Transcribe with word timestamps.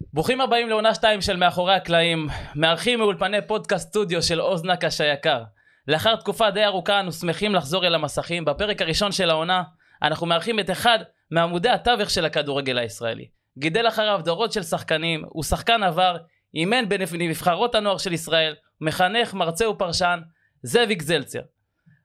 ברוכים 0.00 0.40
הבאים 0.40 0.68
לעונה 0.68 0.94
2 0.94 1.20
של 1.20 1.36
מאחורי 1.36 1.74
הקלעים, 1.74 2.28
מארחים 2.54 2.98
מאולפני 2.98 3.46
פודקאסט 3.46 3.88
סטודיו 3.88 4.22
של 4.22 4.40
עוז 4.40 4.64
נקש 4.64 5.00
היקר. 5.00 5.42
לאחר 5.88 6.16
תקופה 6.16 6.50
די 6.50 6.64
ארוכה 6.64 7.00
אנו 7.00 7.12
שמחים 7.12 7.54
לחזור 7.54 7.86
אל 7.86 7.94
המסכים. 7.94 8.44
בפרק 8.44 8.82
הראשון 8.82 9.12
של 9.12 9.30
העונה 9.30 9.62
אנחנו 10.02 10.26
מארחים 10.26 10.60
את 10.60 10.70
אחד 10.70 10.98
מעמודי 11.30 11.68
התווך 11.68 12.10
של 12.10 12.24
הכדורגל 12.24 12.78
הישראלי. 12.78 13.28
גידל 13.58 13.88
אחריו 13.88 14.20
דורות 14.24 14.52
של 14.52 14.62
שחקנים, 14.62 15.24
הוא 15.28 15.44
שחקן 15.44 15.82
עבר, 15.82 16.16
אימן 16.54 16.88
בנבחרות 16.88 17.74
הנוער 17.74 17.98
של 17.98 18.12
ישראל, 18.12 18.54
מחנך, 18.80 19.34
מרצה 19.34 19.68
ופרשן, 19.68 20.20
זאביק 20.62 21.02
זלצר. 21.02 21.40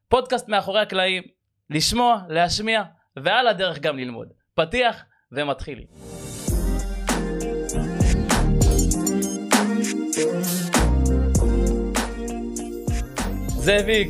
פודקאסט 0.10 0.48
מאחורי 0.48 0.82
הקלעים, 0.82 1.24
לשמוע, 1.70 2.22
להשמיע, 2.30 2.84
ועל 3.16 3.48
הדרך 3.48 3.80
גם 3.80 3.98
ללמוד. 3.98 4.28
פתיח 4.56 5.04
ומתחילים. 5.32 6.31
זאביק, 13.64 14.10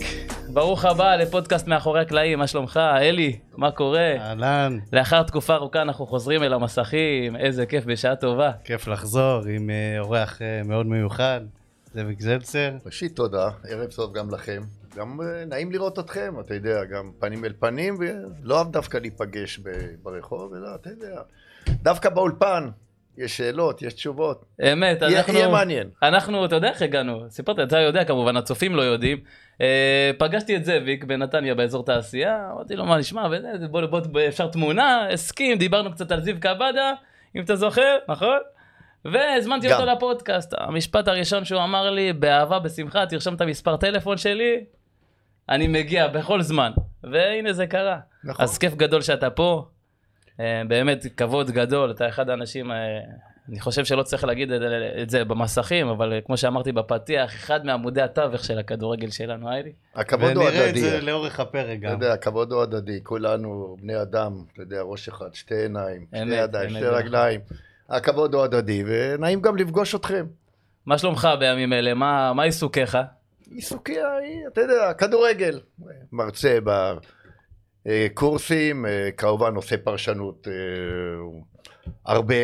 ברוך 0.53 0.85
הבא 0.85 1.15
לפודקאסט 1.15 1.67
מאחורי 1.67 2.01
הקלעים, 2.01 2.39
מה 2.39 2.47
שלומך? 2.47 2.77
אלי, 2.77 3.39
מה 3.57 3.71
קורה? 3.71 4.15
אהלן, 4.17 4.77
לאחר 4.93 5.23
תקופה 5.23 5.55
ארוכה 5.55 5.81
אנחנו 5.81 6.05
חוזרים 6.05 6.43
אל 6.43 6.53
המסכים, 6.53 7.35
איזה 7.35 7.65
כיף, 7.65 7.85
בשעה 7.85 8.15
טובה. 8.15 8.51
כיף 8.63 8.87
לחזור 8.87 9.41
עם 9.49 9.69
אה, 9.69 9.99
אורח 9.99 10.41
אה, 10.41 10.61
מאוד 10.65 10.85
מיוחד, 10.85 11.41
זאביק 11.93 12.21
זלצר. 12.21 12.71
ראשית 12.85 13.15
תודה, 13.15 13.49
ערב 13.67 13.91
טוב 13.91 14.13
גם 14.13 14.33
לכם. 14.33 14.61
גם 14.95 15.21
אה, 15.21 15.45
נעים 15.45 15.71
לראות 15.71 15.99
אתכם, 15.99 16.33
אתה 16.39 16.53
יודע, 16.53 16.83
גם 16.83 17.11
פנים 17.20 17.45
אל 17.45 17.53
פנים, 17.59 17.97
ולא 17.99 18.63
דווקא 18.63 18.97
להיפגש 18.97 19.59
ברחוב, 20.03 20.53
אלא 20.53 20.75
אתה 20.75 20.89
יודע, 20.89 21.21
דווקא 21.70 22.09
באולפן 22.09 22.70
יש 23.21 23.38
שאלות, 23.38 23.81
יש 23.81 23.93
תשובות. 23.93 24.45
אמת, 24.73 25.03
אנחנו... 25.03 25.34
יהיה 25.34 25.48
מעניין. 25.48 25.89
אנחנו, 26.03 26.45
אתה 26.45 26.55
יודע 26.55 26.70
איך 26.70 26.81
הגענו, 26.81 27.25
סיפרת, 27.29 27.59
אתה 27.59 27.79
יודע 27.79 28.04
כמובן, 28.04 28.37
הצופים 28.37 28.76
לא 28.76 28.82
יודעים. 28.82 29.18
אה, 29.62 30.12
פגשתי 30.18 30.55
את 30.55 30.65
זאביק 30.65 31.04
בנתניה 31.04 31.55
באזור 31.55 31.85
תעשייה, 31.85 32.49
אמרתי 32.54 32.76
לו 32.76 32.85
מה 32.85 32.98
נשמע, 32.98 33.27
בוא, 33.71 33.82
בוא, 33.85 33.99
בוא, 33.99 34.21
אפשר 34.27 34.48
תמונה, 34.48 35.07
הסכים, 35.13 35.57
דיברנו 35.57 35.91
קצת 35.91 36.12
על 36.12 36.21
זיו 36.21 36.35
קבדה, 36.40 36.93
אם 37.35 37.41
אתה 37.41 37.55
זוכר, 37.55 37.98
נכון? 38.07 38.40
והזמנתי 39.05 39.70
גם. 39.70 39.79
אותו 39.79 39.91
לפודקאסט. 39.91 40.54
המשפט 40.57 41.07
הראשון 41.07 41.45
שהוא 41.45 41.63
אמר 41.63 41.91
לי, 41.91 42.13
באהבה, 42.13 42.60
בשמחה, 42.60 43.05
תרשום 43.05 43.35
את 43.35 43.41
המספר 43.41 43.77
טלפון 43.77 44.17
שלי, 44.17 44.63
אני 45.49 45.67
מגיע 45.67 46.07
בכל 46.07 46.41
זמן. 46.41 46.71
והנה 47.04 47.54
זה 47.54 47.67
קרה. 47.67 47.99
נכון. 48.23 48.43
אז 48.43 48.57
כיף 48.57 48.76
גדול 48.76 49.01
שאתה 49.01 49.29
פה, 49.29 49.67
באמת 50.67 51.05
כבוד 51.17 51.51
גדול, 51.51 51.91
אתה 51.91 52.09
אחד 52.09 52.29
האנשים, 52.29 52.71
אה, 52.71 52.77
אני 53.49 53.59
חושב 53.59 53.85
שלא 53.85 54.03
צריך 54.03 54.23
להגיד 54.23 54.51
את, 55.01 55.09
זה 55.09 55.25
במסכים, 55.25 55.87
אבל 55.87 56.13
אה, 56.13 56.21
כמו 56.21 56.37
שאמרתי 56.37 56.71
בפתיח, 56.71 57.33
אחד 57.35 57.65
מעמודי 57.65 58.01
התווך 58.01 58.43
של 58.43 58.59
הכדורגל 58.59 59.09
שלנו, 59.09 59.49
היילי. 59.49 59.71
הכבוד 59.95 60.35
הוא 60.35 60.43
ונראה 60.43 60.70
את 60.70 60.75
זה 60.75 60.95
הדדי. 60.98 61.05
לאורך 61.05 61.39
הפרק 61.39 61.79
אתה 61.79 61.87
גם. 61.87 61.91
יודע, 61.91 62.13
הכבוד 62.13 62.51
הוא 62.51 62.61
הדדי, 62.61 62.99
כולנו 63.03 63.77
בני 63.81 64.01
אדם, 64.01 64.44
אתה 64.53 64.61
יודע, 64.61 64.81
ראש 64.81 65.07
אחד, 65.07 65.33
שתי 65.33 65.56
עיניים, 65.56 66.06
שתי 66.16 66.35
ידיים, 66.35 66.69
שתי. 66.69 66.85
רגליים. 66.85 67.41
הכבוד 67.89 68.33
הוא 68.33 68.44
הדדי, 68.44 68.83
ונעים 68.88 69.41
גם 69.41 69.57
לפגוש 69.57 69.95
אתכם. 69.95 70.25
מה 70.85 70.97
שלומך 70.97 71.28
בימים 71.39 71.73
אלה? 71.73 71.94
מה, 71.94 72.33
מה 72.33 72.44
עיסוקיך? 72.44 72.97
עיסוקי, 73.51 73.97
אתה 74.47 74.61
יודע, 74.61 74.94
כדורגל. 74.94 75.59
מרצה 76.11 76.57
בקורסים, 76.63 77.20
אה, 77.88 78.07
כמובן 79.18 79.56
עושה 79.56 79.78
פרשנות 79.78 80.47
אה, 80.47 80.53
הרבה 82.06 82.35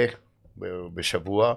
בשבוע. 0.93 1.53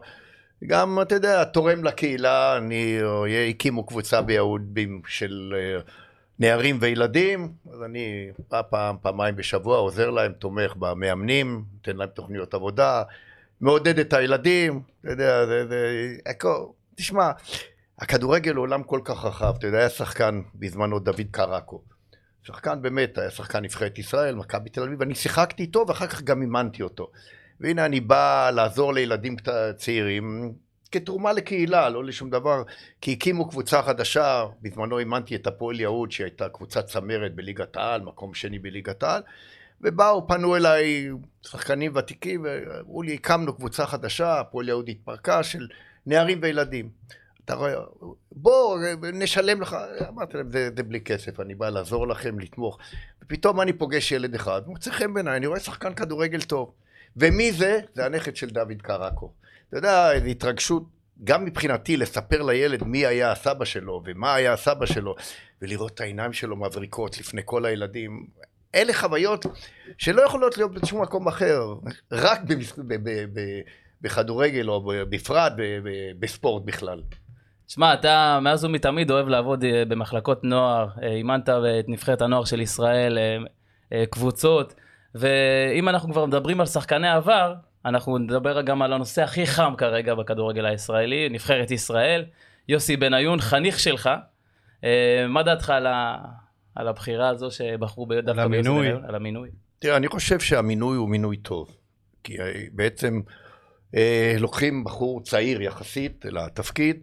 גם, 0.67 0.99
אתה 1.03 1.15
יודע, 1.15 1.45
תורם 1.45 1.85
לקהילה, 1.85 2.57
אני, 2.57 2.99
אה, 3.03 3.49
הקימו 3.49 3.87
קבוצה 3.87 4.23
ביהודים 4.23 5.03
של 5.07 5.55
אה, 5.57 5.81
נערים 6.39 6.79
וילדים, 6.81 7.53
אז 7.73 7.83
אני 7.83 8.31
פעם, 8.49 8.65
פעם, 8.71 8.97
פעמיים 9.03 9.37
בשבוע 9.37 9.79
עוזר 9.79 10.11
להם, 10.11 10.33
תומך 10.33 10.77
במאמנים, 10.77 11.65
נותן 11.75 11.97
להם 11.97 12.09
תוכניות 12.09 12.55
עבודה, 12.55 13.03
מעודד 13.61 13.99
את 13.99 14.13
הילדים, 14.13 14.83
אתה 15.01 15.11
יודע, 15.11 15.47
זה, 15.47 15.67
זה, 15.69 15.87
הכל, 16.27 16.65
תשמע, 16.95 17.31
הכדורגל 17.99 18.55
הוא 18.55 18.63
עולם 18.63 18.83
כל 18.83 19.01
כך 19.05 19.25
רחב, 19.25 19.55
אתה 19.59 19.67
יודע, 19.67 19.79
היה 19.79 19.89
שחקן 19.89 20.43
בזמנו 20.55 20.99
דוד 20.99 21.21
קרקו. 21.31 21.90
שחקן 22.43 22.83
באמת, 22.83 23.19
היה 23.19 23.31
שחקן 23.31 23.65
נבחרת 23.65 23.99
ישראל, 23.99 24.35
מכבי 24.35 24.71
תל 24.71 24.83
אביב, 24.83 25.03
אני 25.03 25.15
שיחקתי 25.15 25.63
איתו 25.63 25.85
ואחר 25.89 26.07
כך 26.07 26.23
גם 26.23 26.43
אימנתי 26.43 26.83
אותו. 26.83 27.11
והנה 27.61 27.85
אני 27.85 28.01
בא 28.01 28.51
לעזור 28.51 28.95
לילדים 28.95 29.37
צעירים 29.77 30.55
כתרומה 30.93 31.33
לקהילה, 31.33 31.89
לא 31.89 32.05
לשום 32.05 32.31
דבר, 32.31 32.63
כי 33.01 33.13
הקימו 33.13 33.49
קבוצה 33.49 33.83
חדשה, 33.83 34.45
בזמנו 34.63 34.99
אימנתי 34.99 35.37
את 35.37 35.47
הפועל 35.47 35.81
יהוד 35.81 36.13
שהייתה 36.13 36.49
קבוצת 36.49 36.87
צמרת 36.87 37.35
בליגת 37.35 37.77
העל, 37.77 38.01
מקום 38.01 38.35
שני 38.35 38.59
בליגת 38.59 39.03
העל, 39.03 39.23
ובאו, 39.81 40.29
פנו 40.29 40.57
אליי 40.57 41.09
שחקנים 41.43 41.93
ותיקים 41.97 42.45
ואמרו 42.45 43.03
לי, 43.03 43.15
הקמנו 43.15 43.57
קבוצה 43.57 43.87
חדשה, 43.87 44.41
הפועל 44.41 44.69
יהוד 44.69 44.89
התפרקה, 44.89 45.43
של 45.43 45.69
נערים 46.07 46.39
וילדים. 46.43 46.91
אתה 47.51 47.59
רואה, 47.59 47.75
בוא, 48.33 48.79
נשלם 49.13 49.63
לך, 49.63 49.77
אמרתי 50.09 50.37
להם, 50.37 50.51
זה, 50.51 50.71
זה 50.77 50.83
בלי 50.83 51.01
כסף, 51.01 51.41
אני 51.41 51.55
בא 51.55 51.69
לעזור 51.69 52.09
לכם, 52.09 52.39
לתמוך. 52.39 52.79
ופתאום 53.25 53.61
אני 53.61 53.73
פוגש 53.73 54.13
ילד 54.13 54.35
אחד, 54.35 54.63
מוצא 54.67 54.91
חן 54.91 55.15
בעיניי, 55.15 55.37
אני 55.37 55.47
רואה 55.47 55.61
שחקן 55.61 55.95
כדורגל 55.95 56.41
טוב. 56.41 56.73
ומי 57.17 57.53
זה? 57.53 57.81
זה 57.95 58.07
הנכד 58.07 58.37
של 58.37 58.51
דוד 58.51 58.83
קרקו. 58.83 59.33
אתה 59.69 59.79
יודע, 59.79 60.13
איזו 60.13 60.27
התרגשות, 60.27 60.83
גם 61.25 61.45
מבחינתי, 61.45 61.97
לספר 61.97 62.43
לילד 62.43 62.85
מי 62.85 63.07
היה 63.07 63.33
הסבא 63.33 63.65
שלו, 63.65 64.03
ומה 64.05 64.35
היה 64.35 64.53
הסבא 64.53 64.87
שלו, 64.87 65.15
ולראות 65.63 65.95
את 65.95 66.01
העיניים 66.01 66.33
שלו 66.33 66.57
מבריקות 66.57 67.19
לפני 67.19 67.43
כל 67.45 67.65
הילדים. 67.65 68.27
אלה 68.75 68.95
חוויות 68.95 69.47
שלא 69.99 70.23
יכולות 70.23 70.57
להיות 70.57 70.75
בשום 70.75 71.03
מקום 71.03 71.29
אחר, 71.29 71.75
רק 72.13 72.41
במס... 72.43 72.73
ב- 72.79 72.83
ב- 72.95 73.25
ב- 73.33 73.61
בכדורגל, 74.01 74.69
או 74.69 74.93
בפרט 75.11 75.53
בספורט 76.19 76.63
בכלל. 76.65 77.03
שמע, 77.71 77.95
אתה 77.95 78.39
מאז 78.43 78.65
ומתמיד 78.65 79.11
אוהב 79.11 79.29
לעבוד 79.29 79.65
אה, 79.65 79.85
במחלקות 79.85 80.45
נוער, 80.45 80.89
אה, 81.03 81.09
אימנת 81.13 81.49
את 81.49 81.89
נבחרת 81.89 82.23
הנוער 82.23 82.45
של 82.45 82.61
ישראל, 82.61 83.19
אה, 83.93 84.07
קבוצות, 84.07 84.75
ואם 85.15 85.89
אנחנו 85.89 86.13
כבר 86.13 86.27
מדברים 86.27 86.61
על 86.61 86.67
שחקני 86.67 87.09
עבר, 87.09 87.55
אנחנו 87.85 88.19
נדבר 88.19 88.63
גם 88.63 88.83
על 88.83 88.93
הנושא 88.93 89.23
הכי 89.23 89.47
חם 89.47 89.75
כרגע 89.79 90.15
בכדורגל 90.15 90.67
הישראלי, 90.67 91.29
נבחרת 91.29 91.71
ישראל, 91.71 92.25
יוסי 92.69 92.97
בניון, 92.97 93.41
חניך 93.41 93.81
שלך. 93.81 94.11
מה 95.29 95.43
דעתך 95.43 95.71
על, 95.71 95.87
ה... 95.87 96.17
על 96.75 96.89
הבחירה 96.89 97.29
הזו 97.29 97.51
שבחרו 97.51 98.07
ב- 98.07 98.15
דווקא 98.15 98.49
ביוסי. 98.49 98.69
בניון? 98.69 99.05
על 99.05 99.15
המינוי. 99.15 99.49
תראה, 99.79 99.97
אני 99.97 100.09
חושב 100.09 100.41
שהמינוי 100.41 100.97
הוא 100.97 101.09
מינוי 101.09 101.37
טוב. 101.37 101.77
כי 102.25 102.37
בעצם 102.73 103.21
אה, 103.97 104.35
לוקחים 104.39 104.85
בחור 104.85 105.23
צעיר 105.23 105.63
יחסית 105.63 106.25
לתפקיד, 106.25 107.01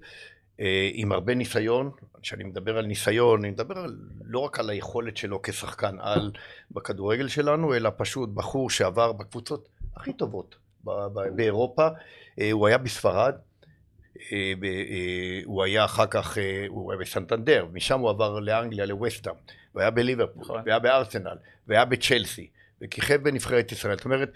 עם 0.94 1.12
הרבה 1.12 1.36
ניסיון. 1.36 1.92
כשאני 2.22 2.44
מדבר 2.44 2.78
על 2.78 2.86
ניסיון, 2.86 3.40
אני 3.40 3.50
מדבר 3.50 3.78
על, 3.78 3.98
לא 4.26 4.40
רק 4.40 4.60
על 4.60 4.70
היכולת 4.70 5.18
שלו 5.18 5.42
כשחקן 5.42 5.96
על 6.00 6.32
בכדורגל 6.72 7.28
שלנו, 7.28 7.76
אלא 7.76 7.90
פשוט 7.98 8.30
בחור 8.30 8.70
שעבר 8.70 9.12
בקבוצות 9.12 9.70
הכי 9.96 10.14
טובות 10.14 10.56
באירופה. 11.36 11.88
אה, 12.40 12.52
הוא 12.52 12.68
היה 12.68 12.78
בספרד, 12.78 13.34
אה, 14.32 14.54
אה, 14.64 15.40
הוא 15.46 15.64
היה 15.64 15.86
אחר 15.86 16.06
כך, 16.06 16.38
אה, 16.38 16.66
הוא 16.68 16.92
היה 16.92 17.02
בסנטנדר, 17.02 17.66
משם 17.74 18.00
הוא 18.00 18.10
עבר 18.10 18.40
לאנגליה, 18.40 18.86
לווסטהאם, 18.86 19.36
הוא 19.72 19.82
היה 19.82 19.90
בליברפול, 19.90 20.42
נכון. 20.42 20.62
והיה 20.66 20.80
בארסנל, 20.80 21.38
והיה 21.68 21.86
בצ'לסי, 21.86 22.48
וכיכב 22.82 23.24
בנבחרת 23.24 23.72
ישראל. 23.72 23.96
זאת 23.96 24.06
אומרת, 24.06 24.32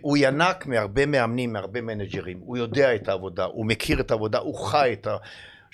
הוא 0.00 0.16
ינק 0.20 0.66
מהרבה 0.66 1.06
מאמנים, 1.06 1.52
מהרבה 1.52 1.80
מנג'רים, 1.80 2.38
הוא 2.38 2.56
יודע 2.56 2.94
את 2.94 3.08
העבודה, 3.08 3.44
הוא 3.44 3.66
מכיר 3.66 4.00
את 4.00 4.10
העבודה, 4.10 4.38
הוא 4.38 4.54
חי 4.54 4.90
את 4.92 5.06
ה... 5.06 5.16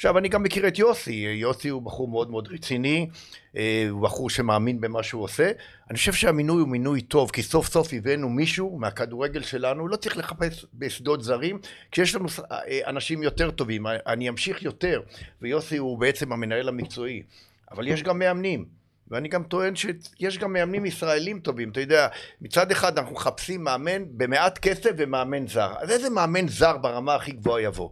עכשיו, 0.01 0.19
אני 0.19 0.29
גם 0.29 0.43
מכיר 0.43 0.69
את 0.69 0.79
יוסי, 0.79 1.13
יוסי 1.13 1.69
הוא 1.69 1.83
בחור 1.83 2.09
מאוד 2.09 2.31
מאוד 2.31 2.49
רציני, 2.53 3.09
אה, 3.57 3.87
הוא 3.91 4.03
בחור 4.03 4.31
שמאמין 4.31 4.81
במה 4.81 5.03
שהוא 5.03 5.23
עושה. 5.23 5.51
אני 5.91 5.99
חושב 5.99 6.13
שהמינוי 6.13 6.61
הוא 6.61 6.69
מינוי 6.69 7.01
טוב, 7.01 7.31
כי 7.31 7.43
סוף 7.43 7.69
סוף 7.69 7.89
הבאנו 7.93 8.29
מישהו 8.29 8.79
מהכדורגל 8.79 9.43
שלנו, 9.43 9.89
לא 9.89 9.97
צריך 9.97 10.17
לחפש 10.17 10.67
בשדות 10.75 11.23
זרים, 11.23 11.59
כשיש 11.91 12.15
לנו 12.15 12.27
אה, 12.53 12.81
אנשים 12.87 13.23
יותר 13.23 13.51
טובים, 13.51 13.87
אני 14.07 14.29
אמשיך 14.29 14.63
יותר, 14.63 15.01
ויוסי 15.43 15.77
הוא 15.77 15.99
בעצם 15.99 16.33
המנהל 16.33 16.69
המקצועי, 16.69 17.23
אבל 17.71 17.89
יש 17.89 18.03
גם 18.03 18.19
מאמנים. 18.19 18.65
ואני 19.09 19.29
גם 19.29 19.43
טוען 19.43 19.77
שיש 19.77 20.39
גם 20.39 20.53
מאמנים 20.53 20.87
ישראלים 20.87 21.41
טובים, 21.41 21.71
אתה 21.71 21.81
יודע, 21.81 22.09
מצד 22.41 22.71
אחד 22.71 22.99
אנחנו 22.99 23.15
מחפשים 23.15 23.65
מאמן 23.65 24.03
במעט 24.11 24.59
כסף 24.59 24.91
ומאמן 24.97 25.47
זר. 25.47 25.73
אז 25.79 25.91
איזה 25.91 26.11
מאמן 26.11 26.49
זר 26.49 26.77
ברמה 26.77 27.15
הכי 27.15 27.33
גבוהה 27.33 27.63
יבוא? 27.63 27.89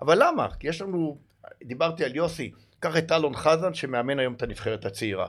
אבל 0.00 0.18
למה? 0.22 0.48
כי 0.60 0.68
יש 0.68 0.82
לנו, 0.82 1.18
דיברתי 1.64 2.04
על 2.04 2.16
יוסי, 2.16 2.52
קח 2.80 2.96
את 2.96 3.12
אלון 3.12 3.34
חזן 3.34 3.74
שמאמן 3.74 4.18
היום 4.18 4.34
את 4.34 4.42
הנבחרת 4.42 4.84
הצעירה. 4.84 5.26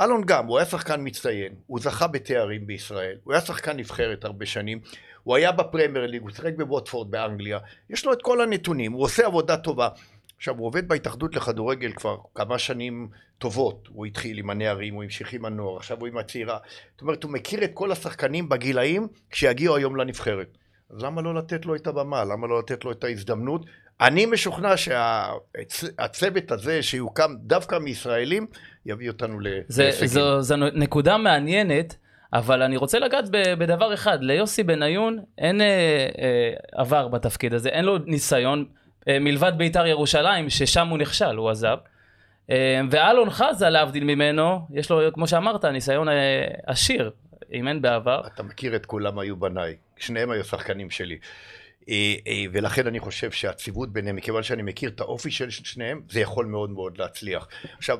אלון 0.00 0.22
גם, 0.26 0.46
הוא 0.46 0.58
היה 0.58 0.66
שחקן 0.66 1.00
מצטיין, 1.04 1.54
הוא 1.66 1.80
זכה 1.80 2.06
בתארים 2.06 2.66
בישראל, 2.66 3.16
הוא 3.24 3.32
היה 3.32 3.42
שחקן 3.42 3.76
נבחרת 3.76 4.24
הרבה 4.24 4.46
שנים, 4.46 4.80
הוא 5.22 5.36
היה 5.36 5.52
בפרמייר 5.52 6.06
ליג, 6.06 6.22
הוא 6.22 6.30
שיחק 6.30 6.52
בווטפורד 6.56 7.10
באנגליה, 7.10 7.58
יש 7.90 8.06
לו 8.06 8.12
את 8.12 8.22
כל 8.22 8.40
הנתונים, 8.40 8.92
הוא 8.92 9.02
עושה 9.02 9.26
עבודה 9.26 9.56
טובה. 9.56 9.88
עכשיו, 10.36 10.58
הוא 10.58 10.66
עובד 10.66 10.88
בהתאחדות 10.88 11.36
לכדורגל 11.36 11.92
כבר 11.92 12.16
כמה 12.34 12.58
שנים 12.58 13.08
טובות. 13.38 13.88
הוא 13.92 14.06
התחיל 14.06 14.38
עם 14.38 14.50
הנערים, 14.50 14.94
הוא 14.94 15.02
המשיך 15.02 15.32
עם 15.32 15.44
הנוער, 15.44 15.76
עכשיו 15.76 16.00
הוא 16.00 16.08
עם 16.08 16.18
הצעירה. 16.18 16.58
זאת 16.92 17.00
אומרת, 17.02 17.24
הוא 17.24 17.32
מכיר 17.32 17.64
את 17.64 17.70
כל 17.74 17.92
השחקנים 17.92 18.48
בגילאים 18.48 19.08
כשיגיעו 19.30 19.76
היום 19.76 19.96
לנבחרת. 19.96 20.58
אז 20.90 21.02
למה 21.02 21.22
לא 21.22 21.34
לתת 21.34 21.66
לו 21.66 21.74
את 21.74 21.86
הבמה? 21.86 22.24
למה 22.24 22.46
לא 22.46 22.58
לתת 22.58 22.84
לו 22.84 22.92
את 22.92 23.04
ההזדמנות? 23.04 23.66
אני 24.02 24.26
משוכנע 24.26 24.76
שהצוות 24.76 26.50
הזה 26.50 26.82
שיוקם 26.82 27.34
דווקא 27.38 27.78
מישראלים, 27.78 28.46
יביא 28.86 29.08
אותנו 29.08 29.38
זה, 29.68 29.82
להישגים. 29.82 30.08
זו, 30.08 30.42
זו 30.42 30.56
נקודה 30.56 31.16
מעניינת, 31.16 31.96
אבל 32.32 32.62
אני 32.62 32.76
רוצה 32.76 32.98
לגעת 32.98 33.24
ב- 33.30 33.54
בדבר 33.58 33.94
אחד, 33.94 34.22
ליוסי 34.22 34.62
בניון 34.62 35.18
אין 35.38 35.60
אה, 35.60 35.66
אה, 35.66 36.52
עבר 36.72 37.08
בתפקיד 37.08 37.54
הזה, 37.54 37.68
אין 37.68 37.84
לו 37.84 37.98
ניסיון, 37.98 38.64
אה, 39.08 39.18
מלבד 39.18 39.52
בית"ר 39.56 39.86
ירושלים, 39.86 40.50
ששם 40.50 40.88
הוא 40.88 40.98
נכשל, 40.98 41.36
הוא 41.36 41.50
עזב. 41.50 41.76
אה, 42.50 42.80
ואלון 42.90 43.30
חזה, 43.30 43.68
להבדיל 43.68 44.04
ממנו, 44.04 44.60
יש 44.70 44.90
לו, 44.90 45.00
כמו 45.12 45.28
שאמרת, 45.28 45.64
ניסיון 45.64 46.08
אה, 46.08 46.46
עשיר, 46.66 47.10
אם 47.52 47.68
אין 47.68 47.82
בעבר. 47.82 48.22
אתה 48.34 48.42
מכיר 48.42 48.76
את 48.76 48.86
כולם 48.86 49.18
היו 49.18 49.36
בניי, 49.36 49.76
שניהם 49.96 50.30
היו 50.30 50.44
שחקנים 50.44 50.90
שלי. 50.90 51.18
אה, 51.88 52.14
אה, 52.26 52.44
ולכן 52.52 52.86
אני 52.86 53.00
חושב 53.00 53.30
שהציוות 53.30 53.92
ביניהם, 53.92 54.16
מכיוון 54.16 54.42
שאני 54.42 54.62
מכיר 54.62 54.90
את 54.90 55.00
האופי 55.00 55.30
של 55.30 55.50
שניהם, 55.50 56.02
זה 56.10 56.20
יכול 56.20 56.46
מאוד 56.46 56.70
מאוד 56.70 56.98
להצליח. 56.98 57.48
עכשיו, 57.78 57.98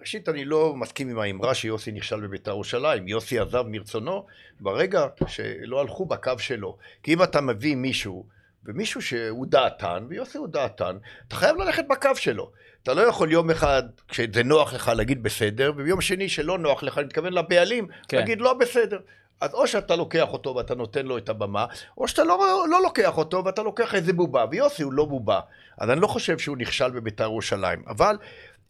ראשית 0.00 0.28
אני 0.28 0.44
לא 0.44 0.74
מסכים 0.76 1.08
עם 1.08 1.18
האמרה 1.18 1.54
שיוסי 1.54 1.92
נכשל 1.92 2.20
בבית"ר 2.20 2.50
ירושלים, 2.50 3.08
יוסי 3.08 3.38
עזב 3.38 3.64
מרצונו 3.66 4.26
ברגע 4.60 5.06
שלא 5.26 5.80
הלכו 5.80 6.06
בקו 6.06 6.38
שלו. 6.38 6.76
כי 7.02 7.14
אם 7.14 7.22
אתה 7.22 7.40
מביא 7.40 7.76
מישהו, 7.76 8.26
ומישהו 8.64 9.02
שהוא 9.02 9.46
דעתן, 9.46 10.06
ויוסי 10.08 10.38
הוא 10.38 10.48
דעתן, 10.48 10.96
אתה 11.28 11.36
חייב 11.36 11.56
ללכת 11.56 11.84
בקו 11.88 12.16
שלו. 12.16 12.52
אתה 12.82 12.94
לא 12.94 13.00
יכול 13.00 13.32
יום 13.32 13.50
אחד, 13.50 13.82
כשזה 14.08 14.42
נוח 14.42 14.74
לך, 14.74 14.92
להגיד 14.96 15.22
בסדר, 15.22 15.72
וביום 15.76 16.00
שני 16.00 16.28
שלא 16.28 16.58
נוח 16.58 16.82
לך, 16.82 16.98
אני 16.98 17.06
מתכוון 17.06 17.32
לבעלים. 17.32 17.88
כן. 18.08 18.16
להגיד 18.16 18.40
לא 18.40 18.54
בסדר. 18.54 18.98
אז 19.40 19.54
או 19.54 19.66
שאתה 19.66 19.96
לוקח 19.96 20.28
אותו 20.32 20.54
ואתה 20.54 20.74
נותן 20.74 21.06
לו 21.06 21.18
את 21.18 21.28
הבמה, 21.28 21.66
או 21.98 22.08
שאתה 22.08 22.24
לא, 22.24 22.66
לא 22.70 22.82
לוקח 22.82 23.18
אותו 23.18 23.44
ואתה 23.44 23.62
לוקח 23.62 23.94
איזה 23.94 24.12
בובה, 24.12 24.44
ויוסי 24.50 24.82
הוא 24.82 24.92
לא 24.92 25.04
בובה. 25.04 25.40
אז 25.78 25.90
אני 25.90 26.00
לא 26.00 26.06
חושב 26.06 26.38
שהוא 26.38 26.56
נכשל 26.56 26.90
בבית"ר 26.90 27.24
ירושלים, 27.24 27.82
אבל 27.86 28.18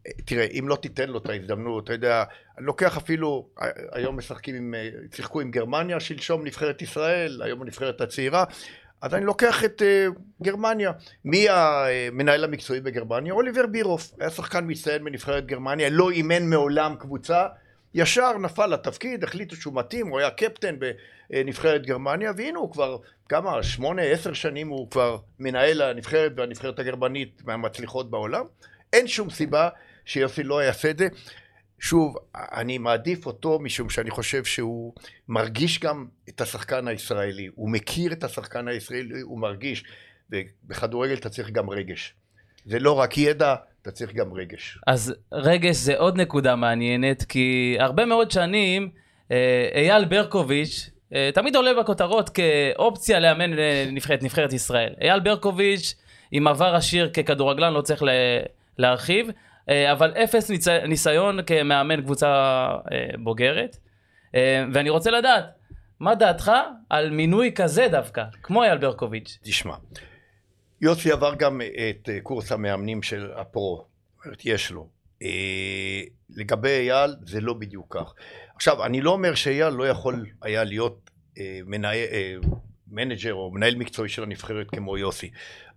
אה, 0.06 0.12
תראה, 0.24 0.46
אם 0.58 0.68
לא 0.68 0.76
תיתן 0.76 1.08
לו 1.08 1.18
את 1.18 1.28
ההזדמנות, 1.28 1.84
אתה 1.84 1.92
יודע, 1.92 2.24
אני 2.58 2.66
לוקח 2.66 2.96
אפילו, 2.96 3.46
ה- 3.58 3.96
היום 3.98 4.16
משחקים 4.16 4.54
עם, 4.54 4.74
אה, 4.74 4.88
שיחקו 5.14 5.40
עם 5.40 5.50
גרמניה, 5.50 6.00
שלשום 6.00 6.44
נבחרת 6.46 6.82
ישראל, 6.82 7.42
היום 7.44 7.62
הנבחרת 7.62 8.00
הצעירה, 8.00 8.44
אז 9.02 9.14
אני 9.14 9.24
לוקח 9.24 9.64
את 9.64 9.82
uh, 9.82 10.42
גרמניה. 10.42 10.92
מי 11.24 11.46
המנהל 11.50 12.44
המקצועי 12.44 12.80
בגרמניה? 12.80 13.32
אוליבר 13.32 13.66
בירוף. 13.66 14.12
היה 14.20 14.30
שחקן 14.30 14.64
מצטיין 14.68 15.04
בנבחרת 15.04 15.46
גרמניה, 15.46 15.90
לא 15.90 16.10
אימן 16.10 16.50
מעולם 16.50 16.94
קבוצה, 16.98 17.46
ישר 17.98 18.38
נפל 18.38 18.66
לתפקיד, 18.66 19.24
החליטו 19.24 19.56
שהוא 19.56 19.74
מתאים, 19.74 20.08
הוא 20.08 20.18
היה 20.18 20.30
קפטן 20.30 20.76
בנבחרת 21.30 21.86
גרמניה, 21.86 22.32
והנה 22.36 22.58
הוא 22.58 22.72
כבר 22.72 22.98
כמה, 23.28 23.62
שמונה, 23.62 24.02
עשר 24.02 24.32
שנים 24.32 24.68
הוא 24.68 24.90
כבר 24.90 25.18
מנהל 25.38 25.82
הנבחרת 25.82 26.32
והנבחרת 26.36 26.78
הגרמנית 26.78 27.42
מהמצליחות 27.44 28.10
בעולם. 28.10 28.44
אין 28.92 29.06
שום 29.06 29.30
סיבה 29.30 29.68
שיוסי 30.04 30.42
לא 30.42 30.62
יעשה 30.64 30.90
את 30.90 30.98
זה. 30.98 31.08
שוב, 31.78 32.16
אני 32.34 32.78
מעדיף 32.78 33.26
אותו 33.26 33.58
משום 33.58 33.90
שאני 33.90 34.10
חושב 34.10 34.44
שהוא 34.44 34.94
מרגיש 35.28 35.80
גם 35.80 36.06
את 36.28 36.40
השחקן 36.40 36.88
הישראלי. 36.88 37.48
הוא 37.54 37.70
מכיר 37.70 38.12
את 38.12 38.24
השחקן 38.24 38.68
הישראלי, 38.68 39.20
הוא 39.20 39.38
מרגיש. 39.40 39.84
ובכדורגל 40.30 41.14
אתה 41.14 41.28
צריך 41.28 41.50
גם 41.50 41.70
רגש. 41.70 42.14
זה 42.66 42.78
לא 42.78 42.98
רק 42.98 43.18
ידע, 43.18 43.54
אתה 43.82 43.90
צריך 43.90 44.14
גם 44.14 44.32
רגש. 44.32 44.78
אז 44.86 45.14
רגש 45.32 45.76
זה 45.76 45.98
עוד 45.98 46.20
נקודה 46.20 46.56
מעניינת, 46.56 47.22
כי 47.22 47.76
הרבה 47.78 48.04
מאוד 48.04 48.30
שנים 48.30 48.90
אה, 49.30 49.68
אייל 49.74 50.04
ברקוביץ' 50.04 50.90
אה, 51.14 51.30
תמיד 51.34 51.56
עולה 51.56 51.70
בכותרות 51.80 52.30
כאופציה 52.30 53.20
לאמן 53.20 53.50
נבחרת, 53.92 54.22
נבחרת 54.22 54.52
ישראל. 54.52 54.94
אייל 55.00 55.20
ברקוביץ' 55.20 55.94
עם 56.32 56.46
עבר 56.46 56.74
עשיר 56.74 57.08
ככדורגלן, 57.08 57.72
לא 57.72 57.80
צריך 57.80 58.02
להרחיב, 58.78 59.30
אה, 59.68 59.92
אבל 59.92 60.12
אפס. 60.12 60.50
ניסיון 60.88 61.42
כמאמן 61.42 62.02
קבוצה 62.02 62.68
בוגרת. 63.18 63.76
ואני 64.72 64.90
רוצה 64.90 65.10
לדעת, 65.10 65.44
מה 66.00 66.14
דעתך 66.14 66.52
על 66.90 67.10
מינוי 67.10 67.52
כזה 67.54 67.88
דווקא, 67.90 68.24
כמו 68.42 68.62
אייל 68.62 68.78
ברקוביץ'? 68.78 69.38
תשמע, 69.42 69.74
יוסי 70.80 71.12
עבר 71.12 71.34
גם 71.34 71.60
את 71.60 72.08
אה, 72.08 72.20
קורס 72.20 72.52
המאמנים 72.52 73.02
של 73.02 73.30
ה 73.36 73.42
pro, 73.42 73.66
זאת 73.66 73.84
אומרת, 74.24 74.40
יש 74.44 74.70
לו. 74.70 74.88
אה, 75.22 76.02
לגבי 76.30 76.68
אייל, 76.68 77.14
זה 77.26 77.40
לא 77.40 77.54
בדיוק 77.54 77.96
כך. 77.96 78.14
עכשיו, 78.54 78.84
אני 78.84 79.00
לא 79.00 79.10
אומר 79.10 79.34
שאייל 79.34 79.68
לא 79.68 79.88
יכול 79.88 80.26
היה 80.42 80.64
להיות 80.64 81.10
אה, 81.38 81.60
אה, 81.84 82.34
מנג'ר 82.88 83.34
או 83.34 83.50
מנהל 83.50 83.76
מקצועי 83.76 84.08
של 84.08 84.22
הנבחרת 84.22 84.70
כמו 84.70 84.98
יוסי, 84.98 85.30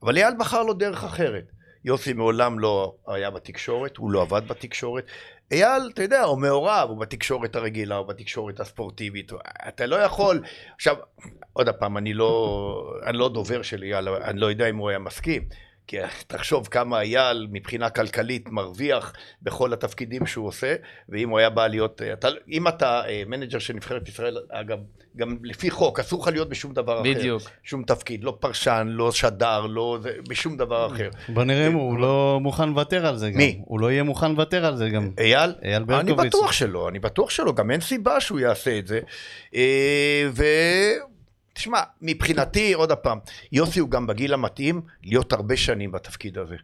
אבל 0.03 0.17
אייל 0.17 0.33
בחר 0.39 0.63
לו 0.63 0.73
דרך 0.73 1.03
אחרת. 1.03 1.51
יוסי 1.85 2.13
מעולם 2.13 2.59
לא 2.59 2.95
היה 3.07 3.29
בתקשורת, 3.29 3.97
הוא 3.97 4.11
לא 4.11 4.21
עבד 4.21 4.47
בתקשורת. 4.47 5.05
אייל, 5.51 5.89
אתה 5.93 6.03
יודע, 6.03 6.23
הוא 6.23 6.37
מעורב, 6.37 6.89
הוא 6.89 6.97
בתקשורת 6.97 7.55
הרגילה, 7.55 7.95
הוא 7.95 8.07
בתקשורת 8.07 8.59
הספורטיבית. 8.59 9.31
אתה 9.67 9.85
לא 9.85 9.95
יכול... 9.95 10.43
עכשיו, 10.75 10.95
עוד 11.53 11.69
פעם, 11.69 11.97
אני 11.97 12.13
לא, 12.13 12.93
אני 13.05 13.17
לא 13.17 13.29
דובר 13.29 13.61
של 13.61 13.83
אייל, 13.83 14.09
אני 14.09 14.39
לא 14.39 14.45
יודע 14.45 14.69
אם 14.69 14.77
הוא 14.77 14.89
היה 14.89 14.99
מסכים. 14.99 15.43
כי 15.89 15.97
תחשוב 16.27 16.67
כמה 16.67 17.01
אייל 17.01 17.47
מבחינה 17.51 17.89
כלכלית 17.89 18.49
מרוויח 18.49 19.13
בכל 19.41 19.73
התפקידים 19.73 20.25
שהוא 20.25 20.47
עושה, 20.47 20.75
ואם 21.09 21.29
הוא 21.29 21.39
היה 21.39 21.49
בא 21.49 21.67
להיות, 21.67 22.01
אתה, 22.13 22.27
אם 22.49 22.67
אתה 22.67 23.01
אה, 23.07 23.23
מנג'ר 23.27 23.59
של 23.59 23.73
נבחרת 23.73 24.09
ישראל, 24.09 24.37
אגב, 24.51 24.77
גם 25.17 25.37
לפי 25.43 25.71
חוק, 25.71 25.99
אסור 25.99 26.21
לך 26.21 26.27
להיות 26.27 26.49
בשום 26.49 26.73
דבר 26.73 27.01
אחר. 27.01 27.09
בדיוק. 27.09 27.41
שום 27.63 27.83
תפקיד, 27.83 28.23
לא 28.23 28.37
פרשן, 28.39 28.87
לא 28.89 29.11
שדר, 29.11 29.65
לא, 29.65 29.97
זה, 30.01 30.11
בשום 30.29 30.57
דבר 30.57 30.87
אחר. 30.87 31.09
בוא 31.29 31.43
נראה 31.43 31.67
אם 31.67 31.73
הוא 31.73 31.99
לא 31.99 32.39
מוכן 32.41 32.69
לוותר 32.69 33.05
על 33.05 33.17
זה 33.17 33.31
גם. 33.31 33.37
מי? 33.37 33.61
הוא 33.65 33.79
לא 33.79 33.91
יהיה 33.91 34.03
מוכן 34.03 34.31
לוותר 34.31 34.65
על 34.65 34.75
זה 34.75 34.89
גם. 34.89 35.11
אייל? 35.17 35.53
אייל 35.63 35.75
אני 35.75 35.85
ברקוביץ. 35.85 36.35
בטוח 36.35 36.51
שלא, 36.51 36.89
אני 36.89 36.99
בטוח 36.99 37.29
שלא, 37.29 37.51
גם 37.53 37.71
אין 37.71 37.81
סיבה 37.81 38.21
שהוא 38.21 38.39
יעשה 38.39 38.79
את 38.79 38.87
זה. 38.87 38.99
אה, 39.55 40.29
ו... 40.31 40.43
תשמע, 41.53 41.79
מבחינתי, 42.01 42.73
עוד 42.73 42.91
פעם, 42.91 43.19
יוסי 43.51 43.79
הוא 43.79 43.89
גם 43.89 44.07
בגיל 44.07 44.33
המתאים 44.33 44.81
להיות 45.03 45.33
הרבה 45.33 45.57
שנים 45.57 45.91
בתפקיד 45.91 46.37
הזה. 46.37 46.55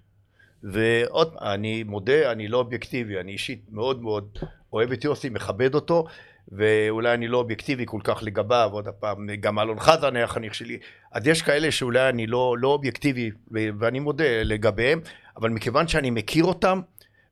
ועוד, 0.64 1.36
אני 1.42 1.84
מודה, 1.84 2.32
אני 2.32 2.48
לא 2.48 2.58
אובייקטיבי, 2.58 3.20
אני 3.20 3.32
אישית 3.32 3.62
מאוד 3.72 4.02
מאוד 4.02 4.38
אוהב 4.74 4.92
את 4.92 5.04
יוסי, 5.04 5.30
מכבד 5.30 5.76
אותו, 5.76 6.06
ואולי 6.52 7.14
אני 7.14 7.28
לא 7.28 7.38
אובייקטיבי 7.38 7.84
כל 7.88 8.00
כך 8.04 8.20
לגביו, 8.24 8.70
עוד 8.74 8.88
פעם, 8.88 9.28
גם 9.40 9.60
אלון 9.60 9.80
חזן 9.80 10.16
היה 10.16 10.28
חניך 10.28 10.56
שלי, 10.56 10.78
אז 11.12 11.28
יש 11.28 11.42
כאלה 11.42 11.72
שאולי 11.72 12.10
אני 12.10 12.28
לא, 12.28 12.56
לא 12.60 12.68
אובייקטיבי, 12.68 13.32
ואני 13.52 14.00
מודה 14.00 14.44
לגביהם, 14.44 15.02
אבל 15.38 15.50
מכיוון 15.50 15.88
שאני 15.88 16.10
מכיר 16.10 16.44
אותם, 16.44 16.82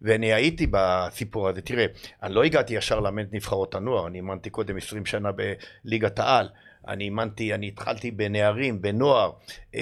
ואני 0.01 0.33
הייתי 0.33 0.67
בסיפור 0.71 1.49
הזה, 1.49 1.61
תראה, 1.61 1.85
אני 2.23 2.33
לא 2.33 2.43
הגעתי 2.43 2.73
ישר 2.73 2.99
לאמן 2.99 3.23
את 3.23 3.33
נבחרות 3.33 3.75
הנוער, 3.75 4.07
אני 4.07 4.17
אימנתי 4.17 4.49
קודם 4.49 4.77
20 4.77 5.05
שנה 5.05 5.29
בליגת 5.31 6.19
העל, 6.19 6.49
אני 6.87 7.03
אימנתי, 7.03 7.53
אני 7.53 7.67
התחלתי 7.67 8.11
בנערים, 8.11 8.81
בנוער, 8.81 9.31
אה, 9.75 9.81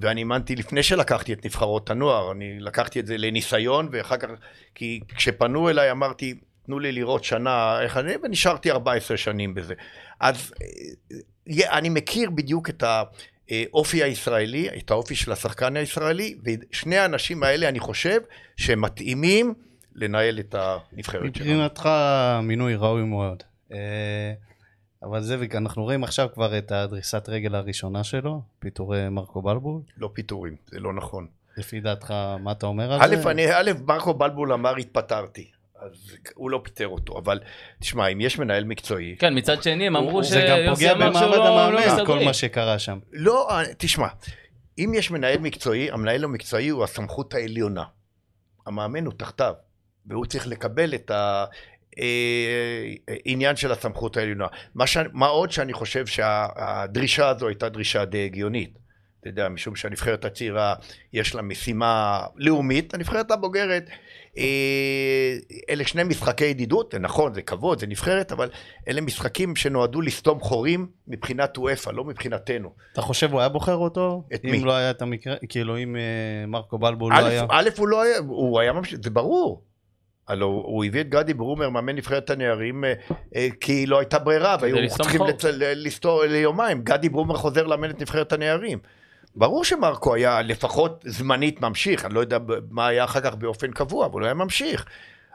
ואני 0.00 0.20
אימנתי 0.20 0.56
לפני 0.56 0.82
שלקחתי 0.82 1.32
את 1.32 1.44
נבחרות 1.44 1.90
הנוער, 1.90 2.32
אני 2.32 2.60
לקחתי 2.60 3.00
את 3.00 3.06
זה 3.06 3.16
לניסיון, 3.18 3.88
ואחר 3.92 4.16
כך, 4.16 4.28
כי 4.74 5.00
כשפנו 5.16 5.70
אליי 5.70 5.90
אמרתי, 5.90 6.34
תנו 6.66 6.78
לי 6.78 6.92
לראות 6.92 7.24
שנה 7.24 7.82
איך 7.82 7.96
אני, 7.96 8.12
ונשארתי 8.22 8.70
14 8.70 9.16
שנים 9.16 9.54
בזה. 9.54 9.74
אז 10.20 10.52
אה, 11.48 11.78
אני 11.78 11.88
מכיר 11.88 12.30
בדיוק 12.30 12.68
את 12.70 12.84
האופי 12.86 14.02
הישראלי, 14.02 14.68
את 14.78 14.90
האופי 14.90 15.14
של 15.14 15.32
השחקן 15.32 15.76
הישראלי, 15.76 16.34
ושני 16.44 16.98
האנשים 16.98 17.42
האלה, 17.42 17.68
אני 17.68 17.80
חושב, 17.80 18.20
שהם 18.56 18.80
מתאימים 18.80 19.54
לנהל 19.94 20.38
את 20.38 20.54
הנבחרת 20.58 21.20
שלנו. 21.20 21.26
מבחינתך 21.26 21.88
מינוי 22.42 22.74
ראוי 22.74 23.02
מאוד. 23.02 23.42
אבל 25.02 25.20
זאביק, 25.20 25.54
אנחנו 25.54 25.82
רואים 25.82 26.04
עכשיו 26.04 26.28
כבר 26.34 26.58
את 26.58 26.72
הדריסת 26.72 27.28
רגל 27.28 27.54
הראשונה 27.54 28.04
שלו, 28.04 28.42
פיטורי 28.58 29.08
מרקו 29.08 29.42
בלבול. 29.42 29.80
לא 29.96 30.10
פיטורים, 30.12 30.56
זה 30.66 30.80
לא 30.80 30.92
נכון. 30.92 31.26
לפי 31.56 31.80
דעתך, 31.80 32.14
מה 32.40 32.52
אתה 32.52 32.66
אומר 32.66 32.92
על 32.92 33.18
זה? 33.18 33.30
אני, 33.30 33.46
א', 33.54 33.70
מרקו 33.86 34.14
בלבול 34.14 34.52
אמר 34.52 34.76
התפטרתי, 34.76 35.50
אז 35.80 36.16
הוא 36.34 36.50
לא 36.50 36.60
פיטר 36.64 36.88
אותו, 36.88 37.18
אבל 37.18 37.40
תשמע, 37.80 38.08
אם 38.08 38.20
יש 38.20 38.38
מנהל 38.38 38.64
מקצועי, 38.64 39.16
כן, 39.18 39.38
מצד 39.38 39.62
שני 39.62 39.86
הם 39.86 39.96
אמרו 39.96 40.24
זה 40.24 40.46
גם 40.50 40.56
שיוסי 40.56 40.84
פוגע 40.88 40.92
אמר 40.92 41.12
שהוא 41.12 41.24
במעמד 41.24 41.36
לא 41.36 41.44
לא 41.44 41.64
המאמן, 41.64 41.82
כל 41.82 41.96
מסתדרים. 41.96 42.26
מה 42.26 42.32
שקרה 42.32 42.78
שם. 42.78 42.98
לא, 43.12 43.50
אה, 43.50 43.62
תשמע, 43.78 44.06
אם 44.78 44.92
יש 44.96 45.10
מנהל 45.10 45.38
מקצועי, 45.38 45.90
המנהל 45.90 46.24
המקצועי 46.24 46.68
הוא 46.68 46.84
הסמכות 46.84 47.34
העליונה. 47.34 47.84
המאמן 48.66 49.06
הוא 49.06 49.14
תחתיו, 49.16 49.54
והוא 50.06 50.26
צריך 50.26 50.46
לקבל 50.46 50.94
את, 50.94 51.10
ה, 51.10 51.44
עניין 53.24 53.56
של 53.56 53.72
הסמכות 53.72 54.16
העליונה. 54.16 54.46
מה, 54.74 54.86
ש... 54.86 54.96
מה 55.12 55.26
עוד 55.26 55.50
שאני 55.50 55.72
חושב 55.72 56.06
שהדרישה 56.06 57.28
הזו 57.28 57.48
הייתה 57.48 57.68
דרישה 57.68 58.04
די 58.04 58.24
הגיונית. 58.24 58.82
אתה 59.22 59.30
יודע, 59.30 59.48
משום 59.48 59.76
שהנבחרת 59.76 60.24
הצעירה 60.24 60.74
יש 61.12 61.34
לה 61.34 61.42
משימה 61.42 62.20
לאומית, 62.36 62.94
הנבחרת 62.94 63.30
הבוגרת, 63.30 63.90
אה, 64.38 65.36
אלה 65.70 65.84
שני 65.84 66.04
משחקי 66.04 66.44
ידידות, 66.44 66.92
זה 66.92 66.98
נכון, 66.98 67.34
זה 67.34 67.42
כבוד, 67.42 67.78
זה 67.78 67.86
נבחרת, 67.86 68.32
אבל 68.32 68.50
אלה 68.88 69.00
משחקים 69.00 69.56
שנועדו 69.56 70.00
לסתום 70.00 70.40
חורים 70.40 70.86
מבחינת 71.08 71.58
וופא, 71.58 71.90
לא 71.90 72.04
מבחינתנו. 72.04 72.72
אתה 72.92 73.00
חושב 73.00 73.32
הוא 73.32 73.40
היה 73.40 73.48
בוחר 73.48 73.76
אותו? 73.76 74.22
את 74.34 74.44
אם 74.44 74.50
מי? 74.50 74.60
לא 74.60 74.72
היה 74.72 74.90
את 74.90 75.02
המקרה, 75.02 75.34
כאילו 75.48 75.78
אם 75.78 75.96
אה, 75.96 76.46
מרקו 76.46 76.78
בלבו 76.78 77.10
לא 77.10 77.16
היה... 77.16 77.44
א', 77.50 77.68
הוא 77.76 77.88
לא 77.88 78.02
היה, 78.02 78.18
הוא 78.18 78.60
היה 78.60 78.72
ממשיך, 78.72 78.98
זה 79.02 79.10
ברור. 79.10 79.62
הלו 80.32 80.46
הוא 80.46 80.84
הביא 80.84 81.00
את 81.00 81.08
גדי 81.08 81.34
ברומר, 81.34 81.68
מאמן 81.70 81.96
נבחרת 81.96 82.30
הנערים, 82.30 82.84
אה, 82.84 82.92
אה, 83.36 83.48
כי 83.60 83.86
לא 83.86 83.98
הייתה 83.98 84.18
ברירה, 84.18 84.56
והיו 84.60 84.74
צריכים. 85.02 85.20
לצ- 85.20 85.46
לסתור 85.60 86.24
ליומיים. 86.24 86.82
גדי 86.82 87.08
ברומר 87.08 87.34
חוזר 87.36 87.66
לאמן 87.66 87.90
את 87.90 88.00
נבחרת 88.00 88.32
הנערים. 88.32 88.78
ברור 89.36 89.64
שמרקו 89.64 90.14
היה 90.14 90.42
לפחות 90.42 91.04
זמנית 91.06 91.60
ממשיך, 91.60 92.04
אני 92.04 92.14
לא 92.14 92.20
יודע 92.20 92.38
מה 92.70 92.86
היה 92.86 93.04
אחר 93.04 93.20
כך 93.20 93.34
באופן 93.34 93.70
קבוע, 93.70 94.06
אבל 94.06 94.20
הוא 94.20 94.24
היה 94.24 94.34
ממשיך. 94.34 94.86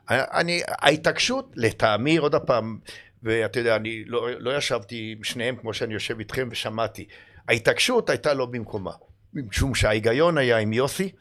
אני, 0.10 0.62
ההתעקשות, 0.68 1.52
לטעמי, 1.56 2.18
עוד 2.18 2.36
פעם, 2.36 2.78
ואתה 3.24 3.60
יודע, 3.60 3.76
אני 3.76 4.04
לא, 4.06 4.28
לא 4.40 4.58
ישבתי 4.58 5.14
עם 5.18 5.24
שניהם 5.24 5.56
כמו 5.56 5.74
שאני 5.74 5.94
יושב 5.94 6.20
איתכם 6.20 6.48
ושמעתי. 6.52 7.06
ההתעקשות 7.48 8.10
הייתה 8.10 8.34
לא 8.34 8.46
במקומה. 8.46 8.92
משום 9.34 9.76
שההיגיון 9.76 10.38
היה 10.38 10.58
עם 10.58 10.74
יוסי, 10.74 11.12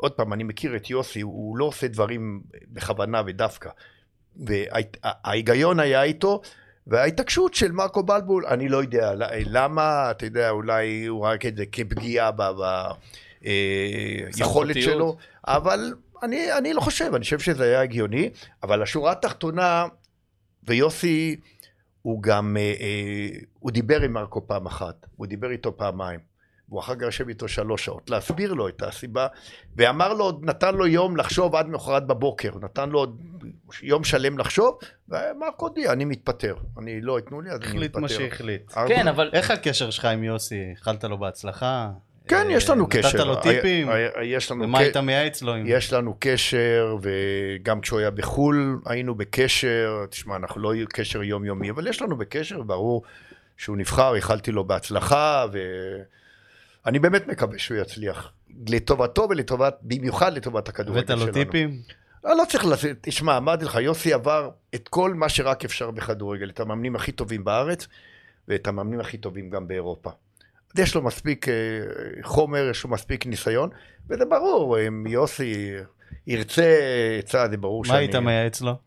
ועוד 0.00 0.12
פעם, 0.12 0.32
אני 0.32 0.44
מכיר 0.44 0.76
את 0.76 0.90
יוסי, 0.90 1.20
הוא 1.20 1.56
לא 1.56 1.64
עושה 1.64 1.88
דברים 1.88 2.42
בכוונה 2.68 3.22
ודווקא. 3.26 3.70
וההיגיון 4.36 5.80
היה 5.80 6.02
איתו, 6.02 6.40
וההתעקשות 6.86 7.54
של 7.54 7.72
מרקו 7.72 8.02
בלבול, 8.02 8.46
אני 8.46 8.68
לא 8.68 8.76
יודע 8.76 9.12
למה, 9.46 10.10
אתה 10.10 10.26
יודע, 10.26 10.50
אולי 10.50 11.06
הוא 11.06 11.24
ראה 11.24 11.34
את 11.48 11.56
זה 11.56 11.66
כפגיעה 11.66 12.30
ביכולת 12.30 12.96
סמכותיות. 14.32 14.74
שלו, 14.76 15.16
אבל 15.46 15.94
אני, 16.22 16.52
אני 16.58 16.72
לא 16.72 16.80
חושב, 16.80 17.14
אני 17.14 17.24
חושב 17.24 17.38
שזה 17.38 17.64
היה 17.64 17.80
הגיוני, 17.80 18.30
אבל 18.62 18.82
השורה 18.82 19.12
התחתונה, 19.12 19.86
ויוסי, 20.62 21.36
הוא 22.02 22.22
גם, 22.22 22.56
אה, 22.56 22.74
אה, 22.80 23.28
הוא 23.58 23.70
דיבר 23.70 24.00
עם 24.02 24.12
מרקו 24.12 24.46
פעם 24.46 24.66
אחת, 24.66 25.06
הוא 25.16 25.26
דיבר 25.26 25.50
איתו 25.50 25.76
פעמיים. 25.76 26.20
והוא 26.68 26.80
אחר 26.80 26.94
כך 26.94 27.02
יושב 27.02 27.28
איתו 27.28 27.48
שלוש 27.48 27.84
שעות, 27.84 28.10
להסביר 28.10 28.52
לו 28.52 28.68
את 28.68 28.82
הסיבה, 28.82 29.26
ואמר 29.76 30.14
לו, 30.14 30.32
נתן 30.42 30.74
לו 30.74 30.86
יום 30.86 31.16
לחשוב 31.16 31.54
עד 31.54 31.68
מחרת 31.68 32.06
בבוקר, 32.06 32.50
נתן 32.62 32.90
לו 32.90 32.98
עוד 32.98 33.20
יום 33.82 34.04
שלם 34.04 34.38
לחשוב, 34.38 34.78
ומרקו 35.08 35.66
הודיע, 35.66 35.92
אני 35.92 36.04
מתפטר, 36.04 36.54
אני 36.78 37.00
לא 37.00 37.18
ייתנו 37.18 37.40
לי, 37.40 37.50
אז 37.50 37.56
אני 37.56 37.64
מתפטר. 37.64 37.74
החליט 37.76 37.96
מה 37.96 38.08
שהחליט. 38.08 38.72
כן, 38.88 39.08
אבל... 39.08 39.30
איך 39.32 39.50
הקשר 39.50 39.90
שלך 39.90 40.04
עם 40.04 40.24
יוסי? 40.24 40.62
איחלת 40.70 41.04
לו 41.04 41.18
בהצלחה? 41.18 41.88
כן, 42.28 42.46
אה, 42.46 42.52
יש 42.52 42.70
לנו 42.70 42.84
נתת 42.84 42.98
קשר. 42.98 43.24
לו 43.24 43.36
טיפים? 43.36 43.88
היה- 43.88 44.10
היה- 44.14 44.36
יש 44.36 44.50
לנו 44.50 44.64
ומה 44.64 44.78
היית 44.78 44.96
מייעץ 44.96 45.42
לו? 45.42 45.56
יש 45.56 45.92
לנו 45.92 46.16
קשר, 46.20 46.96
וגם 47.02 47.80
כשהוא 47.80 47.98
היה 47.98 48.10
בחו"ל 48.10 48.80
היינו 48.86 49.14
בקשר, 49.14 50.04
תשמע, 50.10 50.36
אנחנו 50.36 50.60
לא 50.60 50.72
קשר 50.88 51.22
יומיומי, 51.22 51.70
אבל 51.70 51.86
יש 51.86 52.02
לנו 52.02 52.16
בקשר, 52.16 52.62
ברור 52.62 53.02
שהוא 53.56 53.76
נבחר, 53.76 54.14
איחלתי 54.14 54.52
לו 54.52 54.64
בהצלחה, 54.64 55.46
ואני 56.88 56.98
באמת 56.98 57.26
מקווה 57.26 57.58
שהוא 57.58 57.78
יצליח. 57.78 58.32
לטובתו 58.68 59.26
ולטובת, 59.30 59.78
במיוחד 59.82 60.32
לטובת 60.32 60.68
הכדורגל 60.68 61.00
הבאת 61.00 61.18
שלנו. 61.18 61.26
לו 61.26 61.32
טיפים? 61.32 61.82
לא, 62.24 62.36
לא 62.36 62.44
צריך 62.48 62.66
לזה, 62.66 62.92
תשמע, 63.00 63.36
אמרתי 63.36 63.64
לך, 63.64 63.74
יוסי 63.74 64.12
עבר 64.12 64.50
את 64.74 64.88
כל 64.88 65.14
מה 65.14 65.28
שרק 65.28 65.64
אפשר 65.64 65.90
בכדורגל, 65.90 66.50
את 66.50 66.60
המאמנים 66.60 66.96
הכי 66.96 67.12
טובים 67.12 67.44
בארץ, 67.44 67.86
ואת 68.48 68.66
המאמנים 68.66 69.00
הכי 69.00 69.18
טובים 69.18 69.50
גם 69.50 69.68
באירופה. 69.68 70.10
אז 70.74 70.80
יש 70.80 70.94
לו 70.94 71.02
מספיק 71.02 71.48
אה, 71.48 71.54
חומר, 72.22 72.68
יש 72.70 72.84
לו 72.84 72.90
מספיק 72.90 73.26
ניסיון, 73.26 73.70
וזה 74.08 74.24
ברור, 74.24 74.78
אם 74.88 75.06
יוסי 75.06 75.74
ירצה 76.26 76.78
עצה, 77.18 77.48
זה 77.50 77.56
ברור 77.56 77.84
מה 77.88 77.94
היית 77.96 78.14
מייעץ 78.14 78.60
לו? 78.60 78.78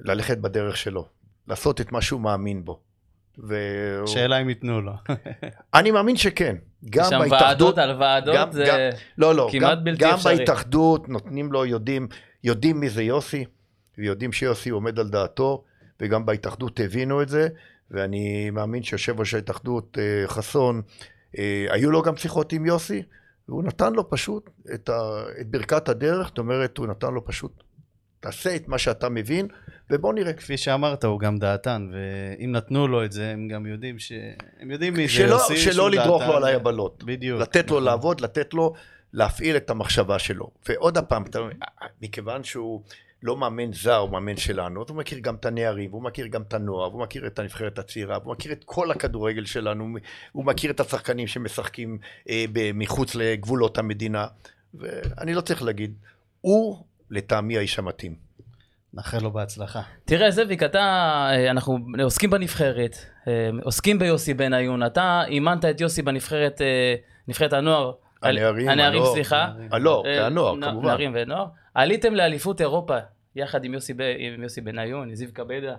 ללכת 0.00 0.38
בדרך 0.38 0.76
שלו, 0.76 1.08
לעשות 1.48 1.80
את 1.80 1.92
מה 1.92 2.02
שהוא 2.02 2.20
מאמין 2.20 2.64
בו. 2.64 2.80
והוא- 3.38 4.06
שאלה 4.06 4.38
אם 4.42 4.48
ייתנו 4.48 4.80
לו. 4.80 4.92
אני 5.74 5.90
מאמין 5.90 6.16
שכן. 6.16 6.56
גם 6.90 7.04
שם 7.10 7.18
בהתאחדות, 7.18 7.78
ועדות 7.78 7.78
על 7.78 7.92
גם- 7.92 8.00
ועדות, 8.00 8.52
זה... 8.52 8.64
גם- 8.68 8.78
לא, 9.18 9.34
לא, 9.34 9.48
כמעט 9.52 9.78
גם, 9.78 9.84
בלתי 9.84 10.04
גם 10.04 10.14
אפשרי. 10.14 10.36
בהתאחדות 10.36 11.08
נותנים 11.08 11.52
לו, 11.52 11.66
יודעים, 11.66 12.08
יודעים 12.44 12.80
מי 12.80 12.88
זה 12.90 13.02
יוסי, 13.02 13.44
ויודעים 13.98 14.32
שיוסי 14.32 14.70
עומד 14.70 14.98
על 14.98 15.08
דעתו, 15.08 15.64
וגם 16.00 16.26
בהתאחדות 16.26 16.80
הבינו 16.80 17.22
את 17.22 17.28
זה, 17.28 17.48
ואני 17.90 18.50
מאמין 18.50 18.82
שיושב 18.82 19.20
ראש 19.20 19.34
ההתאחדות 19.34 19.98
אה, 20.00 20.28
חסון, 20.28 20.82
אה, 21.38 21.66
היו 21.70 21.90
לו 21.90 22.02
גם 22.02 22.16
שיחות 22.16 22.52
עם 22.52 22.66
יוסי, 22.66 23.02
והוא 23.48 23.64
נתן 23.64 23.92
לו 23.92 24.10
פשוט 24.10 24.50
את, 24.74 24.88
ה, 24.88 25.00
את 25.40 25.46
ברכת 25.50 25.88
הדרך, 25.88 26.26
זאת 26.28 26.38
אומרת, 26.38 26.78
הוא 26.78 26.86
נתן 26.86 27.14
לו 27.14 27.24
פשוט, 27.26 27.62
תעשה 28.22 28.56
את 28.56 28.68
מה 28.68 28.78
שאתה 28.78 29.08
מבין, 29.08 29.48
ובוא 29.90 30.14
נראה. 30.14 30.32
כפי 30.32 30.56
שאמרת, 30.56 31.04
הוא 31.04 31.20
גם 31.20 31.38
דעתן, 31.38 31.90
ואם 31.92 32.52
נתנו 32.52 32.88
לו 32.88 33.04
את 33.04 33.12
זה, 33.12 33.30
הם 33.30 33.48
גם 33.48 33.66
יודעים 33.66 33.98
ש... 33.98 34.12
הם 34.60 34.70
יודעים 34.70 34.94
מי 34.94 35.06
זה 35.06 35.12
שלא, 35.12 35.34
יוסי, 35.34 35.56
שלא 35.56 35.90
לדרוך. 35.90 36.22
לו 36.22 36.36
על 36.36 36.44
היבלות. 36.44 37.04
בדיוק. 37.04 37.40
לתת 37.40 37.70
לו 37.70 37.76
נכון. 37.76 37.84
לעבוד, 37.84 38.20
לתת 38.20 38.54
לו 38.54 38.74
להפעיל 39.12 39.56
את 39.56 39.70
המחשבה 39.70 40.18
שלו. 40.18 40.50
ועוד 40.68 40.98
פעם, 40.98 41.24
מכיוון 42.02 42.44
שהוא 42.44 42.82
לא 43.22 43.36
מאמן 43.36 43.72
זר, 43.72 43.96
הוא 43.96 44.10
מאמן 44.10 44.36
שלנו, 44.36 44.82
אז 44.82 44.90
הוא 44.90 44.96
מכיר 44.96 45.18
גם 45.18 45.34
את 45.34 45.46
הנערים, 45.46 45.90
והוא 45.90 46.02
מכיר 46.02 46.26
גם 46.26 46.42
את 46.42 46.54
הנוער, 46.54 46.90
והוא 46.90 47.02
מכיר 47.02 47.26
את 47.26 47.38
הנבחרת 47.38 47.78
הצעירה, 47.78 48.18
והוא 48.22 48.32
מכיר 48.32 48.52
את 48.52 48.64
כל 48.64 48.90
הכדורגל 48.90 49.44
שלנו, 49.44 49.96
הוא 50.32 50.44
מכיר 50.44 50.70
את 50.70 50.80
השחקנים 50.80 51.26
שמשחקים 51.26 51.98
אה, 52.28 52.44
מחוץ 52.74 53.14
לגבולות 53.14 53.78
המדינה, 53.78 54.26
ואני 54.74 55.34
לא 55.34 55.40
צריך 55.40 55.62
להגיד, 55.62 55.94
הוא 56.40 56.84
לטעמי 57.12 57.58
האיש 57.58 57.78
המתאים. 57.78 58.14
נאחל 58.94 59.18
לו 59.22 59.30
בהצלחה. 59.30 59.82
תראה, 60.04 60.30
זאביק, 60.30 60.62
אתה, 60.62 60.78
אה, 61.32 61.50
אנחנו 61.50 61.78
עוסקים 62.02 62.30
בנבחרת, 62.30 62.96
אה, 63.28 63.50
עוסקים 63.62 63.98
ביוסי 63.98 64.34
בניון, 64.34 64.86
אתה 64.86 65.22
אימנת 65.26 65.64
את 65.64 65.80
יוסי 65.80 66.02
בנבחרת, 66.02 66.60
אה, 66.60 66.94
נבחרת 67.28 67.52
הנוער. 67.52 67.92
הנערים, 68.22 68.68
הנערים. 68.68 69.02
סליחה. 69.14 69.52
הלא, 69.70 70.04
הנוער, 70.20 70.54
כמובן. 70.62 70.88
נערים 70.88 71.12
ונוער. 71.14 71.46
עליתם 71.74 72.14
לאליפות 72.14 72.60
אירופה, 72.60 72.98
יחד 73.36 73.64
עם 73.64 73.74
יוסי, 73.74 73.94
ב- 73.94 74.14
עם 74.18 74.42
יוסי 74.42 74.60
בניון, 74.60 75.08
עם 75.08 75.14
זיו 75.14 75.28
קבדה. 75.32 75.74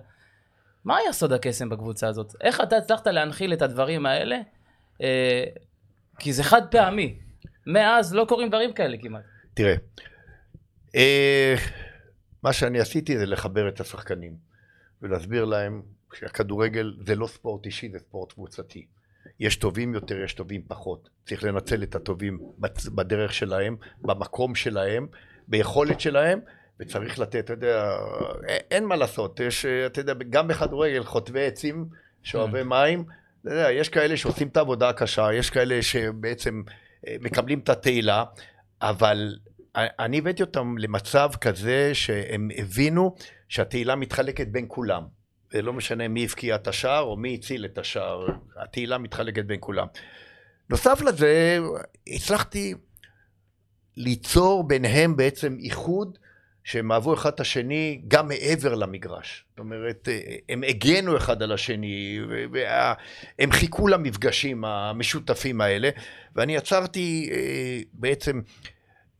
מה 0.85 0.97
היה 0.97 1.13
סוד 1.13 1.33
הקסם 1.33 1.69
בקבוצה 1.69 2.07
הזאת? 2.07 2.33
איך 2.41 2.61
אתה 2.61 2.77
הצלחת 2.77 3.07
להנחיל 3.07 3.53
את 3.53 3.61
הדברים 3.61 4.05
האלה? 4.05 4.37
כי 6.19 6.33
זה 6.33 6.43
חד 6.43 6.61
פעמי. 6.71 7.15
מאז 7.67 8.15
לא 8.15 8.25
קורים 8.29 8.49
דברים 8.49 8.73
כאלה 8.73 8.97
כמעט. 9.01 9.21
תראה, 9.53 9.71
אה, 9.71 9.75
מה 12.43 12.53
שאני 12.53 12.79
עשיתי 12.79 13.17
זה 13.17 13.25
לחבר 13.25 13.67
את 13.67 13.79
השחקנים 13.79 14.33
ולהסביר 15.01 15.45
להם 15.45 15.81
שהכדורגל 16.13 16.93
זה 17.05 17.15
לא 17.15 17.27
ספורט 17.27 17.65
אישי, 17.65 17.89
זה 17.91 17.99
ספורט 17.99 18.33
קבוצתי. 18.33 18.85
יש 19.39 19.55
טובים 19.55 19.93
יותר, 19.93 20.21
יש 20.23 20.33
טובים 20.33 20.61
פחות. 20.67 21.09
צריך 21.25 21.43
לנצל 21.43 21.83
את 21.83 21.95
הטובים 21.95 22.39
בדרך 22.95 23.33
שלהם, 23.33 23.75
במקום 24.01 24.55
שלהם, 24.55 25.07
ביכולת 25.47 25.99
שלהם, 25.99 26.39
וצריך 26.79 27.19
לתת, 27.19 27.39
אתה 27.39 27.53
יודע, 27.53 27.83
א- 27.83 28.57
אין 28.71 28.85
מה 28.85 28.95
לעשות. 28.95 29.39
יש, 29.39 29.65
אה, 29.65 29.85
אתה 29.85 30.01
יודע, 30.01 30.13
גם 30.29 30.47
בכדורגל 30.47 31.03
חוטבי 31.03 31.45
עצים, 31.45 31.85
שואבי 32.23 32.63
מים, 32.63 33.05
אתה 33.41 33.51
יודע, 33.51 33.71
יש 33.71 33.89
כאלה 33.89 34.17
שעושים 34.17 34.47
את 34.47 34.57
העבודה 34.57 34.89
הקשה, 34.89 35.33
יש 35.33 35.49
כאלה 35.49 35.81
שבעצם 35.81 36.63
אה, 37.07 37.15
מקבלים 37.21 37.59
את 37.59 37.69
התהילה, 37.69 38.23
אבל 38.81 39.37
אני 39.75 40.17
הבאתי 40.17 40.43
אותם 40.43 40.77
למצב 40.77 41.29
כזה 41.41 41.95
שהם 41.95 42.49
הבינו 42.57 43.15
שהתהילה 43.49 43.95
מתחלקת 43.95 44.47
בין 44.47 44.65
כולם. 44.67 45.03
זה 45.51 45.61
לא 45.61 45.73
משנה 45.73 46.07
מי 46.07 46.23
הבקיע 46.23 46.55
את 46.55 46.67
השער 46.67 47.01
או 47.01 47.17
מי 47.17 47.35
הציל 47.35 47.65
את 47.65 47.77
השער, 47.77 48.27
התהילה 48.57 48.97
מתחלקת 48.97 49.45
בין 49.45 49.57
כולם. 49.59 49.87
נוסף 50.69 51.01
לזה, 51.01 51.59
הצלחתי 52.07 52.73
ליצור 53.97 54.67
ביניהם 54.67 55.15
בעצם 55.15 55.57
איחוד 55.59 56.17
שהם 56.63 56.91
אהבו 56.91 57.13
אחד 57.13 57.31
את 57.33 57.39
השני 57.39 58.01
גם 58.07 58.27
מעבר 58.27 58.75
למגרש. 58.75 59.45
זאת 59.49 59.59
אומרת, 59.59 60.07
הם 60.49 60.63
הגנו 60.67 61.17
אחד 61.17 61.43
על 61.43 61.51
השני, 61.51 62.19
והם 62.51 63.51
חיכו 63.51 63.87
למפגשים 63.87 64.65
המשותפים 64.65 65.61
האלה, 65.61 65.89
ואני 66.35 66.55
יצרתי 66.55 67.29
אה, 67.31 67.79
בעצם 67.93 68.41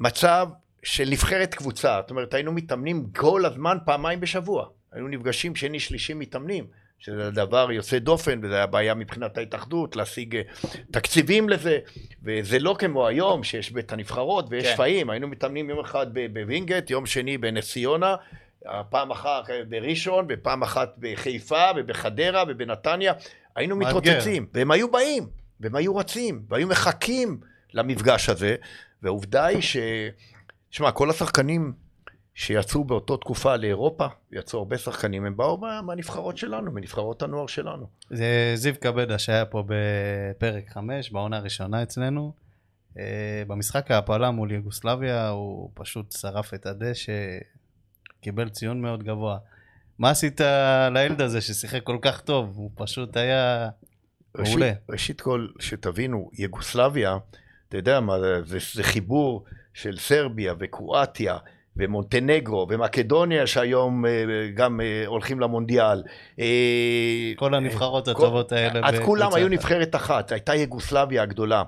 מצב 0.04 0.48
של 0.84 1.10
נבחרת 1.10 1.54
קבוצה, 1.54 2.00
זאת 2.02 2.10
אומרת 2.10 2.34
היינו 2.34 2.52
מתאמנים 2.52 3.06
כל 3.16 3.46
הזמן 3.46 3.78
פעמיים 3.86 4.20
בשבוע, 4.20 4.66
היינו 4.92 5.08
נפגשים 5.08 5.56
שני 5.56 5.80
שלישי 5.80 6.14
מתאמנים, 6.14 6.66
שזה 7.00 7.32
דבר 7.32 7.72
יוצא 7.72 8.00
דופן, 8.00 8.40
וזו 8.44 8.54
היה 8.54 8.66
בעיה 8.66 8.94
מבחינת 8.94 9.38
ההתאחדות, 9.38 9.96
להשיג 9.96 10.36
אה, 10.36 10.42
תקציבים 10.92 11.50
לזה, 11.50 11.80
וזה 12.24 12.60
לא 12.60 12.76
כמו 12.80 13.08
היום, 13.08 13.44
שיש 13.44 13.72
בית 13.72 13.92
הנבחרות 13.92 14.46
ויש 14.50 14.68
כן. 14.68 14.74
שפעים, 14.74 15.10
היינו 15.10 15.28
מתאמנים 15.28 15.70
יום 15.70 15.80
אחד 15.80 16.08
בווינגייט, 16.34 16.90
יום 16.90 17.06
שני 17.06 17.38
בנס 17.38 17.72
ציונה, 17.72 18.16
פעם 18.90 19.12
אחת 19.12 19.44
בראשון, 19.70 20.26
ופעם 20.30 20.64
אחת 20.64 20.96
בחיפה, 21.00 21.64
ובחדרה, 21.76 22.44
ובנתניה, 22.48 23.14
היינו. 23.56 23.76
מתרוצצים, 23.76 24.46
והם 24.54 24.72
היו 24.72 24.92
באים, 24.92 25.28
והם 25.60 25.76
היו 25.76 25.96
רצים, 25.96 26.42
והיו 26.50 26.68
מחכים 26.68 27.40
למפגש 27.74 28.30
הזה, 28.30 28.56
והעובדה 29.04 29.46
היא 29.46 29.62
ש... 29.62 29.78
שמע, 30.72 30.92
כל 30.92 31.10
השחקנים 31.10 31.74
שיצאו 32.36 32.84
באותה 32.84 33.14
תקופה 33.18 33.56
לאירופה, 33.56 34.08
יצאו 34.32 34.60
הרבה 34.60 34.78
שחקנים, 34.78 35.26
הם 35.26 35.38
באו 35.38 35.58
מה- 35.58 35.82
מהנבחרות 35.82 36.38
שלנו, 36.38 36.72
מנבחרות 36.72 37.22
הנוער 37.22 37.48
שלנו. 37.48 37.88
זה 38.10 38.52
זיו 38.56 38.74
קבדה 38.80 39.20
שהיה 39.20 39.46
פה 39.46 39.64
בפרק 39.68 40.70
5, 40.70 41.12
בעונה 41.12 41.38
הראשונה 41.38 41.84
אצלנו. 41.84 42.34
אה, 43.00 43.44
במשחק 43.48 43.92
ההעפלה 43.92 44.32
מול 44.32 44.52
יוגוסלביה 44.52 45.30
הוא 45.30 45.72
פשוט 45.74 46.12
שרף 46.12 46.54
את 46.54 46.66
הדשא, 46.66 47.38
קיבל 48.22 48.50
ציון 48.50 48.82
מאוד 48.82 49.04
גבוה. 49.04 49.38
מה 50.00 50.10
עשית 50.10 50.42
לילד 50.92 51.22
הזה 51.22 51.42
ששיחק 51.42 51.84
כל 51.84 51.98
כך 52.02 52.22
טוב? 52.22 52.54
הוא 52.56 52.72
פשוט 52.76 53.18
היה 53.18 53.70
ראשית, 54.38 54.56
מעולה. 54.56 54.72
ראשית 54.90 55.22
כל, 55.22 55.48
שתבינו, 55.60 56.30
יוגוסלביה, 56.34 57.18
אתה 57.74 57.80
יודע 57.80 58.00
מה, 58.00 58.20
זה, 58.20 58.42
זה, 58.46 58.58
זה 58.74 58.84
חיבור 58.84 59.44
של 59.74 59.98
סרביה 59.98 60.54
וקרואטיה 60.60 61.38
ומונטנגרו 61.78 62.68
ומקדוניה 62.70 63.48
שהיום 63.48 64.06
אה, 64.06 64.12
גם 64.56 64.82
אה, 64.82 65.04
הולכים 65.06 65.40
למונדיאל. 65.40 66.04
אה, 66.40 67.32
כל 67.36 67.54
הנבחרות 67.54 68.06
כל- 68.06 68.12
הטובות 68.12 68.52
האלה. 68.52 68.80
אז 68.84 69.00
כולם 69.00 69.34
היו. 69.34 69.48
נבחרת 69.48 69.96
אחת, 69.96 70.32
הייתה 70.32 70.56
יוגוסלביה 70.56 71.24
הגדולה. 71.24 71.64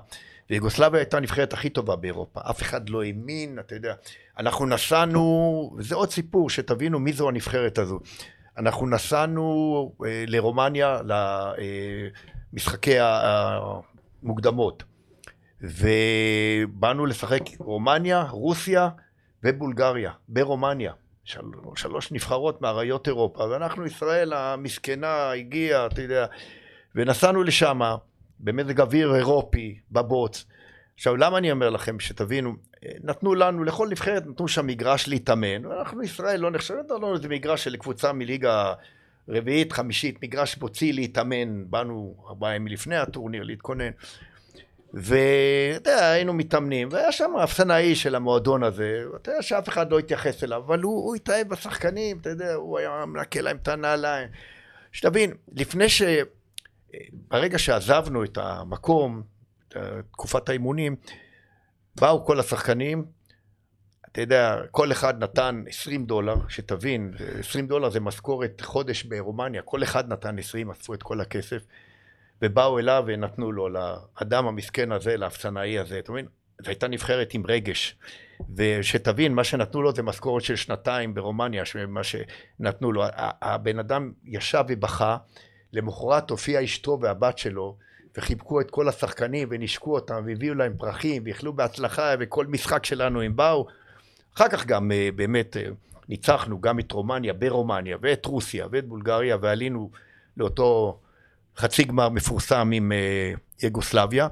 ויוגוסלביה 0.50 1.00
הייתה 1.00 1.16
הנבחרת 1.16 1.52
הכי 1.52 1.68
טובה 1.70 1.96
באירופה, 1.96 2.40
אף 2.50 2.62
אחד 2.62 2.88
לא 2.88 3.02
האמין, 3.02 3.58
אתה 3.58 3.74
יודע. 3.74 3.94
אנחנו 4.38 4.66
נסענו, 4.66 5.74
וזה 5.78 5.94
עוד 5.94 6.10
סיפור, 6.10 6.50
שתבינו 6.50 6.98
מי 6.98 7.12
זו 7.12 7.28
הנבחרת 7.28 7.78
הזו. 7.78 7.98
אנחנו 8.58 8.86
נסענו 8.86 9.92
לרומניה, 10.26 11.00
למשחקי 12.52 12.96
המוקדמות, 13.00 14.84
ובאנו 15.60 17.06
לשחק 17.06 17.42
רומניה, 17.58 18.22
רוסיה 18.30 18.88
ובולגריה, 19.44 20.12
ברומניה. 20.28 20.92
של, 21.26 21.40
שלוש 21.76 22.12
נבחרות 22.12 22.62
מאריות 22.62 23.08
אירופה, 23.08 23.44
ואנחנו, 23.44 23.86
ישראל 23.86 24.32
המסכנה, 24.32 25.30
הגיעה, 25.30 25.86
אתה 25.86 26.02
יודע, 26.02 26.26
ונסענו 26.94 27.42
לשם 27.42 27.80
במזג 28.40 28.80
אוויר 28.80 29.14
אירופי, 29.14 29.78
בבוץ. 29.92 30.44
עכשיו, 30.94 31.16
למה 31.16 31.38
אני 31.38 31.52
אומר 31.52 31.70
לכם, 31.70 32.00
שתבינו, 32.00 32.54
נתנו 33.04 33.34
לנו, 33.34 33.64
לכל 33.64 33.88
נבחרת 33.88 34.26
נתנו 34.26 34.48
שם 34.48 34.66
מגרש 34.66 35.08
להתאמן, 35.08 35.66
ואנחנו, 35.66 36.02
ישראל, 36.02 36.40
לא 36.40 36.50
נחשבת 36.50 36.90
לנו 36.90 37.14
איזה 37.14 37.28
מגרש 37.28 37.64
של 37.64 37.76
קבוצה 37.76 38.12
מליגה 38.12 38.72
רביעית, 39.28 39.72
חמישית, 39.72 40.22
מגרש 40.22 40.56
בוצי 40.56 40.92
להתאמן, 40.92 41.70
באנו 41.70 42.14
ארבעה 42.28 42.54
ימים 42.54 42.72
לפני 42.72 42.96
הטורניר 42.96 43.42
להתכונן. 43.42 43.90
ואתה 44.94 45.90
יודע, 45.90 46.10
היינו 46.10 46.32
מתאמנים, 46.32 46.88
והיה 46.90 47.12
שם 47.12 47.30
אפסנאי 47.44 47.94
של 47.94 48.14
המועדון 48.14 48.62
הזה, 48.62 49.02
אתה 49.16 49.30
יודע 49.30 49.42
שאף 49.42 49.68
אחד 49.68 49.90
לא 49.90 49.98
התייחס 49.98 50.44
אליו, 50.44 50.62
אבל 50.66 50.82
הוא, 50.82 51.04
הוא 51.04 51.16
התאהב 51.16 51.48
בשחקנים, 51.48 52.18
אתה 52.18 52.30
יודע, 52.30 52.54
הוא 52.54 52.78
היה 52.78 53.04
מנקה 53.06 53.40
להם 53.40 53.56
את 53.56 53.68
הנעליים. 53.68 54.28
שתבין, 54.92 55.32
לפני 55.52 55.88
ש... 55.88 56.02
ברגע 57.12 57.58
שעזבנו 57.58 58.24
את 58.24 58.38
המקום, 58.38 59.22
את 59.68 59.76
תקופת 60.12 60.48
האימונים, 60.48 60.96
באו 62.00 62.24
כל 62.24 62.40
השחקנים, 62.40 63.04
אתה 64.12 64.20
יודע, 64.20 64.60
כל 64.70 64.92
אחד 64.92 65.22
נתן 65.22 65.64
20 65.68 66.06
דולר, 66.06 66.36
שתבין, 66.48 67.14
20 67.38 67.66
דולר 67.66 67.90
זה 67.90 68.00
משכורת 68.00 68.60
חודש 68.60 69.02
ברומניה, 69.02 69.62
כל 69.62 69.82
אחד 69.82 70.08
נתן 70.08 70.38
20, 70.38 70.70
אספו 70.70 70.94
את 70.94 71.02
כל 71.02 71.20
הכסף, 71.20 71.62
ובאו 72.42 72.78
אליו 72.78 73.04
ונתנו 73.06 73.52
לו, 73.52 73.68
לאדם 73.68 74.46
המסכן 74.46 74.92
הזה, 74.92 75.16
לאפסנאי 75.16 75.78
הזה, 75.78 75.98
אתה 75.98 76.12
מבין? 76.12 76.26
זו 76.62 76.68
הייתה 76.68 76.88
נבחרת 76.88 77.34
עם 77.34 77.42
רגש. 77.48 77.96
ושתבין, 78.56 79.34
מה 79.34 79.44
שנתנו 79.44 79.82
לו 79.82 79.92
זה 79.92 80.02
משכורת 80.02 80.42
של 80.42 80.56
שנתיים 80.56 81.14
ברומניה, 81.14 81.62
מה 81.88 82.00
שנתנו 82.04 82.92
לו. 82.92 83.04
הבן 83.42 83.78
אדם 83.78 84.12
ישב 84.24 84.64
ובכה, 84.68 85.16
למחרת 85.72 86.30
הופיעה 86.30 86.64
אשתו 86.64 86.98
והבת 87.00 87.38
שלו, 87.38 87.76
וחיבקו 88.16 88.60
את 88.60 88.70
כל 88.70 88.88
השחקנים 88.88 89.48
ונשקו 89.50 89.94
אותם, 89.94 90.22
והביאו 90.26 90.54
להם 90.54 90.76
פרחים, 90.78 91.22
ואיחלו 91.24 91.52
בהצלחה, 91.52 92.14
וכל 92.20 92.46
משחק 92.46 92.84
שלנו 92.84 93.22
הם 93.22 93.36
באו. 93.36 93.66
אחר 94.36 94.48
כך 94.48 94.66
גם 94.66 94.92
אה, 94.92 95.08
באמת 95.16 95.56
אה, 95.56 95.62
ניצחנו 96.08 96.60
גם 96.60 96.78
את 96.78 96.92
רומניה 96.92 97.32
ברומניה, 97.32 97.96
ואת 98.02 98.26
רוסיה, 98.26 98.66
ואת 98.70 98.88
בולגריה, 98.88 99.36
ועלינו 99.40 99.90
לאותו 100.36 101.00
חצי 101.58 101.84
גמר 101.84 102.08
מפורסם 102.08 102.70
עם 102.72 102.92
אה, 102.92 103.32
יוגוסלביה. 103.62 104.28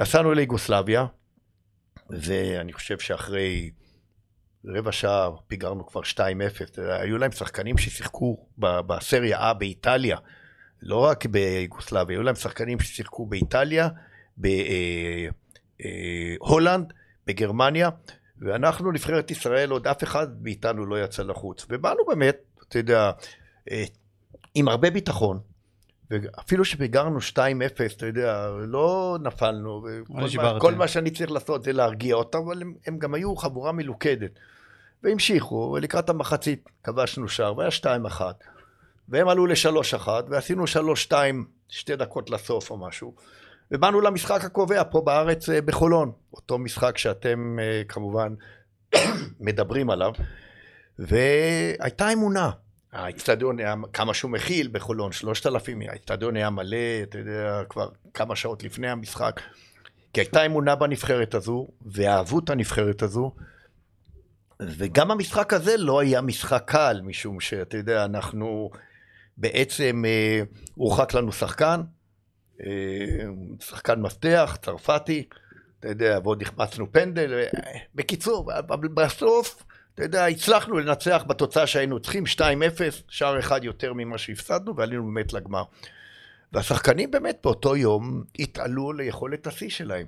נסענו 0.00 0.32
ליוגוסלביה, 0.32 1.06
ואני 2.10 2.72
חושב 2.72 2.98
שאחרי 2.98 3.70
רבע 4.64 4.92
שעה 4.92 5.30
פיגרנו 5.46 5.86
כבר 5.86 6.00
2-0. 6.00 6.04
אתה 6.64 6.82
יודע, 6.82 7.00
היו 7.00 7.18
להם 7.18 7.32
שחקנים 7.32 7.78
ששיחקו 7.78 8.46
בסריה 8.58 9.50
A 9.50 9.54
באיטליה, 9.54 10.16
לא 10.82 11.04
רק 11.04 11.26
ביוגוסלביה, 11.26 12.16
היו 12.16 12.22
להם 12.22 12.34
שחקנים 12.34 12.80
ששיחקו 12.80 13.26
באיטליה, 13.26 13.88
בהולנד, 16.38 16.92
בגרמניה, 17.26 17.88
ואנחנו, 18.38 18.92
נבחרת 18.92 19.30
ישראל, 19.30 19.70
עוד 19.70 19.86
אף 19.86 20.02
אחד 20.02 20.42
מאיתנו 20.42 20.86
לא 20.86 21.04
יצא 21.04 21.22
לחוץ. 21.22 21.66
ובאנו 21.68 22.04
באמת, 22.08 22.36
אתה 22.68 22.78
יודע, 22.78 23.10
אה, 23.70 23.84
עם 24.54 24.68
הרבה 24.68 24.90
ביטחון, 24.90 25.40
ואפילו 26.10 26.64
שפיגרנו 26.64 27.18
2-0, 27.18 27.38
אתה 27.96 28.06
יודע, 28.06 28.48
לא 28.66 29.18
נפלנו, 29.22 29.86
נשברתם. 30.08 30.54
מה, 30.54 30.60
כל 30.60 30.74
מה 30.74 30.88
שאני 30.88 31.10
צריך 31.10 31.30
לעשות 31.30 31.64
זה 31.64 31.72
להרגיע 31.72 32.14
אותם, 32.14 32.38
אבל 32.38 32.62
הם, 32.62 32.74
הם 32.86 32.98
גם 32.98 33.14
היו 33.14 33.36
חבורה 33.36 33.72
מלוכדת. 33.72 34.30
והמשיכו, 35.02 35.72
ולקראת 35.76 36.10
המחצית 36.10 36.68
כבשנו 36.84 37.28
שער, 37.28 37.58
והיה 37.58 37.70
2-1. 37.80 38.20
והם 39.08 39.28
עלו 39.28 39.46
ל-3-1, 39.46 40.08
ועשינו 40.28 40.64
3-2, 41.08 41.12
שתי 41.68 41.96
דקות 41.96 42.30
לסוף 42.30 42.70
או 42.70 42.76
משהו. 42.76 43.14
ובאנו 43.70 44.00
למשחק 44.00 44.44
הקובע 44.44 44.82
פה 44.90 45.00
בארץ 45.00 45.48
אה, 45.48 45.60
בחולון, 45.60 46.12
אותו 46.34 46.58
משחק 46.58 46.98
שאתם 46.98 47.58
אה, 47.62 47.82
כמובן 47.88 48.34
מדברים 49.40 49.90
עליו, 49.90 50.12
והייתה 50.98 52.12
אמונה. 52.12 52.50
האצטדיון 52.92 53.58
היה 53.58 53.74
כמה 53.92 54.14
שהוא 54.14 54.30
מכיל 54.30 54.68
בחולון, 54.72 55.12
שלושת 55.12 55.46
אלפים, 55.46 55.82
האצטדיון 55.88 56.36
היה 56.36 56.50
מלא, 56.50 57.02
אתה 57.02 57.18
יודע, 57.18 57.62
כבר 57.68 57.88
כמה 58.14 58.36
שעות 58.36 58.62
לפני 58.62 58.88
המשחק, 58.88 59.40
כי 60.12 60.20
הייתה 60.20 60.46
אמונה 60.46 60.74
בנבחרת 60.74 61.34
הזו, 61.34 61.68
ואהבו 61.86 62.38
את 62.38 62.50
הנבחרת 62.50 63.02
הזו, 63.02 63.34
וגם 64.60 65.10
המשחק 65.10 65.52
הזה 65.52 65.76
לא 65.76 66.00
היה 66.00 66.20
משחק 66.20 66.62
קל, 66.66 67.00
משום 67.04 67.40
שאתה 67.40 67.76
יודע, 67.76 68.04
אנחנו 68.04 68.70
בעצם, 69.36 70.02
אה, 70.06 70.42
הורחק 70.74 71.14
לנו 71.14 71.32
שחקן, 71.32 71.80
אה, 72.60 73.24
שחקן 73.60 74.00
מפתח, 74.00 74.58
צרפתי, 74.62 75.28
אתה 75.80 75.88
יודע, 75.88 76.18
ועוד 76.22 76.42
החמצנו 76.42 76.92
פנדל, 76.92 77.34
ו- 77.34 77.58
בקיצור, 77.94 78.52
אבל 78.58 78.88
בסוף, 78.88 79.62
אתה 79.94 80.02
יודע, 80.02 80.26
הצלחנו 80.26 80.78
לנצח 80.78 81.24
בתוצאה 81.26 81.66
שהיינו 81.66 82.00
צריכים, 82.00 82.24
2-0, 82.26 82.40
שער 83.08 83.38
אחד 83.38 83.64
יותר 83.64 83.92
ממה 83.92 84.18
שהפסדנו, 84.18 84.76
ועלינו 84.76 85.04
באמת 85.04 85.32
לגמר. 85.32 85.62
והשחקנים 86.52 87.10
באמת 87.10 87.38
באותו 87.44 87.76
יום 87.76 88.22
התעלו 88.38 88.92
ליכולת 88.92 89.46
השיא 89.46 89.70
שלהם. 89.70 90.06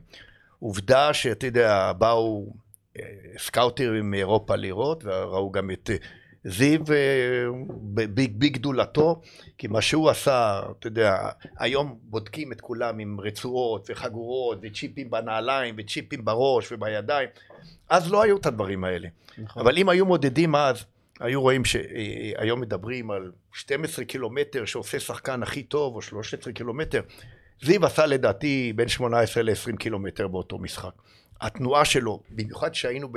עובדה 0.59 1.14
שאתה 1.14 1.47
יודע, 1.47 1.92
באו 1.92 2.55
אה, 2.99 3.05
סקאוטרים 3.38 4.11
מאירופה 4.11 4.57
לראות, 4.57 5.05
וראו 5.05 5.53
גם 5.53 5.71
את 5.71 5.90
אה, 5.90 5.97
זיו 6.44 6.81
אה, 6.92 7.46
בגדולתו, 8.14 9.20
כי 9.59 9.66
מה 9.66 9.83
שהוא 9.83 10.11
עשה, 10.11 10.62
אתה 10.78 10.87
יודע, 10.87 11.28
היום 11.59 11.98
בודקים 12.02 12.52
את 12.52 12.61
כולם 12.61 12.98
עם 12.98 13.20
רצועות 13.20 13.90
וחגורות 13.90 14.59
וצ'יפים 14.62 15.11
בנעליים 15.11 15.74
וצ'יפים 15.78 16.24
בראש 16.24 16.72
ובידיים, 16.72 17.28
אז 17.88 18.12
לא 18.12 18.22
היו 18.22 18.37
את 18.37 18.46
הדברים 18.46 18.85
האלה. 18.85 19.09
נכון. 19.38 19.62
אבל 19.62 19.78
אם 19.78 19.88
היו 19.88 20.07
מודדים 20.07 20.55
אז, 20.55 20.85
היו 21.20 21.40
רואים 21.40 21.64
שהיום 21.64 22.61
מדברים 22.61 23.11
על 23.11 23.33
12 23.52 24.05
קילומטר 24.05 24.64
שעושה 24.64 25.00
שחקן 25.00 25.42
הכי 25.42 25.62
טוב, 25.62 25.96
או 25.96 26.02
13 26.02 26.52
קילומטר. 26.52 27.00
זיו 27.62 27.87
עשה 27.87 28.07
לדעתי 28.07 28.72
בין 28.76 28.88
18 28.88 29.42
ל-20 29.42 29.76
קילומטר 29.76 30.28
באותו 30.28 30.59
משחק. 30.59 30.92
התנועה 31.40 31.85
שלו, 31.85 32.20
במיוחד 32.31 32.74
שהיינו 32.74 33.09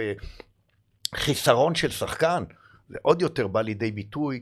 בחיסרון 1.14 1.76
של 1.76 1.92
שחקן, 1.92 2.44
זה 2.90 2.98
עוד 3.02 3.22
יותר 3.22 3.48
בא 3.48 3.62
לידי 3.62 3.92
ביטוי, 3.92 4.42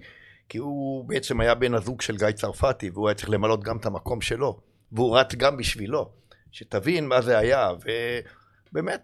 כי 0.50 0.58
הוא 0.58 1.06
בעצם 1.06 1.40
היה 1.40 1.56
בן 1.56 1.74
הזוג 1.74 2.02
של 2.02 2.18
גיא 2.18 2.32
צרפתי, 2.32 2.90
והוא 2.90 3.08
היה 3.08 3.16
צריך 3.16 3.30
למלות 3.30 3.64
גם 3.64 3.78
את 3.78 3.86
המקום 3.86 4.22
שלו, 4.22 4.60
והוא 4.92 5.18
רץ 5.18 5.36
גם 5.36 5.58
בשבילו, 5.58 6.10
שתבין 6.52 7.08
מה 7.08 7.22
זה 7.22 7.38
היה, 7.38 7.70
ובאמת, 8.72 9.02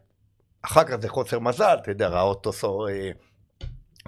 אחר 0.62 0.84
כך 0.84 0.96
זה 1.02 1.10
חוסר 1.10 1.40
מזל, 1.40 1.78
אתה 1.82 1.92
יודע, 1.92 2.08
ראה 2.08 2.22
אותו 2.22 2.54
סו, 2.54 2.88
אה, 2.88 3.12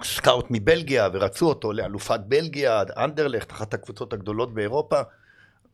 סקאוט 0.04 0.46
מבלגיה, 0.50 1.08
ורצו 1.12 1.48
אותו 1.48 1.72
לאלופת 1.72 2.20
בלגיה, 2.28 2.82
אנדרלכט, 2.96 3.52
אחת 3.52 3.74
הקבוצות 3.74 4.12
הגדולות 4.12 4.54
באירופה, 4.54 5.00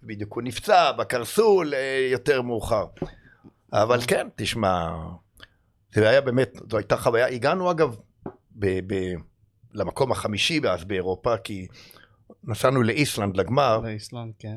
בדיוק 0.02 0.32
הוא 0.32 0.42
נפצע 0.42 0.92
בקרסול 0.92 1.74
אה, 1.74 2.08
יותר 2.10 2.42
מאוחר. 2.42 2.86
אבל 3.72 4.00
כן, 4.06 4.28
תשמע, 4.36 4.90
זה 5.92 6.08
היה 6.08 6.20
באמת, 6.20 6.56
זו 6.70 6.76
הייתה 6.76 6.96
חוויה, 6.96 7.26
הגענו 7.26 7.70
אגב 7.70 7.96
ב, 8.52 8.66
ב, 8.94 9.14
למקום 9.74 10.12
החמישי 10.12 10.60
אז 10.70 10.84
באירופה, 10.84 11.36
כי 11.36 11.66
נסענו 12.44 12.82
לאיסלנד 12.82 13.36
לגמר, 13.36 13.80
באיסלנד, 13.80 14.32
כן. 14.38 14.56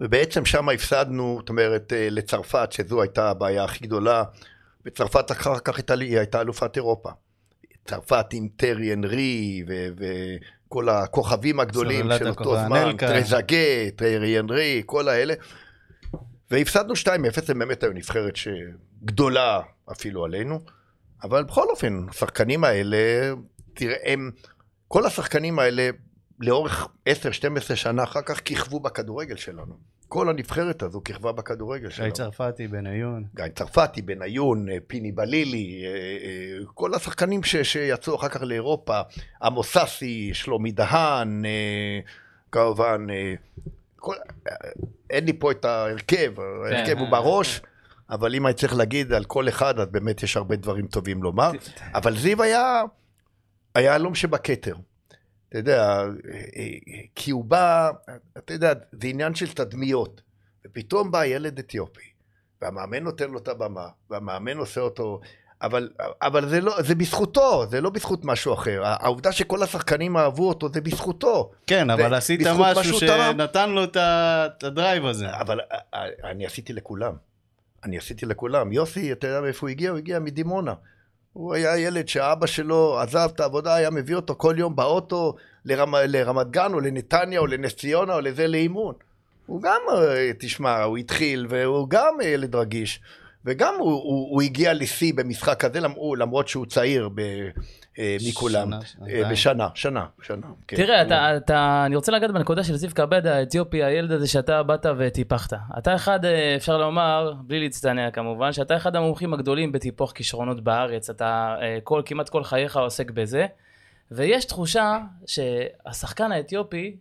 ובעצם 0.00 0.44
שם 0.44 0.68
הפסדנו, 0.68 1.36
זאת 1.40 1.48
אומרת, 1.48 1.92
אה, 1.92 2.10
לצרפת, 2.10 2.72
שזו 2.72 3.02
הייתה 3.02 3.30
הבעיה 3.30 3.64
הכי 3.64 3.86
גדולה, 3.86 4.24
וצרפת 4.86 5.32
אחר 5.32 5.58
כך 5.58 5.76
הייתה, 5.76 5.94
היא 5.94 6.18
הייתה 6.18 6.40
אלופת 6.40 6.76
אירופה. 6.76 7.10
צרפת 7.84 8.26
עם 8.32 8.48
טרי 8.56 8.94
אנרי 8.94 9.64
וכל 9.96 10.88
הכוכבים 10.88 11.60
הגדולים 11.60 12.06
של 12.18 12.28
אותו 12.28 12.56
זמן. 12.66 12.96
טרזגה, 12.96 13.90
טרי 13.96 14.40
אנרי, 14.40 14.82
כל 14.86 15.08
האלה. 15.08 15.34
והפסדנו 16.50 16.94
2-0, 16.94 17.08
הם 17.48 17.58
באמת 17.58 17.82
היו 17.82 17.92
נבחרת 17.92 18.36
שגדולה 18.36 19.60
אפילו 19.92 20.24
עלינו, 20.24 20.60
אבל 21.22 21.44
בכל 21.44 21.66
אופן, 21.70 22.06
השחקנים 22.08 22.64
האלה, 22.64 23.32
תראה, 23.78 23.96
הם, 24.04 24.30
כל 24.88 25.06
השחקנים 25.06 25.58
האלה 25.58 25.90
לאורך 26.40 26.88
10-12 27.08 27.12
שנה 27.74 28.02
אחר 28.02 28.22
כך 28.22 28.40
כיכבו 28.40 28.80
בכדורגל 28.80 29.36
שלנו. 29.36 29.74
כל 30.08 30.28
הנבחרת 30.28 30.82
הזו 30.82 31.00
כיכבה 31.04 31.32
בכדורגל 31.32 31.90
שלנו. 31.90 32.08
גיא 32.08 32.14
צרפתי, 32.14 32.68
בניון. 32.68 33.24
גיא 33.34 33.44
צרפתי, 33.54 34.02
בניון, 34.02 34.68
אה, 34.68 34.76
פיני 34.86 35.12
בלילי, 35.12 35.82
אה, 35.84 35.90
אה, 35.90 36.64
כל 36.74 36.94
השחקנים 36.94 37.42
ש, 37.42 37.56
שיצאו 37.56 38.16
אחר 38.16 38.28
כך 38.28 38.42
לאירופה, 38.42 39.00
עמוס 39.42 39.78
ססי, 39.78 40.30
שלומי 40.34 40.72
דהן, 40.72 41.44
כמובן, 42.52 43.06
כל, 43.96 44.14
אין 45.10 45.24
לי 45.24 45.32
פה 45.32 45.50
את 45.50 45.64
ההרכב, 45.64 46.40
ההרכב 46.40 46.98
הוא 46.98 47.06
אה, 47.06 47.10
בראש, 47.10 47.60
אבל 48.10 48.34
אם 48.34 48.46
אני 48.46 48.54
צריך 48.54 48.74
להגיד 48.76 49.12
על 49.12 49.24
כל 49.24 49.48
אחד, 49.48 49.78
אז 49.78 49.86
באמת 49.90 50.22
יש 50.22 50.36
הרבה 50.36 50.56
דברים 50.56 50.86
טובים 50.86 51.22
לומר, 51.22 51.50
אבל 51.94 52.18
זיו 52.18 52.42
היה 52.42 52.82
היהלום 53.78 54.14
שבכתר. 54.14 54.74
אתה 55.48 55.58
יודע, 55.58 55.82
אה, 55.82 56.04
אה, 56.56 57.00
כי 57.14 57.30
הוא 57.30 57.44
בא, 57.44 57.90
אתה 58.38 58.52
יודע, 58.52 58.72
זה 58.92 59.08
עניין 59.08 59.34
של 59.34 59.52
תדמיות. 59.52 60.20
ופתאום 60.66 61.10
בא 61.10 61.24
ילד 61.24 61.58
אתיופי, 61.58 62.10
והמאמן 62.62 63.02
נותן 63.02 63.30
לו 63.30 63.38
את 63.38 63.48
הבמה, 63.48 63.88
והמאמן 64.10 64.56
עושה 64.56 64.80
אותו, 64.80 65.20
אבל, 65.62 65.90
אבל 66.22 66.48
זה, 66.48 66.60
לא, 66.60 66.82
זה 66.82 66.94
בזכותו, 66.94 67.66
זה 67.70 67.80
לא 67.80 67.90
בזכות 67.90 68.24
משהו 68.24 68.54
אחר. 68.54 68.82
העובדה 68.84 69.32
שכל 69.32 69.62
השחקנים 69.62 70.16
אהבו 70.16 70.48
אותו, 70.48 70.68
זה 70.72 70.80
בזכותו. 70.80 71.50
כן, 71.66 71.90
אבל 71.90 72.12
ו- 72.12 72.16
עשית 72.16 72.40
משהו. 72.58 72.98
שנתן 72.98 73.70
לו 73.70 73.84
את 73.84 74.64
הדרייב 74.64 75.06
הזה. 75.06 75.36
אבל 75.36 75.60
אה, 75.94 76.04
אני 76.24 76.46
עשיתי 76.46 76.72
לכולם. 76.72 77.14
אני 77.84 77.98
עשיתי 77.98 78.26
לכולם. 78.26 78.72
יוסי, 78.72 79.12
אתה 79.12 79.26
יודע 79.26 79.40
מאיפה 79.40 79.66
הוא 79.66 79.70
הגיע? 79.70 79.90
הוא 79.90 79.98
הגיע 79.98 80.18
מדימונה. 80.18 80.74
הוא 81.32 81.54
היה 81.54 81.78
ילד 81.78 82.08
שהאבא 82.08 82.46
שלו 82.46 82.98
עזב 83.00 83.28
את 83.34 83.40
העבודה, 83.40 83.74
היה 83.74 83.90
מביא 83.90 84.16
אותו 84.16 84.34
כל 84.38 84.54
יום 84.58 84.76
באוטו 84.76 85.34
לרמ, 85.64 85.94
לרמת 85.94 86.50
גן 86.50 86.74
או 86.74 86.80
לנתניה 86.80 87.40
או 87.40 87.46
לנס 87.46 87.74
ציונה 87.74 88.14
או 88.14 88.20
לזה 88.20 88.46
לאימון. 88.46 88.94
הוא 89.46 89.62
גם, 89.62 89.80
אה, 89.92 90.30
תשמע, 90.38 90.82
הוא 90.82 90.98
התחיל 90.98 91.46
והוא 91.48 91.88
גם 91.90 92.14
ילד 92.24 92.54
רגיש. 92.54 93.00
וגם 93.44 93.74
הוא, 93.78 93.90
הוא, 93.92 94.30
הוא 94.32 94.42
הגיע 94.42 94.74
לשיא 94.74 95.12
במשחק 95.16 95.64
הזה, 95.64 95.80
למ- 95.80 95.92
הוא- 95.92 96.16
למרות 96.16 96.48
שהוא 96.48 96.66
צעיר 96.66 97.08
ב, 97.14 97.20
אה, 97.98 98.16
מכולם. 98.28 98.66
שנה, 98.70 98.76
אה, 98.76 98.84
שנתיים. 98.86 99.28
בשנה, 99.32 99.68
שנה, 99.74 100.06
שנה. 100.22 100.46
כן. 100.68 100.76
תראה, 100.76 101.02
אתה, 101.02 101.36
אתה, 101.36 101.82
אני 101.86 101.96
רוצה 101.96 102.12
לגעת 102.12 102.30
בנקודה 102.30 102.64
של 102.64 102.76
זיו 102.76 102.90
כבד 102.94 103.26
האתיופי, 103.26 103.84
הילד 103.84 104.12
הזה 104.12 104.26
שאתה 104.26 104.62
באת 104.62 104.86
וטיפחת. 104.98 105.52
אתה 105.78 105.94
אחד, 105.94 106.24
אה, 106.24 106.54
אפשר 106.56 106.78
לומר, 106.78 107.32
בלי 107.46 107.60
להצטנע 107.60 108.10
כמובן, 108.10 108.52
שאתה 108.52 108.76
אחד 108.76 108.96
המומחים 108.96 109.34
הגדולים 109.34 109.72
בטיפוח 109.72 110.12
כישרונות 110.12 110.60
בארץ. 110.64 111.10
אתה 111.10 111.56
כל, 111.84 112.02
כמעט 112.06 112.28
כל 112.28 112.44
חייך 112.44 112.76
עוסק 112.76 113.10
בזה. 113.10 113.46
ויש 114.10 114.44
תחושה 114.44 114.98
שהשחקן 115.26 116.32
האתיופי, 116.32 116.96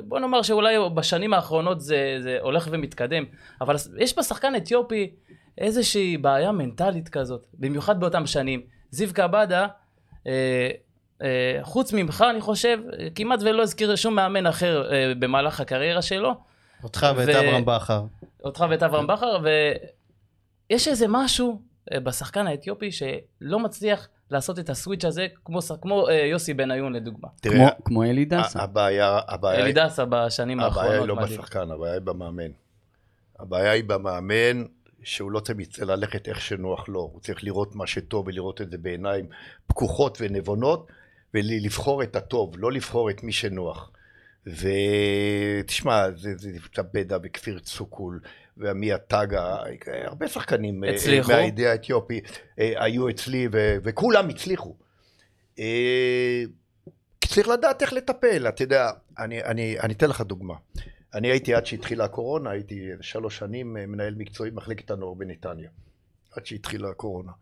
בוא 0.00 0.18
נאמר 0.18 0.42
שאולי 0.42 0.74
בשנים 0.94 1.34
האחרונות 1.34 1.80
זה, 1.80 2.16
זה 2.20 2.38
הולך 2.40 2.68
ומתקדם, 2.70 3.24
אבל 3.60 3.74
יש 3.98 4.18
בשחקן 4.18 4.56
אתיופי 4.56 5.10
איזושהי 5.58 6.16
בעיה 6.16 6.52
מנטלית 6.52 7.08
כזאת, 7.08 7.46
במיוחד 7.54 8.00
באותם 8.00 8.26
שנים. 8.26 8.62
זיו 8.90 9.08
קבדה, 9.14 9.66
אה, 10.26 10.70
אה, 11.22 11.58
חוץ 11.62 11.92
ממך, 11.92 12.24
אני 12.30 12.40
חושב, 12.40 12.78
אה, 12.98 13.08
כמעט 13.14 13.40
ולא 13.42 13.62
הזכיר 13.62 13.96
שום 13.96 14.14
מאמן 14.14 14.46
אחר 14.46 14.92
אה, 14.92 15.12
במהלך 15.18 15.60
הקריירה 15.60 16.02
שלו, 16.02 16.34
אותך 16.84 17.06
ואת 17.16 17.28
ו- 17.28 17.40
אברהם 17.40 17.64
בכר. 17.64 18.02
אותך 18.44 18.64
ואת 18.70 18.82
אברהם 18.82 19.06
בכר, 19.06 19.38
ויש 20.70 20.88
איזה 20.88 21.06
משהו 21.08 21.60
אה, 21.92 22.00
בשחקן 22.00 22.46
האתיופי 22.46 22.90
שלא 22.92 23.58
מצליח 23.58 24.08
לעשות 24.30 24.58
את 24.58 24.70
הסוויץ' 24.70 25.04
הזה, 25.04 25.26
כמו, 25.44 25.58
כמו 25.80 26.08
אה, 26.08 26.14
יוסי 26.14 26.54
בניון 26.54 26.92
לדוגמה. 26.92 27.28
תראה, 27.40 27.54
כמו- 27.70 27.84
כמו 27.84 28.04
אלי 28.04 28.24
דסה. 28.24 28.62
הבעיה, 28.62 29.18
הבעיה, 29.28 29.60
אלי 29.60 29.72
דסה 29.72 30.04
בשנים 30.04 30.60
הבעיה 30.60 30.68
האחרונות. 30.82 31.00
היא 31.00 31.08
לא 31.08 31.16
מדהים. 31.16 31.38
בשחקן, 31.40 31.70
הבעיה 31.70 31.92
היא 31.92 32.00
במאמן. 32.00 32.50
הבעיה 33.38 33.70
היא 33.72 33.84
במאמן 33.86 34.64
שהוא 35.02 35.30
לא 35.30 35.40
תמיד 35.40 35.70
צריך 35.70 35.88
ללכת 35.88 36.28
איך 36.28 36.40
שנוח 36.40 36.88
לו, 36.88 37.00
הוא 37.00 37.20
צריך 37.20 37.44
לראות 37.44 37.74
מה 37.74 37.86
שטוב 37.86 38.26
ולראות 38.26 38.60
את 38.60 38.70
זה 38.70 38.78
בעיניים 38.78 39.26
פקוחות 39.66 40.18
ונבונות 40.20 40.86
ולבחור 41.34 42.02
את 42.02 42.16
הטוב, 42.16 42.54
לא 42.58 42.72
לבחור 42.72 43.10
את 43.10 43.22
מי 43.22 43.32
שנוח. 43.32 43.90
ותשמע, 44.46 46.10
זה, 46.16 46.30
זה 46.36 46.50
נפצע 46.50 46.82
בדה 46.94 47.16
וכפיר 47.22 47.58
צוקול 47.58 48.20
ועמי 48.56 48.92
עטגה, 48.92 49.56
הרבה 50.04 50.28
שחקנים 50.28 50.84
אה, 50.84 50.90
הצליחו? 50.90 51.32
מהעדה 51.32 51.70
האתיופי 51.70 52.20
אה, 52.58 52.84
היו 52.84 53.10
אצלי 53.10 53.48
ו- 53.52 53.76
וכולם 53.84 54.28
הצליחו. 54.28 54.76
אה, 55.58 56.42
צריך 57.24 57.48
לדעת 57.48 57.82
איך 57.82 57.92
לטפל, 57.92 58.48
אתה 58.48 58.62
יודע, 58.62 58.90
אני, 59.18 59.44
אני, 59.44 59.80
אני 59.80 59.94
אתן 59.94 60.10
לך 60.10 60.20
דוגמה. 60.20 60.54
אני 61.14 61.28
הייתי 61.28 61.54
עד 61.54 61.66
שהתחילה 61.66 62.04
הקורונה, 62.04 62.50
הייתי 62.50 62.90
שלוש 63.00 63.38
שנים 63.38 63.76
אה, 63.76 63.86
מנהל 63.86 64.14
מקצועי 64.14 64.50
במחלקת 64.50 64.90
הנוער 64.90 65.14
בנתניה, 65.14 65.70
עד 66.32 66.46
שהתחילה 66.46 66.88
הקורונה. 66.90 67.32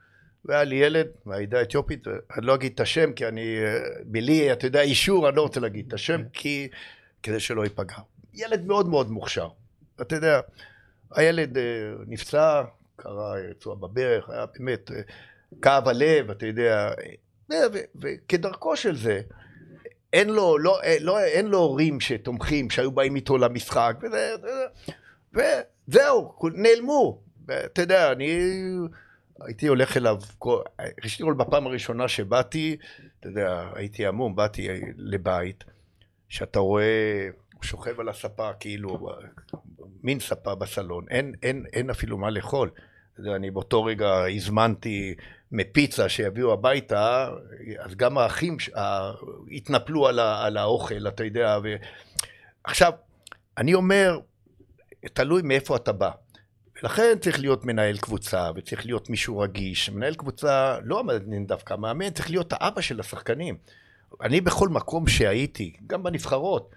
והיה 0.44 0.64
לי 0.64 0.76
ילד 0.76 1.06
מהעדה 1.24 1.58
האתיופית, 1.58 2.06
אני 2.08 2.46
לא 2.46 2.54
אגיד 2.54 2.72
את 2.74 2.80
השם 2.80 3.12
כי 3.12 3.28
אני, 3.28 3.58
אה, 3.64 3.78
בלי, 4.04 4.52
אתה 4.52 4.66
יודע, 4.66 4.80
אישור, 4.80 5.28
אני 5.28 5.36
לא 5.36 5.42
רוצה 5.42 5.60
להגיד 5.60 5.86
את 5.86 5.92
השם, 5.92 6.22
כי, 6.32 6.68
כדי 7.22 7.40
שלא 7.40 7.64
ייפגע. 7.64 7.96
ילד 8.34 8.66
מאוד 8.66 8.88
מאוד 8.88 9.10
מוכשר. 9.10 9.48
אתה 10.00 10.14
יודע, 10.14 10.40
הילד 11.10 11.58
אה, 11.58 11.62
נפצע, 12.06 12.62
קרה 12.96 13.34
רצועה 13.50 13.76
בברך, 13.76 14.30
היה 14.30 14.46
באמת, 14.46 14.90
כאב 15.62 15.88
הלב, 15.88 16.30
אתה 16.30 16.46
יודע, 16.46 16.90
וכדרכו 18.02 18.76
של 18.76 18.96
זה, 18.96 19.20
אין 20.12 20.28
לו, 20.30 20.58
לא, 20.58 20.82
אה, 20.82 20.96
לא, 21.00 21.20
אין 21.20 21.46
לו 21.46 21.58
הורים 21.58 22.00
שתומכים, 22.00 22.70
שהיו 22.70 22.92
באים 22.92 23.16
איתו 23.16 23.38
למשחק, 23.38 23.96
וזה, 24.02 24.34
וזה- 24.42 24.66
וזהו, 25.88 26.38
נעלמו. 26.54 27.22
אתה 27.64 27.82
יודע, 27.82 28.12
אני 28.12 28.40
הייתי 29.40 29.66
הולך 29.66 29.96
אליו, 29.96 30.16
ראשית 31.04 31.22
כל 31.22 31.34
בפעם 31.34 31.66
הראשונה 31.66 32.08
שבאתי, 32.08 32.76
אתה 33.20 33.28
יודע, 33.28 33.68
הייתי 33.74 34.06
המום, 34.06 34.36
באתי 34.36 34.68
לבית, 34.96 35.64
שאתה 36.28 36.58
רואה, 36.58 37.28
הוא 37.54 37.62
שוכב 37.64 38.00
על 38.00 38.08
הספה, 38.08 38.50
כאילו, 38.60 39.08
מין 40.02 40.20
ספה 40.20 40.54
בסלון, 40.54 41.04
אין, 41.10 41.32
אין, 41.42 41.64
אין 41.72 41.90
אפילו 41.90 42.18
מה 42.18 42.30
לאכול. 42.30 42.70
אני 43.26 43.50
באותו 43.50 43.84
רגע 43.84 44.24
הזמנתי 44.36 45.14
מפיצה 45.52 46.08
שיביאו 46.08 46.52
הביתה, 46.52 47.28
אז 47.78 47.94
גם 47.94 48.18
האחים 48.18 48.58
ש- 48.58 48.70
התנפלו 49.52 50.08
על, 50.08 50.18
ה, 50.18 50.44
על 50.46 50.56
האוכל, 50.56 51.08
אתה 51.08 51.24
יודע. 51.24 51.58
ו... 51.62 51.74
עכשיו, 52.64 52.92
אני 53.58 53.74
אומר, 53.74 54.18
תלוי 55.12 55.42
מאיפה 55.42 55.76
אתה 55.76 55.92
בא. 55.92 56.10
ולכן 56.82 57.18
צריך 57.20 57.40
להיות 57.40 57.64
מנהל 57.64 57.96
קבוצה, 57.98 58.50
וצריך 58.56 58.86
להיות 58.86 59.10
מישהו 59.10 59.38
רגיש. 59.38 59.90
מנהל 59.90 60.14
קבוצה, 60.14 60.78
לא 60.84 61.00
המאמן 61.00 61.46
דווקא, 61.46 61.74
המאמן 61.74 62.10
צריך 62.10 62.30
להיות 62.30 62.52
האבא 62.52 62.80
של 62.80 63.00
השחקנים. 63.00 63.56
אני 64.22 64.40
בכל 64.40 64.68
מקום 64.68 65.06
שהייתי, 65.06 65.76
גם 65.86 66.02
בנבחרות, 66.02 66.74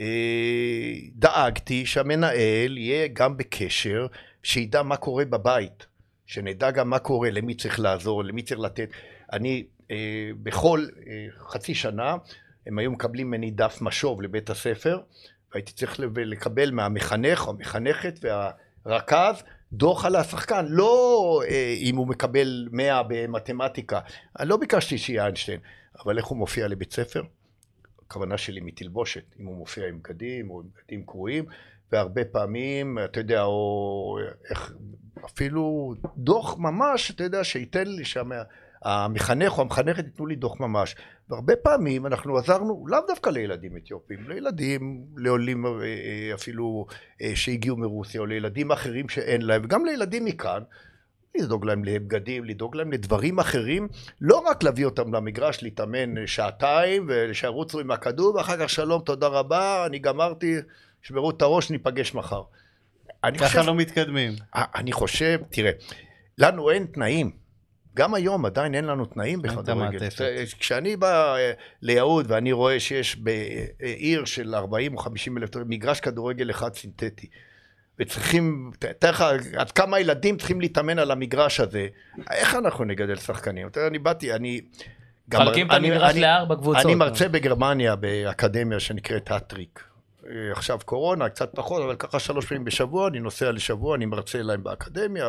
אה, 0.00 0.92
דאגתי 1.14 1.86
שהמנהל 1.86 2.78
יהיה 2.78 3.08
גם 3.12 3.36
בקשר, 3.36 4.06
שידע 4.42 4.82
מה 4.82 4.96
קורה 4.96 5.24
בבית, 5.24 5.86
שנדע 6.26 6.70
גם 6.70 6.90
מה 6.90 6.98
קורה, 6.98 7.30
למי 7.30 7.54
צריך 7.54 7.80
לעזור, 7.80 8.24
למי 8.24 8.42
צריך 8.42 8.60
לתת. 8.60 8.88
אני 9.32 9.66
אה, 9.90 10.30
בכל 10.42 10.86
אה, 11.06 11.26
חצי 11.50 11.74
שנה 11.74 12.16
הם 12.66 12.78
היו 12.78 12.90
מקבלים 12.90 13.26
ממני 13.26 13.50
דף 13.50 13.78
משוב 13.80 14.22
לבית 14.22 14.50
הספר, 14.50 15.00
והייתי 15.52 15.72
צריך 15.72 16.00
לקבל 16.00 16.70
מהמחנך 16.70 17.46
או 17.46 17.50
המחנכת 17.50 18.20
והרכז 18.86 19.42
דוח 19.72 20.04
על 20.04 20.16
השחקן, 20.16 20.66
לא 20.68 21.42
אה, 21.48 21.74
אם 21.78 21.96
הוא 21.96 22.06
מקבל 22.06 22.68
100 22.72 23.02
במתמטיקה. 23.08 24.00
אני 24.40 24.48
לא 24.48 24.56
ביקשתי 24.56 24.98
שיהיה 24.98 25.24
איינשטיין, 25.24 25.60
אבל 26.04 26.18
איך 26.18 26.26
הוא 26.26 26.38
מופיע 26.38 26.68
לבית 26.68 26.92
ספר? 26.92 27.22
הכוונה 28.06 28.38
שלי 28.38 28.60
מתלבושת, 28.60 29.24
אם 29.40 29.46
הוא 29.46 29.56
מופיע 29.56 29.88
עם 29.88 29.98
בגדים 29.98 30.50
או 30.50 30.60
עם 30.60 30.66
בגדים 30.74 31.02
קרועים, 31.06 31.44
והרבה 31.92 32.24
פעמים, 32.24 32.98
אתה 33.04 33.20
יודע, 33.20 33.42
או 33.42 34.18
איך, 34.50 34.72
אפילו 35.24 35.94
דוח 36.16 36.58
ממש, 36.58 37.10
אתה 37.10 37.24
יודע, 37.24 37.44
שייתן 37.44 37.86
לי 37.86 38.04
שם, 38.04 38.30
המחנך 38.82 39.58
או 39.58 39.62
המחנכת 39.62 40.04
ייתנו 40.04 40.26
לי 40.26 40.36
דוח 40.36 40.60
ממש. 40.60 40.96
והרבה 41.30 41.56
פעמים 41.56 42.06
אנחנו 42.06 42.38
עזרנו, 42.38 42.84
לאו 42.88 42.98
דווקא 43.08 43.30
לילדים 43.30 43.76
אתיופים, 43.76 44.28
לילדים, 44.28 45.04
לעולים 45.16 45.66
אה, 45.66 45.70
אה, 45.82 46.34
אפילו 46.34 46.86
אה, 47.22 47.32
שהגיעו 47.34 47.76
מרוסיה, 47.76 48.20
או 48.20 48.26
לילדים 48.26 48.70
אחרים 48.70 49.08
שאין 49.08 49.42
להם, 49.42 49.64
וגם 49.64 49.84
לילדים 49.84 50.24
מכאן. 50.24 50.62
לדאוג 51.38 51.64
להם 51.64 51.84
לבגדים, 51.84 52.44
לדאוג 52.44 52.76
להם 52.76 52.92
לדברים 52.92 53.38
אחרים, 53.38 53.88
לא 54.20 54.38
רק 54.38 54.62
להביא 54.62 54.84
אותם 54.84 55.14
למגרש, 55.14 55.62
להתאמן 55.62 56.26
שעתיים 56.26 57.06
ושירוצו 57.08 57.80
עם 57.80 57.90
הכדור, 57.90 58.34
ואחר 58.34 58.56
כך 58.60 58.70
שלום, 58.70 59.02
תודה 59.02 59.26
רבה, 59.26 59.86
אני 59.86 59.98
גמרתי, 59.98 60.54
שמרו 61.02 61.30
את 61.30 61.42
הראש, 61.42 61.70
ניפגש 61.70 62.14
מחר. 62.14 62.42
אני 63.24 63.38
חושב, 63.38 63.50
ככה 63.50 63.62
לא 63.62 63.74
מתקדמים. 63.74 64.32
אני 64.54 64.92
חושב, 64.92 65.40
תראה, 65.50 65.70
לנו 66.38 66.70
אין 66.70 66.86
תנאים. 66.86 67.30
גם 67.94 68.14
היום 68.14 68.46
עדיין 68.46 68.74
אין 68.74 68.84
לנו 68.84 69.04
תנאים 69.04 69.42
בכדורגל. 69.42 69.98
כשאני 70.58 70.96
בא 70.96 71.36
אה, 71.36 71.52
ליהוד 71.82 72.26
ואני 72.28 72.52
רואה 72.52 72.80
שיש 72.80 73.16
בעיר 73.16 74.24
של 74.24 74.54
40 74.54 74.94
או 74.94 74.98
50 74.98 75.38
אלף 75.38 75.56
מגרש 75.56 76.00
כדורגל 76.00 76.50
אחד 76.50 76.74
סינתטי, 76.74 77.26
וצריכים, 77.98 78.70
תאר 78.98 79.10
לך, 79.10 79.24
עד 79.56 79.70
כמה 79.70 80.00
ילדים 80.00 80.36
צריכים 80.36 80.60
להתאמן 80.60 80.98
על 80.98 81.10
המגרש 81.10 81.60
הזה, 81.60 81.86
איך 82.30 82.54
אנחנו 82.54 82.84
נגדל 82.84 83.16
שחקנים? 83.16 83.66
יודע, 83.66 83.86
אני 83.86 83.98
באתי, 83.98 84.32
אני... 84.32 84.60
מחלקים 85.28 85.66
את 85.66 85.74
המגרש 85.74 86.16
לארבע 86.16 86.54
קבוצות. 86.56 86.84
אני 86.84 86.94
מרצה 86.94 87.28
בגרמניה 87.28 87.96
באקדמיה 87.96 88.80
שנקראת 88.80 89.30
האטריק. 89.30 89.87
אה, 90.30 90.52
עכשיו 90.52 90.78
קורונה, 90.84 91.28
קצת 91.28 91.50
פחות, 91.54 91.82
אבל 91.82 91.96
ככה 91.96 92.18
שלוש 92.18 92.46
פעמים 92.46 92.64
בשבוע, 92.64 93.08
אני 93.08 93.20
נוסע 93.20 93.52
לשבוע, 93.52 93.96
אני 93.96 94.06
מרצה 94.06 94.42
להם 94.42 94.62
באקדמיה. 94.62 95.28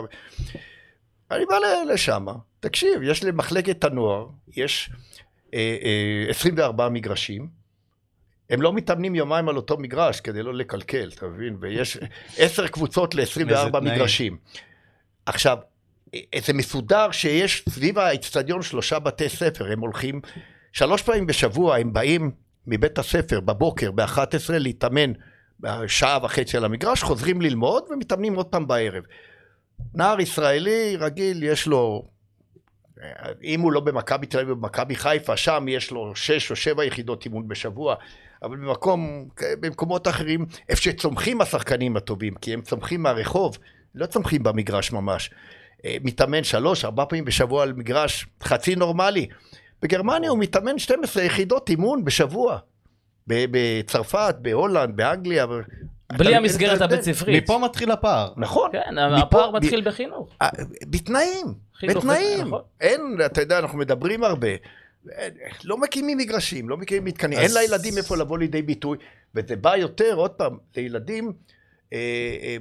אני 1.32 1.46
בא 1.46 1.58
לשם, 1.94 2.26
תקשיב, 2.60 3.04
יש 3.04 3.24
למחלקת 3.24 3.84
הנוער, 3.84 4.28
יש 4.56 4.90
אה, 5.54 5.78
אה, 5.84 6.30
24 6.30 6.90
מגרשים, 6.90 7.60
הם 8.50 8.62
לא 8.62 8.74
מתאמנים 8.74 9.16
יומיים 9.16 9.50
על 9.50 9.56
אותו 9.56 9.78
מגרש 9.78 10.22
כדי 10.22 10.44
לא 10.44 10.54
לקלקל, 10.54 11.10
אתה 11.16 11.28
מבין? 11.28 11.58
ויש 11.60 11.98
עשר 12.38 12.68
קבוצות 12.68 13.20
איזה 13.20 13.44
ל-24 13.44 13.70
תנאים. 13.72 13.96
מגרשים. 13.96 14.38
עכשיו, 15.26 15.58
זה 16.46 16.54
מסודר 16.54 17.12
שיש 17.12 17.66
סביב 17.70 18.00
האצטדיון 18.00 18.62
שלושה 18.62 19.00
בתי 19.00 19.30
ספר, 19.30 19.72
הם 19.72 19.80
הולכים 19.80 20.22
שלוש 20.74 21.02
פעמים 21.02 21.26
בשבוע, 21.26 21.78
הם 21.78 21.94
באים 21.94 22.32
מבית 22.68 23.00
הספר 23.00 23.40
בבוקר 23.40 23.92
ב-11 23.92 24.50
להתאמן 24.50 25.12
שעה 25.88 26.20
וחצי 26.24 26.58
על 26.58 26.66
המגרש, 26.66 27.04
חוזרים 27.04 27.42
ללמוד 27.42 27.84
ומתאמנים 27.90 28.36
עוד 28.36 28.46
פעם 28.46 28.68
בערב. 28.68 29.04
נער 29.94 30.22
ישראלי 30.22 30.96
רגיל, 31.00 31.44
יש 31.44 31.68
לו, 31.68 32.08
אם 33.44 33.62
הוא 33.62 33.72
לא 33.72 33.80
במכבי 33.80 34.28
תל 34.28 34.40
אביב, 34.40 34.54
במכבי 34.54 34.96
חיפה, 34.96 35.38
שם 35.38 35.66
יש 35.70 35.92
לו 35.92 36.16
שש 36.16 36.52
או 36.52 36.56
שבע 36.56 36.86
יחידות 36.86 37.26
אימון 37.26 37.48
בשבוע, 37.48 37.96
אבל 38.44 38.58
במקום, 38.58 39.30
במקומות 39.60 40.08
אחרים, 40.08 40.46
איפה 40.70 40.82
שצומחים 40.82 41.42
השחקנים 41.42 41.98
הטובים, 41.98 42.36
כי 42.36 42.54
הם 42.54 42.62
צומחים 42.62 43.04
מהרחוב, 43.04 43.58
לא 43.96 44.06
צומחים 44.06 44.44
במגרש 44.44 44.92
ממש. 44.92 45.30
אה, 45.86 45.98
מתאמן 46.04 46.44
שלוש, 46.44 46.86
ארבע 46.86 47.06
פעמים 47.06 47.26
בשבוע 47.26 47.64
על 47.64 47.74
מגרש 47.74 48.26
חצי 48.44 48.76
נורמלי. 48.76 49.28
בגרמניה 49.82 50.30
הוא 50.30 50.40
מתאמן 50.40 50.80
12 50.80 51.24
יחידות 51.24 51.70
אימון 51.70 52.04
בשבוע. 52.06 52.58
ב- 53.28 53.46
בצרפת, 53.52 54.36
בהולנד, 54.42 54.96
באנגליה. 54.98 55.46
בלי 56.18 56.36
המסגרת 56.36 56.82
הבית 56.82 57.02
ספרית. 57.02 57.44
מפה 57.44 57.58
מתחיל 57.58 57.92
הפער. 57.92 58.34
נכון. 58.38 58.70
כן, 58.72 58.80
מפה- 59.14 59.18
הפער 59.24 59.52
ב- 59.52 59.56
מתחיל 59.56 59.82
בחינוך. 59.90 60.30
אה, 60.42 60.50
בתנאים, 60.88 61.46
חינוך, 61.80 61.98
בתנאים. 61.98 62.48
נכון. 62.48 62.62
אין, 62.82 63.02
אתה 63.26 63.42
יודע, 63.42 63.60
אנחנו 63.60 63.78
מדברים 63.78 64.24
הרבה. 64.24 64.48
אין, 65.10 65.34
לא 65.64 65.78
מקימים 65.78 66.18
מגרשים, 66.18 66.70
לא 66.70 66.78
מקימים 66.78 67.06
מתקנים, 67.06 67.38
אין 67.40 67.46
אז- 67.46 67.58
לילדים 67.58 67.98
איפה 67.98 68.18
לבוא 68.18 68.38
לידי 68.38 68.62
ביטוי, 68.62 68.98
וזה 69.36 69.56
בא 69.56 69.76
יותר, 69.76 70.14
עוד 70.16 70.32
פעם, 70.32 70.58
לילדים 70.78 71.32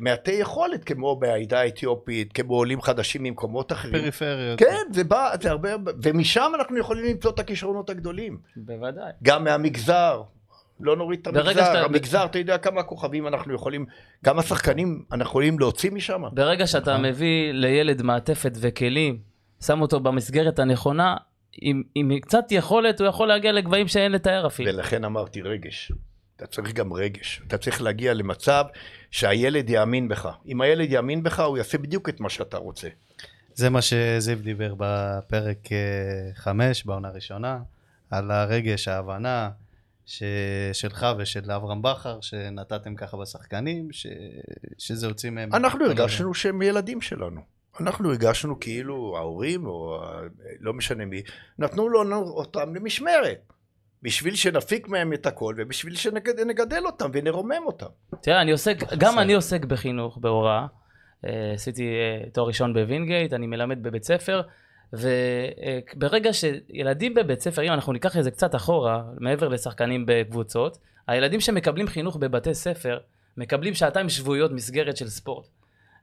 מעטי 0.00 0.32
יכולת, 0.32 0.84
כמו 0.84 1.16
בעדה 1.16 1.60
האתיופית, 1.60 2.32
כמו 2.32 2.54
עולים 2.54 2.80
חדשים 2.82 3.22
ממקומות 3.22 3.72
אחרים. 3.72 4.02
פריפריות. 4.02 4.58
כן, 4.58 4.76
זה 4.92 5.04
בא, 5.04 5.30
זה 5.42 5.50
הרבה, 5.50 5.68
ומשם 6.02 6.52
אנחנו 6.54 6.78
יכולים 6.78 7.04
למצוא 7.04 7.30
את 7.30 7.38
הכישרונות 7.38 7.90
הגדולים. 7.90 8.38
בוודאי. 8.56 9.10
גם 9.22 9.44
מהמגזר. 9.44 10.22
לא 10.80 10.96
נוריד 10.96 11.18
את 11.22 11.26
המגזר, 11.26 11.52
שאתה- 11.52 11.80
המגזר, 11.84 12.24
אתה 12.24 12.38
יודע 12.38 12.58
כמה 12.58 12.82
כוכבים 12.82 13.26
אנחנו 13.26 13.54
יכולים, 13.54 13.86
כמה 14.24 14.42
שחקנים 14.42 15.02
אנחנו 15.12 15.24
יכולים 15.24 15.58
להוציא 15.58 15.90
משם. 15.90 16.22
ברגע 16.32 16.66
שאתה 16.66 16.92
נכון. 16.92 17.04
מביא 17.06 17.52
לילד 17.52 18.02
מעטפת 18.02 18.52
וכלים, 18.60 19.18
שם 19.66 19.80
אותו 19.80 20.00
במסגרת 20.00 20.58
הנכונה, 20.58 21.16
עם, 21.60 21.82
עם 21.94 22.18
קצת 22.20 22.44
יכולת 22.50 23.00
הוא 23.00 23.08
יכול 23.08 23.28
להגיע 23.28 23.52
לגבהים 23.52 23.88
שאין 23.88 24.12
לתאר 24.12 24.46
אפילו. 24.46 24.72
ולכן 24.74 25.04
אמרתי 25.04 25.42
רגש. 25.42 25.92
אתה 26.38 26.46
צריך 26.46 26.72
גם 26.72 26.92
רגש. 26.92 27.42
אתה 27.46 27.58
צריך 27.58 27.82
להגיע 27.82 28.14
למצב 28.14 28.64
שהילד 29.10 29.70
יאמין 29.70 30.08
בך. 30.08 30.28
אם 30.46 30.60
הילד 30.60 30.92
יאמין 30.92 31.22
בך, 31.22 31.40
הוא 31.40 31.58
יעשה 31.58 31.78
בדיוק 31.78 32.08
את 32.08 32.20
מה 32.20 32.30
שאתה 32.30 32.56
רוצה. 32.56 32.88
זה 33.54 33.70
מה 33.70 33.82
שזיו 33.82 34.38
דיבר 34.38 34.74
בפרק 34.78 35.58
5, 36.34 36.84
בעונה 36.84 37.08
הראשונה, 37.08 37.58
על 38.10 38.30
הרגש, 38.30 38.88
ההבנה 38.88 39.50
ש... 40.06 40.22
שלך 40.72 41.06
ושל 41.18 41.50
אברהם 41.52 41.82
בכר, 41.82 42.20
שנתתם 42.20 42.94
ככה 42.94 43.16
בשחקנים, 43.16 43.92
ש... 43.92 44.06
שזה 44.78 45.06
הוציא 45.06 45.30
מהם. 45.30 45.54
אנחנו 45.54 45.84
הרגשנו 45.84 46.34
שהם 46.34 46.62
ילדים 46.62 47.00
שלנו. 47.00 47.40
אנחנו 47.80 48.08
הרגשנו 48.08 48.60
כאילו 48.60 49.14
ההורים, 49.16 49.66
או 49.66 50.02
לא 50.60 50.72
משנה 50.74 51.04
מי, 51.04 51.22
נתנו 51.58 51.88
לנו 51.88 52.16
אותם 52.16 52.74
למשמרת. 52.74 53.52
בשביל 54.02 54.34
שנפיק 54.34 54.88
מהם 54.88 55.12
את 55.12 55.26
הכל, 55.26 55.54
ובשביל 55.58 55.96
שנגדל 55.96 56.86
אותם 56.86 57.10
ונרומם 57.12 57.62
אותם. 57.66 57.86
תראה, 58.22 58.40
אני 58.42 58.52
עוסק, 58.52 58.76
גם. 58.98 59.18
אני 59.18 59.34
עוסק 59.34 59.64
בחינוך, 59.64 60.18
בהוראה. 60.20 60.66
אה, 61.26 61.52
עשיתי 61.54 61.82
אה, 61.82 62.30
תואר 62.30 62.46
ראשון 62.46 62.74
בווינגייט, 62.74 63.32
אני 63.32 63.46
מלמד 63.46 63.82
בבית 63.82 64.04
ספר, 64.04 64.42
וברגע 64.92 66.30
שילדים 66.32 67.14
בבית 67.14 67.40
ספר, 67.40 67.62
אם 67.62 67.72
אנחנו 67.72 67.92
ניקח 67.92 68.16
את 68.16 68.24
זה 68.24 68.30
קצת 68.30 68.54
אחורה, 68.54 69.02
מעבר 69.20 69.48
לשחקנים 69.48 70.04
בקבוצות, 70.06 70.78
הילדים 71.06 71.40
שמקבלים 71.40 71.86
חינוך 71.86 72.16
בבתי 72.16 72.54
ספר, 72.54 72.98
מקבלים 73.36 73.74
שעתיים 73.74 74.08
שבועיות 74.08 74.52
מסגרת 74.52 74.96
של 74.96 75.08
ספורט. 75.08 75.46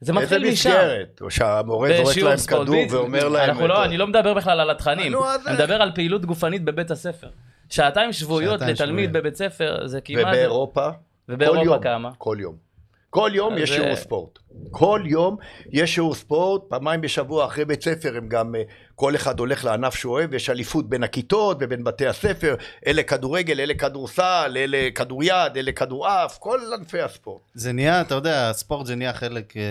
זה 0.02 0.14
מתחיל 0.14 0.44
איזה 0.44 0.54
משם. 0.54 0.70
מסגרת? 0.70 1.22
או 1.22 1.32
שהמורה 1.32 1.90
זורק 2.04 2.18
להם 2.18 2.38
ספורט, 2.38 2.68
כדור. 2.68 2.86
ואומר 2.90 3.30
להם... 3.30 3.50
אנחנו 3.50 3.68
לא, 3.68 3.86
אני 3.86 3.98
לא 3.98 4.08
מדבר 4.08 4.34
בכלל 4.34 4.60
על 4.60 4.70
התכנים, 4.70 5.14
אני? 5.16 5.54
מדבר 5.54 5.82
על 5.82 5.92
פעילות 5.96 6.26
גופנית 6.26 6.64
בבית 6.64 6.92
הספר. 6.92 7.30
שעתיים 7.70 8.14
שבועיות 8.14 8.60
שעתיים 8.60 8.74
לתלמיד 8.76 9.10
שבועיות. 9.10 9.12
בבית 9.26 9.36
ספר 9.36 9.88
זה 9.88 10.02
כמעט... 10.02 10.26
ובאירופה? 10.28 10.90
כל 10.92 10.96
ובאירופה 11.34 11.62
יום. 11.66 11.80
כמה? 11.84 12.10
כל 12.18 12.38
יום. 12.40 12.66
כל 13.10 13.32
יום 13.34 13.54
אז 13.54 13.60
יש 13.60 13.70
זה- 13.70 13.76
שיעור 13.76 13.96
ספורט. 13.96 14.40
כל 14.72 15.02
יום 15.06 15.38
יש 15.72 15.94
שיעור 15.96 16.16
ספורט, 16.16 16.62
פעמיים 16.70 17.02
בשבוע 17.02 17.46
אחרי 17.46 17.66
בית 17.66 17.84
ספר 17.84 18.18
הם 18.18 18.30
גם, 18.30 18.56
אה, 18.56 18.62
כל 18.96 19.16
אחד 19.16 19.40
הולך 19.40 19.66
לענף 19.66 19.96
שהוא 19.96 20.14
אוהב, 20.14 20.34
יש 20.34 20.50
אליפות 20.50 20.90
בין 20.90 21.04
הכיתות 21.04 21.58
ובין 21.60 21.84
בתי 21.84 22.08
הספר, 22.08 22.56
אלה 22.88 23.04
כדורגל, 23.04 23.60
אלה 23.60 23.74
כדורסל, 23.74 24.54
אלה 24.58 24.78
כדוריד, 24.96 25.32
אלה 25.58 25.72
כדורעף, 25.72 26.38
כל 26.38 26.60
ענפי 26.80 27.02
הספורט. 27.02 27.42
זה 27.54 27.74
נהיה, 27.74 28.02
אתה 28.02 28.16
יודע, 28.16 28.50
הספורט 28.50 28.86
זה 28.86 28.96
נהיה 28.96 29.14
חלק 29.14 29.58
אה, 29.58 29.62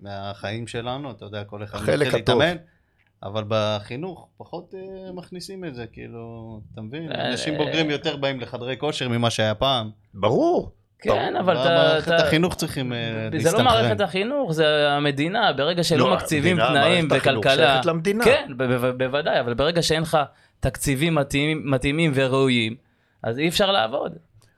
מהחיים 0.00 0.66
שלנו, 0.66 1.10
אתה 1.10 1.24
יודע, 1.24 1.44
כל 1.44 1.62
אחד 1.64 1.78
מתחיל 1.78 2.02
הטוב. 2.02 2.14
להתאמן, 2.16 2.56
אבל 3.22 3.44
בחינוך 3.48 4.28
פחות 4.36 4.74
אה, 4.74 5.12
מכניסים 5.12 5.64
את 5.64 5.74
זה, 5.74 5.86
כאילו, 5.86 6.20
אתה 6.72 6.80
מבין? 6.80 7.12
אה, 7.12 7.28
אנשים. 7.30 7.56
בוגרים 7.56 7.90
יותר 7.90 8.16
באים 8.16 8.40
לחדרי 8.40 8.76
כושר 8.78 9.08
ממה 9.08 9.30
שהיה 9.30 9.54
פעם. 9.54 9.90
ברור. 10.14 10.72
כן, 10.98 11.36
אבל 11.36 11.52
אתה... 11.60 11.64
במערכת 11.68 12.08
אתה- 12.08 12.26
החינוך 12.26 12.54
צריכים 12.54 12.92
אה, 12.92 12.98
זה 12.98 13.28
להסתנכרן. 13.32 13.58
לא 13.58 13.64
מערכת 13.64 14.00
החינוך, 14.00 14.52
זה 14.52 14.90
המדינה, 14.92 15.52
ברגע 15.52 15.84
שלא 15.84 16.10
לא, 16.10 16.16
מקציבים 16.16 16.60
המדינה, 16.60 16.80
תנאים 16.84 17.08
מערכת 17.08 17.26
החינוך. 17.26 17.44
שייכת 17.54 17.86
למדינה. 17.86 18.24
כן, 18.24 18.52
בוודאי, 18.98 19.40
אבל 19.40 19.54
ברגע 19.54 19.82
שאין 19.82 20.02
לך 20.02 20.18
תקציבים 20.60 21.14
מתאימים, 21.14 21.70
מתאימים 21.70 22.12
וראויים, 22.14 22.76
אז 23.22 23.38
אי 23.38 23.48
אפשר 23.48 23.70
לעבוד. 23.72 24.12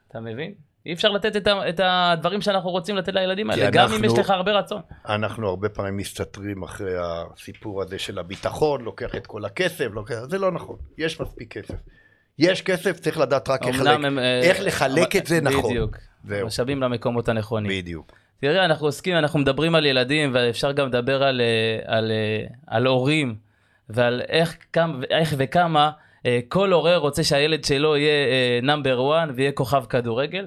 אתה 0.09 0.21
מבין? 0.21 0.53
אי 0.89 0.93
אפשר 0.93 1.09
לתת 1.09 1.37
את, 1.37 1.47
ה- 1.47 1.69
את 1.69 1.81
הדברים 1.85 2.41
שאנחנו 2.41 2.71
רוצים 2.71 2.97
לתת 2.97 3.15
לילדים 3.15 3.51
האלה, 3.51 3.71
גם 3.71 3.85
אם 3.89 3.93
אנחנו- 3.95 4.07
יש 4.07 4.19
לך 4.19 4.31
הרבה 4.31 4.53
רצון. 4.53 4.83
אנחנו 5.09 5.49
הרבה 5.49 5.69
פעמים 5.69 5.97
מסתתרים 5.97 6.63
אחרי 6.63 6.93
הסיפור 6.99 7.83
הזה 7.83 7.99
של 7.99 8.19
הביטחון, 8.19 8.81
לוקח 8.85 9.15
את 9.15 9.27
כל 9.27 9.45
הכסף, 9.45 9.87
לוקח... 9.93 10.15
זה 10.31 10.39
לא 10.39 10.53
נכון, 10.53 10.77
יש 10.99 11.21
מספיק 11.21 11.53
כסף. 11.59 11.75
יש 12.39 12.63
כסף, 12.63 13.01
צריך 13.01 13.19
לדעת 13.19 13.49
רק 13.49 13.67
איך 13.67 13.81
הם, 13.87 14.19
אה, 14.19 14.41
איך 14.41 14.59
לחלק 14.61 14.99
אבל- 15.17 15.21
את 15.23 15.27
זה 15.27 15.41
נכון. 15.41 15.71
בדיוק. 15.71 15.97
משאבים 16.45 16.83
למקומות 16.83 17.29
הנכונים. 17.29 17.71
בדיוק. 17.83 18.13
תראה, 18.41 18.65
אנחנו 18.65 18.87
עוסקים, 18.87 19.17
אנחנו 19.17 19.39
מדברים 19.39 19.75
על 19.75 19.87
ילדים, 19.87 20.31
ואפשר 20.35 20.73
גם 20.73 20.87
לדבר 20.87 21.23
על, 21.23 21.41
אה, 21.41 21.97
על, 21.97 22.11
אה, 22.11 22.47
על 22.67 22.87
הורים, 22.87 23.35
ועל 23.89 24.23
איך, 24.29 24.57
כמה, 24.73 24.95
איך 25.11 25.35
וכמה 25.39 25.91
כל 26.49 26.73
הורה 26.73 26.97
רוצה 26.97 27.25
שהילד 27.25 27.65
שלו 27.65 27.97
יהיה 27.97 28.11
נאמבר 28.63 29.17
1 29.23 29.29
ויהיה 29.35 29.53
כוכב 29.53 29.85
כדורגל. 29.89 30.47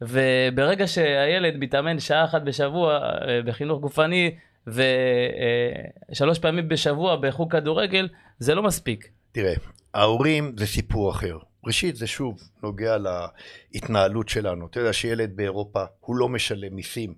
וברגע 0.00 0.86
שהילד 0.86 1.56
מתאמן 1.56 2.00
שעה 2.00 2.24
אחת 2.24 2.42
בשבוע 2.42 2.94
אה, 2.94 3.42
בחינוך 3.42 3.80
גופני 3.80 4.34
ושלוש 4.66 6.38
פעמים 6.38 6.68
בשבוע 6.68 7.16
בחוג 7.16 7.52
כדורגל, 7.52 8.08
זה 8.38 8.54
לא 8.54 8.62
מספיק. 8.62 9.08
תראה, 9.32 9.54
ההורים 9.94 10.54
זה 10.58 10.66
סיפור 10.66 11.10
אחר. 11.10 11.38
ראשית, 11.64 11.96
זה 11.96 12.06
שוב 12.06 12.40
נוגע 12.62 12.96
להתנהלות 13.72 14.28
שלנו. 14.28 14.66
אתה 14.66 14.80
יודע 14.80 14.92
שילד 14.92 15.36
באירופה, 15.36 15.84
הוא 16.00 16.16
לא 16.16 16.28
משלם 16.28 16.74
מיסים 16.74 17.14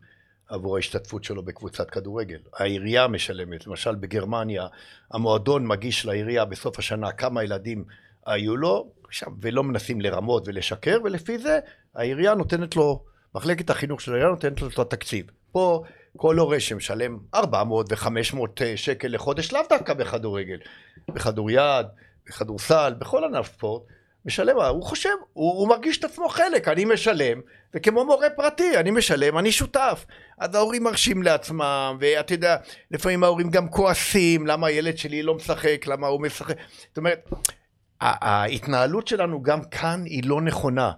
עבור 0.49 0.77
ההשתתפות 0.77 1.25
שלו 1.25 1.43
בקבוצת 1.43 1.91
כדורגל. 1.91 2.39
העירייה 2.57 3.09
משלמת. 3.09 3.67
למשל 3.67 3.95
בגרמניה, 3.95 4.67
המועדון 5.13 5.67
מגיש 5.67 6.07
לעירייה 6.07 6.45
בסוף 6.45 6.79
השנה 6.79 7.13
כמה 7.13 7.45
ילדים 7.45 7.85
היו 8.27 8.57
לו, 8.57 8.93
שם, 9.11 9.27
ולא 9.41 9.65
מנסים 9.65 10.01
לרמות 10.01 10.49
ולשקר, 10.49 10.99
ולפי 11.05 11.39
זה 11.39 11.59
העירייה 11.97 12.35
נותנת 12.35 12.77
לו, 12.77 13.05
מחלקת 13.35 13.71
החינוך 13.71 14.01
של 14.01 14.13
העירייה 14.13 14.31
נותנת 14.31 14.63
לו 14.63 14.69
את 14.69 14.79
התקציב. 14.79 15.27
פה 15.53 15.83
כל 16.17 16.39
הורה 16.39 16.61
שמשלם 16.61 17.19
400 17.35 17.93
ו-500 17.93 18.63
שקל 18.77 19.09
לחודש, 19.09 19.53
לאו 19.53 19.61
דווקא 19.71 19.95
בכדורגל, 19.95 20.59
בכדוריד, 21.09 21.87
בכדורסל, 22.27 22.95
בכל 22.99 23.25
ענף 23.25 23.47
ספורט, 23.47 23.83
משלם, 24.25 24.57
הוא 24.61 24.83
חושב, 24.83 25.11
הוא, 25.33 25.59
הוא 25.59 25.69
מרגיש 25.69 25.99
את 25.99 26.05
עצמו 26.05 26.29
חלק, 26.29 26.69
אני 26.69 26.85
משלם, 26.85 27.41
וכמו 27.75 28.05
מורה 28.05 28.31
פרטי, 28.31 28.77
אני 28.77 28.91
משלם, 28.91 29.39
אני 29.39 29.53
שותף. 29.53 30.05
אז 30.39 30.55
ההורים 30.55 30.83
מרשים 30.83 31.23
לעצמם, 31.23 31.97
ואתה 32.01 32.35
יודע, 32.35 32.57
לפעמים 32.91 33.25
ההורים 33.25 33.51
גם 33.51 33.69
כועסים, 33.69 34.47
למה 34.47 34.67
הילד 34.67 34.99
שלי 34.99 35.23
לא 35.23 35.35
משחק, 35.35 35.87
למה 35.87 36.07
הוא 36.07 36.21
משחק. 36.21 36.57
זאת 36.89 36.99
אומרת, 36.99 37.31
ההתנהלות 38.01 39.09
שלנו 39.09 39.43
גם 39.43 39.65
כאן 39.65 40.03
היא 40.05 40.23
לא 40.25 40.41
נכונה. 40.41 40.93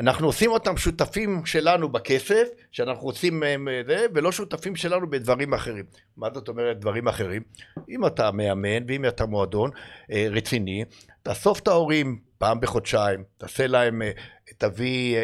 אנחנו 0.00 0.26
עושים 0.26 0.50
אותם 0.50 0.76
שותפים 0.76 1.46
שלנו 1.46 1.88
בכסף, 1.88 2.48
שאנחנו 2.72 3.06
עושים 3.06 3.40
מהם 3.40 3.68
אה, 3.68 3.82
זה, 3.86 4.06
ולא 4.14 4.32
שותפים 4.32 4.76
שלנו 4.76 5.10
בדברים 5.10 5.54
אחרים. 5.54 5.84
מה 6.16 6.28
זאת 6.34 6.48
אומרת 6.48 6.80
דברים 6.80 7.08
אחרים? 7.08 7.42
אם 7.88 8.06
אתה 8.06 8.32
מאמן 8.32 8.84
ואם 8.88 9.06
אתה 9.06 9.26
מועדון 9.26 9.70
אה, 10.12 10.26
רציני, 10.30 10.84
תאסוף 11.22 11.60
את 11.60 11.68
ההורים 11.68 12.18
פעם 12.38 12.60
בחודשיים, 12.60 13.24
תעשה 13.38 13.66
להם, 13.66 14.02
אה, 14.02 14.10
תביא 14.58 15.16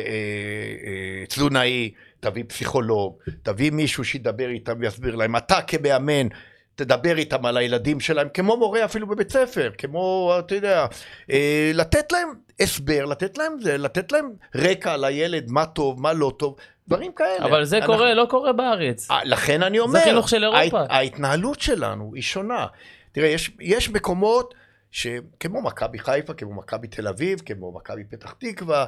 תזונאי, 1.29 1.91
תביא 2.21 2.45
פסיכולוג, 2.49 3.19
תביא 3.43 3.71
מישהו 3.71 4.05
שידבר 4.05 4.49
איתם 4.49 4.77
ויסביר 4.81 5.15
להם. 5.15 5.37
אתה 5.37 5.63
כמאמן 5.67 6.29
תדבר 6.77 7.19
איתם 7.19 7.47
על 7.47 7.57
הילדים 7.57 8.01
שלהם, 8.01 8.29
כמו 8.35 8.57
מורה 8.57 8.85
אפילו 8.85 9.07
בבית 9.07 9.33
ספר, 9.33 9.71
כמו, 9.79 10.35
אתה 10.39 10.55
יודע, 10.55 10.87
אה, 11.31 11.71
לתת 11.75 12.13
להם 12.13 12.29
הסבר, 12.61 13.05
לתת 13.05 13.39
להם 13.39 13.53
זה, 13.61 13.79
לתת 13.79 14.13
להם 14.13 14.31
רקע 14.55 14.93
על 14.93 15.05
הילד, 15.05 15.51
מה 15.51 15.67
טוב, 15.67 16.01
מה 16.01 16.13
לא 16.13 16.33
טוב, 16.37 16.57
דברים 16.89 17.13
כאלה. 17.13 17.45
אבל 17.45 17.65
זה 17.65 17.77
אנחנו- 17.79 17.95
קורה, 17.95 18.15
לא 18.15 18.27
קורה 18.31 18.53
בארץ. 18.53 19.11
אה, 19.11 19.25
לכן 19.25 19.63
אני 19.63 19.79
אומר, 19.79 20.01
חינוך 20.01 20.29
של 20.29 20.45
אירופה. 20.45 20.81
ההת, 20.81 20.91
ההתנהלות 20.91 21.61
שלנו 21.61 22.11
היא 22.15 22.23
שונה. 22.23 22.67
תראה, 23.13 23.29
יש, 23.29 23.51
יש 23.61 23.91
מקומות 23.91 24.55
שכמו 24.91 25.63
מכבי 25.63 25.99
חיפה, 25.99 26.35
כמו 26.35 26.55
מכבי 26.55 26.89
תל 26.89 27.09
אביב, 27.09 27.41
כמו 27.47 27.73
מכבי 27.73 28.05
פתח 28.05 28.35
תקווה, 28.39 28.85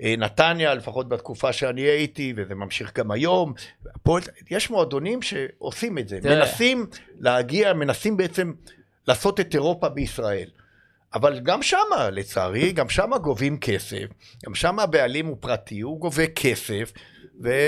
נתניה, 0.00 0.74
לפחות 0.74 1.08
בתקופה 1.08 1.52
שאני 1.52 1.80
הייתי, 1.80 2.32
וזה 2.36 2.54
ממשיך 2.54 2.92
גם 2.98 3.10
היום, 3.10 3.52
הפועל- 3.94 4.22
יש 4.50 4.70
מועדונים 4.70 5.22
שעושים 5.22 5.98
את 5.98 6.08
זה, 6.08 6.18
תראה. 6.20 6.38
מנסים 6.38 6.86
להגיע, 7.20 7.72
מנסים 7.72 8.16
בעצם 8.16 8.52
לעשות 9.08 9.40
את 9.40 9.54
אירופה 9.54 9.88
בישראל. 9.88 10.48
אבל 11.14 11.40
גם 11.40 11.62
שמה, 11.62 12.10
לצערי, 12.12 12.72
גם 12.72 12.88
שמה 12.88 13.18
גובים 13.18 13.58
כסף, 13.58 14.04
גם 14.46 14.54
שמה 14.54 14.82
הבעלים 14.82 15.26
הוא 15.26 15.36
פרטי, 15.40 15.80
הוא 15.80 16.00
גובה 16.00 16.26
כסף, 16.26 16.92
ואתה 17.40 17.58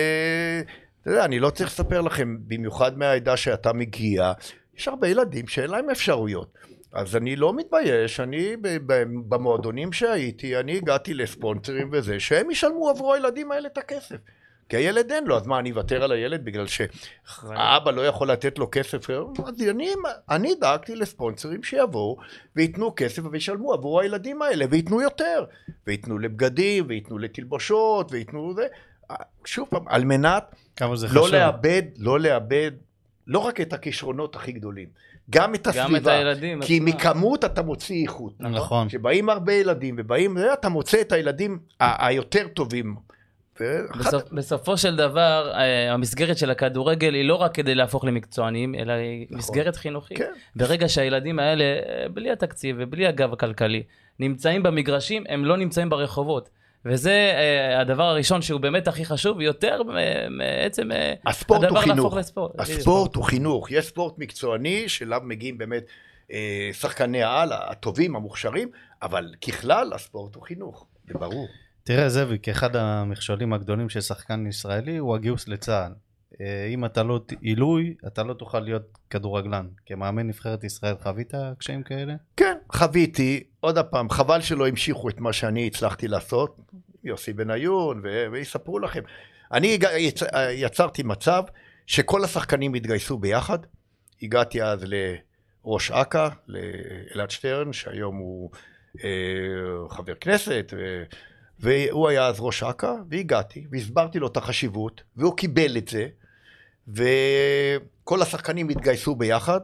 יודע, 1.11 1.25
אני 1.25 1.39
לא 1.39 1.51
צריך 1.51 1.69
לספר 1.71 2.01
לכם, 2.01 2.37
במיוחד 2.41 2.99
מהעדה 2.99 3.37
שאתה 3.37 3.73
מגיע, 3.73 4.33
יש 4.77 4.89
הרבה 4.89 5.09
ילדים 5.09 5.49
שאין 5.49 5.71
להם 5.71 5.91
אפשרויות. 5.91 6.59
אז 6.93 7.17
אני 7.17 7.37
לא 7.37 7.55
מתבייש, 7.55 8.21
אני 8.21 8.57
במועדונים 9.29 9.93
שהייתי, 9.93 10.57
אני 10.57 10.77
הגעתי 10.77 11.15
לספונסרים 11.15 11.89
וזה, 11.93 12.21
שהם 12.21 12.51
ישלמו 12.51 12.89
עבור 12.89 13.15
הילדים 13.15 13.53
האלה 13.53 13.69
את 13.69 13.79
הכסף. 13.79 14.17
כי 14.69 14.77
הילד 14.77 15.13
אין 15.13 15.25
לו, 15.25 15.37
אז 15.37 15.47
מה, 15.47 15.59
אני 15.59 15.71
אוותר 15.71 16.05
על 16.05 16.13
הילד 16.13 16.45
בגלל 16.45 16.67
שהאבא 16.67 17.91
לא 17.91 18.07
יכול 18.07 18.31
לתת 18.31 18.59
לו 18.59 18.69
כסף? 18.73 19.11
אז 19.11 19.63
אני, 19.71 19.89
אני 20.31 20.55
דאגתי 20.55 20.95
לספונסרים 20.95 21.63
שיבואו 21.63 22.17
וייתנו 22.57 22.93
כסף 22.97 23.23
וישלמו 23.33 23.73
עבור 23.73 24.01
הילדים 24.01 24.43
האלה, 24.43 24.65
וייתנו 24.71 25.03
יותר. 25.03 25.45
וייתנו 25.87 26.19
לבגדים, 26.19 26.85
וייתנו 26.89 27.19
לתלבושות, 27.19 28.13
וייתנו 28.13 28.55
זה. 28.55 28.67
שוב 29.45 29.69
פעם, 29.71 29.89
על 29.89 30.05
מנת 30.05 30.55
לא. 31.33 31.39
לאבד, 31.39 31.83
לא 31.97 32.21
לאבד, 32.21 32.73
לא 33.27 33.39
רק 33.39 33.61
את 33.61 33.73
הכישרונות 33.73 34.37
הכי 34.37 34.53
גדולים, 34.53 34.89
גם 35.31 35.55
את 35.55 35.67
הסביבה. 35.67 35.89
גם 35.89 35.97
את 35.97 36.07
הילדים. 36.07 36.61
כי 36.63 36.77
עצמם. 36.77 36.87
מכמות 36.89 37.45
אתה 37.45 37.63
מוציא 37.63 38.03
איכות. 38.03 38.33
נכון. 38.41 38.89
כשבאים 38.89 39.29
הרבה 39.31 39.53
ילדים 39.53 39.95
ובאים, 39.99 40.37
אתה 40.53 40.69
מוצא 40.69 41.01
את 41.01 41.13
הילדים 41.13 41.59
ה- 41.81 42.07
היותר 42.07 42.47
טובים. 42.55 42.97
בסופ, 43.99 44.33
בסופו 44.33 44.77
של 44.77 44.97
דבר, 44.97 45.53
אה, 45.55 45.93
המסגרת 45.93 46.39
של 46.39 46.51
הכדורגל 46.51 47.15
היא 47.15 47.25
לא 47.25 47.35
רק 47.35 47.55
כדי 47.55 47.75
להפוך 47.75 48.05
למקצוענים, 48.05 48.75
אלא 48.75 48.93
היא 48.93 49.27
נכון. 49.27 49.39
מסגרת 49.39 49.77
חינוכית. 49.77 50.19
כן. 50.19 50.33
ברגע 50.57 50.89
שהילדים 50.89 51.39
האלה, 51.39 51.65
אה, 51.65 52.09
בלי 52.15 52.31
התקציב 52.31 52.77
ובלי 52.79 53.07
הגב 53.07 53.33
הכלכלי, 53.33 53.83
נמצאים 54.21 54.63
במגרשים, 54.63 55.25
הם 55.29 55.45
לא 55.45 55.57
נמצאים 55.57 55.89
ברחובות. 55.91 56.51
וזה 56.89 57.11
אה, 57.35 57.81
הדבר 57.81 58.03
הראשון 58.03 58.43
שהוא 58.43 58.61
באמת 58.61 58.89
הכי 58.89 59.05
חשוב, 59.05 59.41
יותר 59.41 59.83
מ- 59.83 60.37
מעצם 60.39 60.93
אה, 60.93 61.15
הספורט 61.27 61.61
הוא 61.61 61.67
הדבר 61.67 61.81
חינוך. 61.81 61.97
להפוך 61.99 62.17
לספורט. 62.17 62.61
הספורט 62.61 63.15
הוא 63.17 63.25
חינוך. 63.25 63.71
יש 63.71 63.87
ספורט 63.87 64.15
מקצועני 64.19 64.89
שאליו 64.89 65.21
מגיעים 65.25 65.59
באמת 65.59 65.85
אה, 66.33 66.71
שחקני 66.73 67.23
העל, 67.23 67.49
הטובים, 67.53 68.17
המוכשרים, 68.17 68.69
אבל 69.03 69.35
ככלל 69.47 69.93
הספורט 69.95 70.35
הוא 70.35 70.43
חינוך, 70.43 70.87
זה 71.09 71.15
ברור. 71.19 71.49
תראה 71.85 72.09
זאביק, 72.09 72.49
אחד 72.49 72.77
המכשולים 72.77 73.53
הגדולים 73.53 73.89
של 73.89 74.01
שחקן 74.01 74.47
ישראלי 74.47 74.97
הוא 74.97 75.15
הגיוס 75.15 75.49
לצה"ל. 75.49 75.93
אה, 76.41 76.67
אם 76.67 76.85
אתה 76.85 77.03
לא 77.03 77.21
עילוי, 77.41 77.95
אתה 78.07 78.23
לא 78.23 78.35
תוכל 78.35 78.61
להיות 78.61 78.99
כדורגלן. 79.11 79.67
כמאמן 79.87 80.27
נבחרת 80.27 80.65
ישראל 80.65 80.95
חווית 81.03 81.33
קשיים 81.59 81.83
כאלה? 81.83 82.15
כן, 82.37 82.57
חוויתי, 82.73 83.45
עוד 83.61 83.79
פעם, 83.79 84.11
חבל 84.11 84.41
שלא 84.41 84.69
המשיכו 84.69 85.09
את 85.09 85.21
מה 85.21 85.33
שאני 85.33 85.67
הצלחתי 85.67 86.09
לעשות, 86.09 86.57
יוסי 87.05 87.33
בניון, 87.33 88.01
ו- 88.05 88.27
ויספרו 88.33 88.79
לכם. 88.79 89.03
אני 89.53 89.79
יצ... 89.99 90.23
יצרתי 90.51 91.03
מצב 91.03 91.43
שכל 91.87 92.25
השחקנים 92.25 92.75
התגייסו 92.75 93.19
ביחד, 93.19 93.59
הגעתי 94.23 94.63
אז 94.63 94.85
לראש 94.85 95.91
אכ"א, 95.91 96.29
לאלעד 96.49 97.31
שטרן, 97.31 97.73
שהיום 97.73 98.17
הוא 98.17 98.51
אה, 99.05 99.89
חבר 99.91 100.15
כנסת, 100.15 100.73
ו... 100.77 101.03
והוא 101.61 102.09
היה 102.09 102.27
אז 102.27 102.37
ראש 102.41 102.63
אכ"א, 102.63 102.93
והגעתי, 103.11 103.67
והסברתי 103.71 104.19
לו 104.19 104.27
את 104.27 104.37
החשיבות, 104.37 105.03
והוא 105.17 105.37
קיבל 105.37 105.77
את 105.77 105.89
זה, 105.89 106.09
וכל 106.89 108.23
השחקנים 108.23 108.69
התגייסו 108.69 109.17
ביחד, 109.17 109.61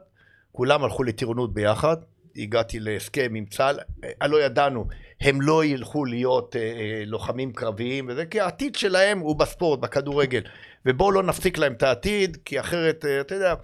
כולם 0.52 0.84
הלכו 0.84 1.02
לטירונות 1.02 1.54
ביחד, 1.54 1.96
הגעתי 2.37 2.80
להסכם 2.80 3.32
עם 3.34 3.44
צה"ל, 3.44 3.78
אה, 4.22 4.28
לא 4.28 4.42
ידענו, 4.42 4.87
הם 5.20 5.40
לא 5.40 5.64
ילכו 5.64 6.04
להיות 6.04 6.56
אה, 6.56 6.60
אה, 6.60 7.02
לוחמים 7.06 7.52
קרביים 7.52 8.06
וזה, 8.08 8.26
כי 8.26 8.40
העתיד 8.40 8.74
שלהם 8.74 9.18
הוא 9.18 9.37
בספורט, 9.37 9.80
בכדורגל, 9.80 10.40
ובואו 10.87 11.10
לא 11.12 11.22
נפסיק 11.22 11.58
להם 11.58 11.72
את 11.72 11.82
העתיד, 11.82 12.37
כי 12.44 12.60
אחרת, 12.60 13.04
אתה 13.20 13.34
יודע, 13.34 13.54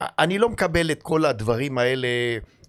אני 0.00 0.38
לא 0.38 0.48
מקבל 0.48 0.90
את 0.90 1.02
כל 1.02 1.24
הדברים 1.24 1.78
האלה, 1.78 2.08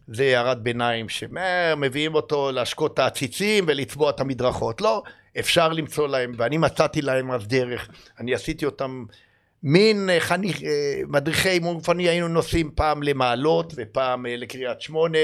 זה 0.07 0.23
הערת 0.23 0.61
ביניים, 0.61 1.09
שמביאים 1.09 2.15
אותו 2.15 2.51
להשקות 2.51 2.93
את 2.93 2.99
העציצים 2.99 3.65
ולצבוע 3.67 4.09
את 4.09 4.19
המדרכות, 4.19 4.81
לא, 4.81 5.03
אפשר 5.39 5.69
למצוא 5.69 6.07
להם, 6.07 6.31
ואני 6.37 6.57
מצאתי 6.57 7.01
להם 7.01 7.31
אז 7.31 7.47
דרך, 7.47 7.89
אני 8.19 8.33
עשיתי 8.33 8.65
אותם 8.65 9.05
מין 9.63 10.09
אה, 10.09 10.19
חניך, 10.19 10.63
אה, 10.63 11.01
מדריכי 11.07 11.49
אימון 11.49 11.75
גופני 11.75 12.09
היינו 12.09 12.27
נוסעים 12.27 12.71
פעם 12.75 13.03
למעלות 13.03 13.73
ופעם 13.77 14.25
אה, 14.25 14.35
לקריית 14.37 14.81
שמונה, 14.81 15.17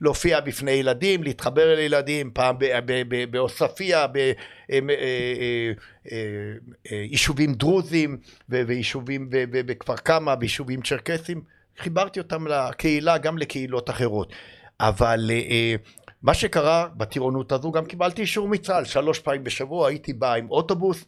להופיע 0.00 0.40
בפני 0.40 0.70
ילדים, 0.70 1.22
להתחבר 1.22 1.74
לילדים, 1.74 2.30
פעם 2.34 2.58
ב- 2.58 2.78
ב- 2.84 3.02
ב- 3.08 3.30
בעוספיא, 3.30 3.96
ביישובים 6.90 7.54
דרוזים 7.54 8.18
ויישובים 8.48 9.26
בכפר 9.30 9.96
קמא, 9.96 10.34
ביישובים 10.34 10.82
צ'רקסים, 10.82 11.42
חיברתי 11.78 12.20
אותם 12.20 12.46
לקהילה, 12.46 13.18
גם 13.18 13.38
לקהילות 13.38 13.90
אחרות. 13.90 14.32
אבל 14.80 15.30
מה 16.22 16.34
שקרה 16.34 16.88
בטירונות 16.96 17.52
הזו, 17.52 17.72
גם 17.72 17.84
קיבלתי 17.84 18.22
אישור 18.22 18.48
מצה"ל, 18.48 18.84
שלוש 18.84 19.18
פעמים 19.18 19.44
בשבוע 19.44 19.88
הייתי 19.88 20.12
בא 20.12 20.34
עם 20.34 20.50
אוטובוס 20.50 21.04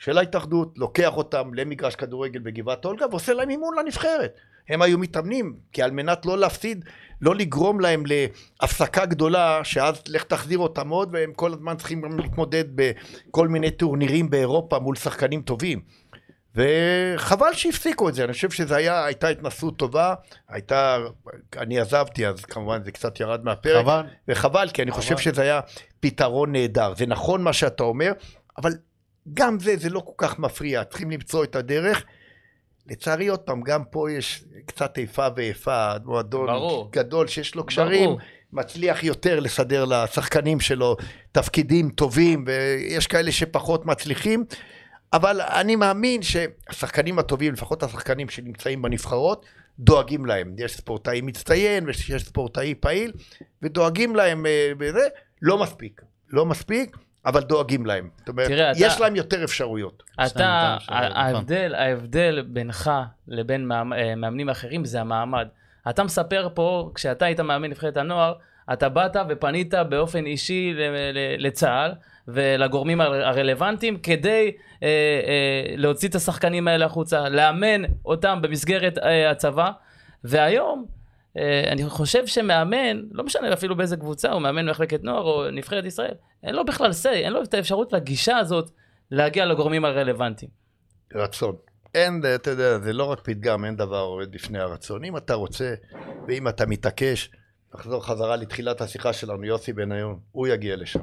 של 0.00 0.18
ההתאחדות, 0.18 0.78
לוקח 0.78 1.16
אותם 1.16 1.54
למגרש 1.54 1.94
כדורגל 1.94 2.40
בגבעת 2.40 2.84
אולגה 2.84 3.06
ועושה 3.10 3.32
להם 3.32 3.50
אימון 3.50 3.74
לנבחרת. 3.78 4.34
הם 4.68 4.82
היו 4.82 4.98
מתאמנים, 4.98 5.56
כי 5.72 5.82
על 5.82 5.90
מנת 5.90 6.26
לא 6.26 6.38
להפסיד, 6.38 6.84
לא 7.20 7.34
לגרום 7.34 7.80
להם 7.80 8.02
להפסקה 8.06 9.06
גדולה, 9.06 9.60
שאז 9.64 10.02
לך 10.08 10.24
תחזיר 10.24 10.58
אותם 10.58 10.88
עוד, 10.88 11.08
והם 11.12 11.32
כל 11.32 11.52
הזמן 11.52 11.76
צריכים 11.76 12.00
גם 12.00 12.18
להתמודד 12.18 12.64
בכל 12.74 13.48
מיני 13.48 13.70
טורנירים 13.70 14.30
באירופה 14.30 14.78
מול 14.78 14.96
שחקנים 14.96 15.42
טובים. 15.42 15.80
וחבל 16.54 17.52
שהפסיקו 17.52 18.08
את 18.08 18.14
זה, 18.14 18.24
אני 18.24 18.32
חושב 18.32 18.50
שזו 18.50 18.74
הייתה 18.74 19.28
התנסות 19.28 19.76
טובה, 19.76 20.14
הייתה, 20.48 20.98
אני 21.56 21.80
עזבתי 21.80 22.26
אז 22.26 22.44
כמובן 22.44 22.84
זה 22.84 22.92
קצת 22.92 23.20
ירד 23.20 23.44
מהפרק, 23.44 23.84
חבל. 23.84 24.02
וחבל 24.28 24.68
כי 24.72 24.82
אני 24.82 24.90
חבל. 24.90 25.00
חושב 25.00 25.18
שזה 25.18 25.42
היה 25.42 25.60
פתרון 26.00 26.52
נהדר, 26.52 26.92
זה 26.96 27.06
נכון 27.06 27.42
מה 27.42 27.52
שאתה 27.52 27.82
אומר, 27.82 28.12
אבל 28.58 28.72
גם 29.34 29.60
זה, 29.60 29.76
זה 29.76 29.90
לא 29.90 30.00
כל 30.00 30.12
כך 30.16 30.38
מפריע, 30.38 30.84
צריכים 30.84 31.10
למצוא 31.10 31.44
את 31.44 31.56
הדרך. 31.56 32.04
לצערי 32.86 33.28
עוד 33.28 33.40
פעם, 33.40 33.62
גם 33.62 33.84
פה 33.84 34.10
יש 34.10 34.44
קצת 34.66 34.98
איפה 34.98 35.26
ואיפה, 35.36 35.92
מועדון. 36.04 36.48
גדול 36.92 37.26
שיש 37.26 37.54
לו 37.54 37.66
קשרים, 37.66 38.04
ברור. 38.04 38.20
מצליח 38.52 39.04
יותר 39.04 39.40
לסדר 39.40 39.84
לשחקנים 39.84 40.60
שלו 40.60 40.96
תפקידים 41.32 41.90
טובים, 41.90 42.44
ויש 42.46 43.06
כאלה 43.06 43.32
שפחות 43.32 43.86
מצליחים, 43.86 44.44
אבל 45.12 45.40
אני 45.40 45.76
מאמין 45.76 46.22
שהשחקנים 46.22 47.18
הטובים, 47.18 47.52
לפחות 47.52 47.82
השחקנים 47.82 48.28
שנמצאים 48.28 48.82
בנבחרות, 48.82 49.46
דואגים 49.78 50.26
להם. 50.26 50.54
יש 50.58 50.76
ספורטאי 50.76 51.20
מצטיין 51.20 51.86
ויש 51.86 52.24
ספורטאי 52.24 52.74
פעיל, 52.80 53.12
ודואגים 53.62 54.16
להם 54.16 54.46
אה, 54.46 54.72
בזה, 54.78 55.08
לא 55.42 55.58
מספיק. 55.58 56.02
לא 56.28 56.46
מספיק, 56.46 56.96
אבל 57.26 57.40
דואגים 57.40 57.86
להם. 57.86 58.08
זאת 58.18 58.28
אומרת, 58.28 58.48
תראה, 58.48 58.70
אתה- 58.70 58.80
יש 58.80 59.00
להם 59.00 59.16
יותר 59.16 59.44
אפשרויות. 59.44 60.02
אתה, 60.26 60.76
נכון. 60.82 60.96
ההבדל, 60.96 61.74
ההבדל 61.74 62.42
בינך 62.48 62.90
לבין 63.28 63.72
אה, 63.72 63.84
מאמנים 64.16 64.48
אחרים 64.48 64.84
זה 64.84 65.00
המעמד. 65.00 65.48
אתה 65.90 66.04
מספר 66.04 66.48
פה, 66.54 66.90
כשאתה 66.94 67.24
היית 67.24 67.40
מאמן 67.40 67.70
נבחרת 67.70 67.96
הנוער, 67.96 68.32
אתה 68.72 68.88
באת 68.88 69.16
ופנית 69.28 69.74
באופן 69.88 70.26
אישי 70.26 70.72
ל- 70.74 70.80
ל- 71.12 71.46
לצה"ל 71.46 71.92
ולגורמים 72.28 73.00
הר- 73.00 73.26
הרלוונטיים 73.26 73.98
כדי 73.98 74.52
אה, 74.82 74.88
אה, 74.88 75.74
להוציא 75.76 76.08
את 76.08 76.14
השחקנים 76.14 76.68
האלה 76.68 76.86
החוצה, 76.86 77.28
לאמן 77.28 77.82
אותם 78.04 78.38
במסגרת 78.42 78.98
אה, 78.98 79.30
הצבא, 79.30 79.70
והיום 80.24 80.86
אני 81.72 81.88
חושב 81.88 82.26
שמאמן, 82.26 83.02
לא 83.12 83.24
משנה 83.24 83.52
אפילו 83.52 83.76
באיזה 83.76 83.96
קבוצה, 83.96 84.32
הוא 84.32 84.42
מאמן 84.42 84.68
מחלקת 84.70 85.02
נוער 85.02 85.22
או 85.22 85.50
נבחרת 85.50 85.84
ישראל, 85.84 86.14
אין 86.42 86.54
לו 86.54 86.64
בכלל 86.64 86.90
say, 86.90 87.08
אין 87.08 87.32
לו 87.32 87.42
את 87.42 87.54
האפשרות 87.54 87.92
לגישה 87.92 88.36
הזאת 88.36 88.70
להגיע 89.10 89.46
לגורמים 89.46 89.84
הרלוונטיים. 89.84 90.50
רצון. 91.14 91.56
אין, 91.94 92.22
אתה 92.34 92.50
יודע, 92.50 92.78
זה 92.78 92.92
לא 92.92 93.04
רק 93.04 93.20
פתגם, 93.20 93.64
אין 93.64 93.76
דבר 93.76 94.00
עומד 94.00 94.32
בפני 94.32 94.58
הרצון. 94.58 95.04
אם 95.04 95.16
אתה 95.16 95.34
רוצה, 95.34 95.74
ואם 96.28 96.48
אתה 96.48 96.66
מתעקש, 96.66 97.30
נחזור 97.74 98.06
חזרה 98.06 98.36
לתחילת 98.36 98.80
השיחה 98.80 99.12
שלנו, 99.12 99.44
יוסי 99.44 99.72
בניון, 99.72 100.18
הוא 100.32 100.48
יגיע 100.48 100.76
לשם. 100.76 101.00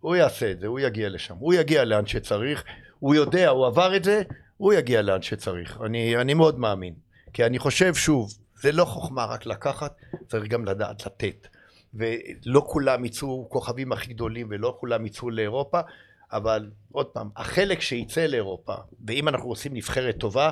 הוא 0.00 0.16
יעשה 0.16 0.50
את 0.50 0.60
זה, 0.60 0.66
הוא 0.66 0.80
יגיע 0.80 1.08
לשם. 1.08 1.34
הוא 1.38 1.54
יגיע 1.54 1.84
לאן 1.84 2.06
שצריך, 2.06 2.64
הוא 2.98 3.14
יודע, 3.14 3.48
הוא 3.48 3.66
עבר 3.66 3.96
את 3.96 4.04
זה, 4.04 4.22
הוא 4.56 4.72
יגיע 4.72 5.02
לאן 5.02 5.22
שצריך. 5.22 5.78
אני, 5.84 6.16
אני 6.16 6.34
מאוד 6.34 6.58
מאמין. 6.58 6.94
כי 7.32 7.44
אני 7.44 7.58
חושב, 7.58 7.94
שוב, 7.94 8.30
זה 8.60 8.72
לא 8.72 8.84
חוכמה 8.84 9.24
רק 9.24 9.46
לקחת, 9.46 9.96
צריך 10.28 10.44
גם 10.48 10.64
לדעת 10.64 11.06
לתת. 11.06 11.46
ולא 11.94 12.64
כולם 12.66 13.04
יצאו 13.04 13.48
כוכבים 13.50 13.92
הכי 13.92 14.14
גדולים, 14.14 14.46
ולא 14.50 14.76
כולם 14.80 15.06
יצאו 15.06 15.30
לאירופה, 15.30 15.80
אבל 16.32 16.70
עוד 16.92 17.06
פעם, 17.06 17.28
החלק 17.36 17.80
שיצא 17.80 18.26
לאירופה, 18.26 18.74
ואם 19.06 19.28
אנחנו 19.28 19.48
עושים 19.48 19.74
נבחרת 19.74 20.16
טובה, 20.18 20.50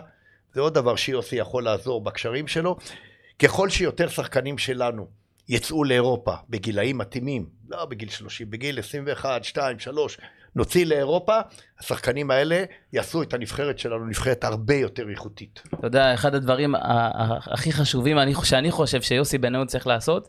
זה 0.53 0.61
עוד 0.61 0.75
דבר 0.75 0.97
שיוסי 0.97 1.37
יכול 1.37 1.65
לעזור 1.65 2.05
בקשרים 2.05 2.49
שלו. 2.49 2.77
ככל 3.39 3.69
שיותר 3.69 4.09
שחקנים 4.09 4.59
שלנו 4.59 5.09
יצאו 5.49 5.85
לאירופה 5.85 6.35
בגילאים 6.49 6.99
מתאימים, 6.99 7.47
לא 7.69 7.85
בגיל 7.85 8.09
30, 8.09 8.51
בגיל 8.51 8.79
21, 8.79 9.45
2, 9.45 9.79
3, 9.79 10.19
נוציא 10.57 10.87
לאירופה, 10.87 11.39
השחקנים 11.81 12.31
האלה 12.31 12.65
יעשו 12.93 13.23
את 13.23 13.35
הנבחרת 13.35 13.79
שלנו 13.79 14.07
נבחרת 14.07 14.45
הרבה 14.45 14.75
יותר 14.75 15.09
איכותית. 15.11 15.63
אתה 15.75 15.87
יודע, 15.87 16.15
אחד 16.15 16.35
הדברים 16.35 16.75
הכי 17.47 17.73
חשובים 17.73 18.19
אני, 18.19 18.35
שאני 18.45 18.71
חושב 18.71 19.03
שיוסי 19.03 19.39
בניון 19.39 19.67
צריך 19.67 19.87
לעשות, 19.87 20.29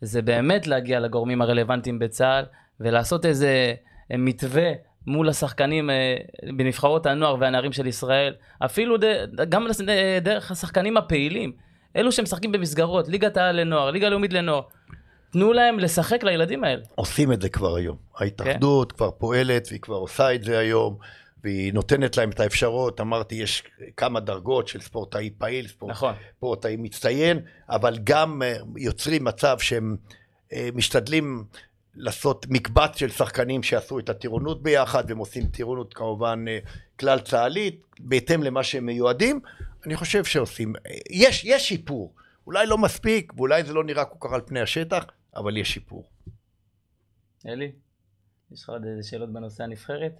זה 0.00 0.22
באמת 0.22 0.66
להגיע 0.66 1.00
לגורמים 1.00 1.42
הרלוונטיים 1.42 1.98
בצה"ל, 1.98 2.44
ולעשות 2.80 3.26
איזה 3.26 3.74
מתווה 4.10 4.70
מול 5.06 5.28
השחקנים 5.28 5.90
אה, 5.90 6.16
בנבחרות 6.56 7.06
הנוער 7.06 7.36
והנערים 7.40 7.72
של 7.72 7.86
ישראל, 7.86 8.34
אפילו 8.64 8.96
ד, 8.96 9.04
גם 9.48 9.66
לס- 9.66 9.80
דרך 10.22 10.50
השחקנים 10.50 10.96
הפעילים, 10.96 11.52
אלו 11.96 12.12
שמשחקים 12.12 12.52
במסגרות, 12.52 13.08
ליגת 13.08 13.36
העל 13.36 13.60
לנוער, 13.60 13.90
ליגה 13.90 14.08
לאומית 14.08 14.32
לנוער. 14.32 14.62
תנו 15.30 15.52
להם 15.52 15.78
לשחק 15.78 16.24
לילדים 16.24 16.64
האלה. 16.64 16.82
עושים 16.94 17.32
את 17.32 17.42
זה 17.42 17.48
כבר 17.48 17.76
היום. 17.76 17.96
ההתאחדות 18.16 18.92
כבר 18.92 19.10
פועלת 19.10 19.66
והיא 19.68 19.80
כבר 19.80 19.96
עושה 19.96 20.34
את 20.34 20.44
זה 20.44 20.58
היום. 20.58 20.96
והיא 21.44 21.74
נותנת 21.74 22.16
להם 22.16 22.30
את 22.30 22.40
האפשרות, 22.40 23.00
אמרתי, 23.00 23.34
יש 23.34 23.62
כמה 23.96 24.20
דרגות 24.20 24.68
של 24.68 24.80
ספורטאי 24.80 25.30
פעיל, 25.38 25.68
ספורט, 25.68 25.92
נכון. 25.92 26.14
ספורטאי 26.36 26.76
מצטיין, 26.76 27.40
אבל 27.68 27.98
גם 28.04 28.42
אה, 28.42 28.56
יוצרים 28.76 29.24
מצב 29.24 29.58
שהם 29.58 29.96
אה, 30.52 30.68
משתדלים 30.74 31.44
לעשות 31.94 32.46
מקבץ 32.50 32.96
של 32.96 33.10
שחקנים 33.10 33.62
שעשו 33.62 33.98
את 33.98 34.08
הטירונות 34.08 34.62
ביחד, 34.62 35.04
והם 35.08 35.18
עושים 35.18 35.46
טירונות 35.46 35.94
כמובן 35.94 36.44
אה, 36.48 36.58
כלל 37.00 37.20
צה"לית, 37.20 37.82
בהתאם 38.00 38.42
למה 38.42 38.62
שהם 38.62 38.86
מיועדים, 38.86 39.40
אני 39.86 39.96
חושב 39.96 40.24
שעושים, 40.24 40.72
יש, 41.10 41.44
יש 41.44 41.68
שיפור, 41.68 42.14
אולי 42.46 42.66
לא 42.66 42.78
מספיק, 42.78 43.32
ואולי 43.36 43.64
זה 43.64 43.72
לא 43.72 43.84
נראה 43.84 44.04
כל 44.04 44.28
כך 44.28 44.34
על 44.34 44.40
פני 44.46 44.60
השטח, 44.60 45.04
אבל 45.36 45.56
יש 45.56 45.72
שיפור. 45.74 46.04
אלי, 47.46 47.72
יש 48.52 48.62
לך 48.62 48.68
עוד 48.68 48.84
איזה 48.84 49.08
שאלות 49.08 49.32
בנושא 49.32 49.64
הנבחרת? 49.64 50.12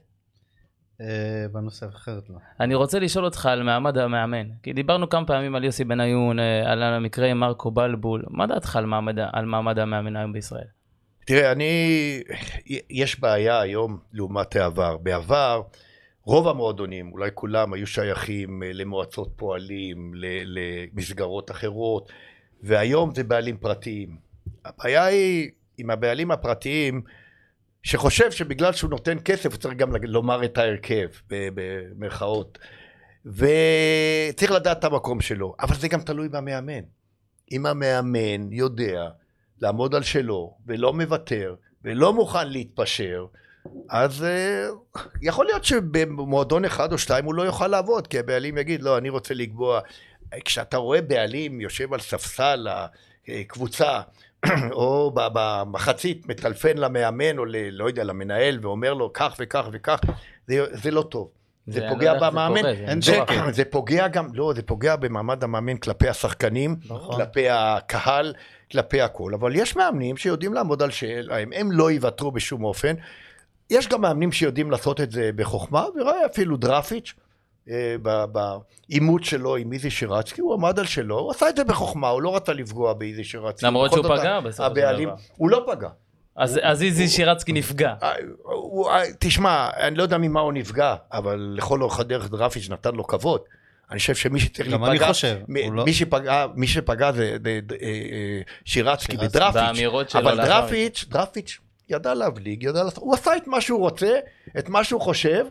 אה, 1.00 1.46
בנושא 1.52 1.86
אחרת 1.88 2.30
לא. 2.30 2.36
אני 2.60 2.74
רוצה 2.74 2.98
לשאול 2.98 3.24
אותך 3.24 3.46
על 3.46 3.62
מעמד 3.62 3.98
המאמן, 3.98 4.48
כי 4.62 4.72
דיברנו 4.72 5.08
כמה 5.08 5.26
פעמים 5.26 5.54
על 5.54 5.64
יוסי 5.64 5.84
בניון, 5.84 6.38
אה, 6.38 6.72
על 6.72 6.82
המקרה 6.82 7.26
עם 7.26 7.40
מרקו 7.40 7.70
בלבול, 7.70 8.24
מה 8.28 8.46
דעתך 8.46 8.76
על 8.76 8.86
מעמד, 8.86 9.18
על 9.32 9.44
מעמד 9.44 9.78
המאמן 9.78 10.16
היום 10.16 10.32
בישראל? 10.32 10.66
תראה, 11.26 11.52
אני... 11.52 11.72
יש 12.90 13.20
בעיה 13.20 13.60
היום 13.60 13.98
לעומת 14.12 14.56
העבר. 14.56 14.96
בעבר, 14.96 15.62
רוב 16.24 16.48
המועדונים, 16.48 17.12
אולי 17.12 17.30
כולם, 17.34 17.72
היו 17.72 17.86
שייכים 17.86 18.62
אה, 18.62 18.72
למועצות 18.72 19.32
פועלים, 19.36 20.14
ל- 20.14 20.58
למסגרות 20.94 21.50
אחרות, 21.50 22.12
והיום 22.62 23.14
זה 23.14 23.24
בעלים 23.24 23.58
פרטיים. 23.58 24.29
הבעיה 24.64 25.04
היא 25.04 25.50
עם 25.78 25.90
הבעלים 25.90 26.30
הפרטיים, 26.30 27.02
שחושב 27.82 28.30
שבגלל 28.30 28.72
שהוא 28.72 28.90
נותן 28.90 29.16
כסף, 29.24 29.52
הוא 29.52 29.60
צריך 29.60 29.74
גם 29.74 29.92
לומר 30.02 30.44
את 30.44 30.58
ההרכב, 30.58 31.08
במרכאות. 31.28 32.58
וצריך 33.26 34.50
לדעת 34.50 34.78
את 34.78 34.84
המקום 34.84 35.20
שלו, 35.20 35.54
אבל 35.60 35.74
זה 35.74 35.88
גם 35.88 36.00
תלוי 36.00 36.28
במאמן. 36.28 36.82
אם 37.52 37.66
המאמן 37.66 38.52
יודע 38.52 39.08
לעמוד 39.58 39.94
על 39.94 40.02
שלו, 40.02 40.56
ולא 40.66 40.92
מוותר, 40.92 41.54
ולא 41.84 42.12
מוכן 42.12 42.48
להתפשר, 42.48 43.26
אז 43.88 44.24
uh, 44.24 44.98
יכול 45.22 45.46
להיות 45.46 45.64
שבמועדון 45.64 46.64
אחד 46.64 46.92
או 46.92 46.98
שתיים 46.98 47.24
הוא 47.24 47.34
לא 47.34 47.42
יוכל 47.42 47.66
לעבוד, 47.66 48.06
כי 48.06 48.18
הבעלים 48.18 48.58
יגיד, 48.58 48.82
לא, 48.82 48.98
אני 48.98 49.08
רוצה 49.08 49.34
לקבוע. 49.34 49.80
כשאתה 50.44 50.76
רואה 50.76 51.02
בעלים 51.02 51.60
יושב 51.60 51.92
על 51.94 52.00
ספסל 52.00 52.68
הקבוצה, 53.28 54.00
או 54.72 55.10
ב- 55.14 55.28
במחצית 55.32 56.28
מטלפן 56.28 56.78
למאמן, 56.78 57.38
או 57.38 57.44
ל, 57.44 57.56
לא 57.70 57.88
יודע, 57.88 58.04
למנהל, 58.04 58.58
ואומר 58.62 58.94
לו 58.94 59.12
כך 59.12 59.36
וכך 59.38 59.68
וכך, 59.72 60.00
זה, 60.46 60.64
זה 60.72 60.90
לא 60.90 61.02
טוב. 61.02 61.28
זה 61.66 61.80
אני 61.80 61.86
לא 61.86 61.94
פוגע 61.94 62.12
איך 62.12 62.20
זה 62.20 62.30
במאמן, 62.30 62.60
קורה, 62.60 62.74
זה 63.00 63.00
זה. 63.46 63.52
זה 63.52 63.64
פוגע 63.64 64.08
גם, 64.08 64.28
לא, 64.34 64.52
זה 64.56 64.62
פוגע 64.62 64.96
במעמד 64.96 65.44
המאמן 65.44 65.76
כלפי 65.76 66.08
השחקנים, 66.08 66.76
נכון. 66.88 67.16
כלפי 67.16 67.48
הקהל, 67.50 68.34
כלפי 68.72 69.00
הכל. 69.00 69.34
אבל 69.34 69.56
יש 69.56 69.76
מאמנים 69.76 70.16
שיודעים 70.16 70.54
לעמוד 70.54 70.82
על 70.82 70.90
שלהם, 70.90 71.50
הם 71.54 71.72
לא 71.72 71.90
יוותרו 71.90 72.30
בשום 72.32 72.64
אופן. 72.64 72.94
יש 73.70 73.88
גם 73.88 74.00
מאמנים 74.00 74.32
שיודעים 74.32 74.70
לעשות 74.70 75.00
את 75.00 75.12
זה 75.12 75.30
בחוכמה, 75.36 75.86
וראה 76.00 76.26
אפילו 76.26 76.56
דרפיץ', 76.56 77.14
אה, 77.16 77.22
בעימות 78.88 79.24
שלו 79.24 79.56
עם 79.56 79.72
איזי 79.72 79.90
שירצקי, 79.90 80.40
הוא 80.40 80.54
עמד 80.54 80.78
על 80.78 80.86
שלו, 80.86 81.18
הוא 81.18 81.30
עשה 81.30 81.48
את 81.48 81.56
זה 81.56 81.64
בחוכמה, 81.64 82.08
הוא 82.08 82.22
לא 82.22 82.36
רצה 82.36 82.52
לפגוע 82.52 82.92
באיזי 82.92 83.24
שירצקי. 83.24 83.66
למרות 83.66 83.90
שהוא 83.92 84.04
פגע 84.20 84.40
בסופו 84.40 84.66
של 84.68 85.04
דבר. 85.04 85.14
הוא 85.36 85.50
לא 85.50 85.64
פגע. 85.66 85.88
אז, 86.36 86.60
אז 86.62 86.82
איזי 86.82 87.08
שירצקי 87.08 87.52
נפגע. 87.52 87.94
אה, 88.02 88.12
הוא- 88.42 88.90
אה, 88.90 89.02
תשמע, 89.18 89.68
אני 89.76 89.96
לא 89.96 90.02
יודע 90.02 90.18
ממה 90.18 90.40
הוא 90.40 90.52
נפגע, 90.52 90.94
אבל 91.12 91.54
לכל 91.56 91.82
אורך 91.82 92.00
הדרך 92.00 92.30
דרפיץ' 92.30 92.68
נתן 92.70 92.94
לו 92.94 93.06
כבוד. 93.06 93.40
אני 93.90 93.98
חושב 93.98 94.14
שמי 94.14 94.40
שצריך 94.40 94.68
גם 94.68 94.84
להיפגע, 94.84 95.04
אני 95.06 95.12
חושב, 95.12 95.36
מ- 95.48 95.74
לא- 95.74 95.84
מי 95.84 95.92
שפגע, 95.92 96.46
מי 96.54 96.66
שפגע 96.66 97.12
זה 97.12 97.18
זה- 97.44 97.60
זה- 97.68 97.76
אה, 97.82 97.88
אה, 97.88 98.40
שירצקי. 98.64 99.16
ודרפיץ', 99.36 99.56
אבל 100.16 100.36
דרפיץ', 100.46 101.04
דרפיץ' 101.08 101.58
ידע 101.88 102.14
להבליג, 102.14 102.62
ידע 102.62 102.82
לעשות, 102.84 102.98
הוא 103.02 103.14
עשה 103.14 103.36
את 103.36 103.46
מה 103.46 103.60
שהוא 103.60 103.80
רוצה, 103.80 104.18
את 104.58 104.68
מה 104.68 104.84
שהוא 104.84 105.00
חושב, 105.00 105.46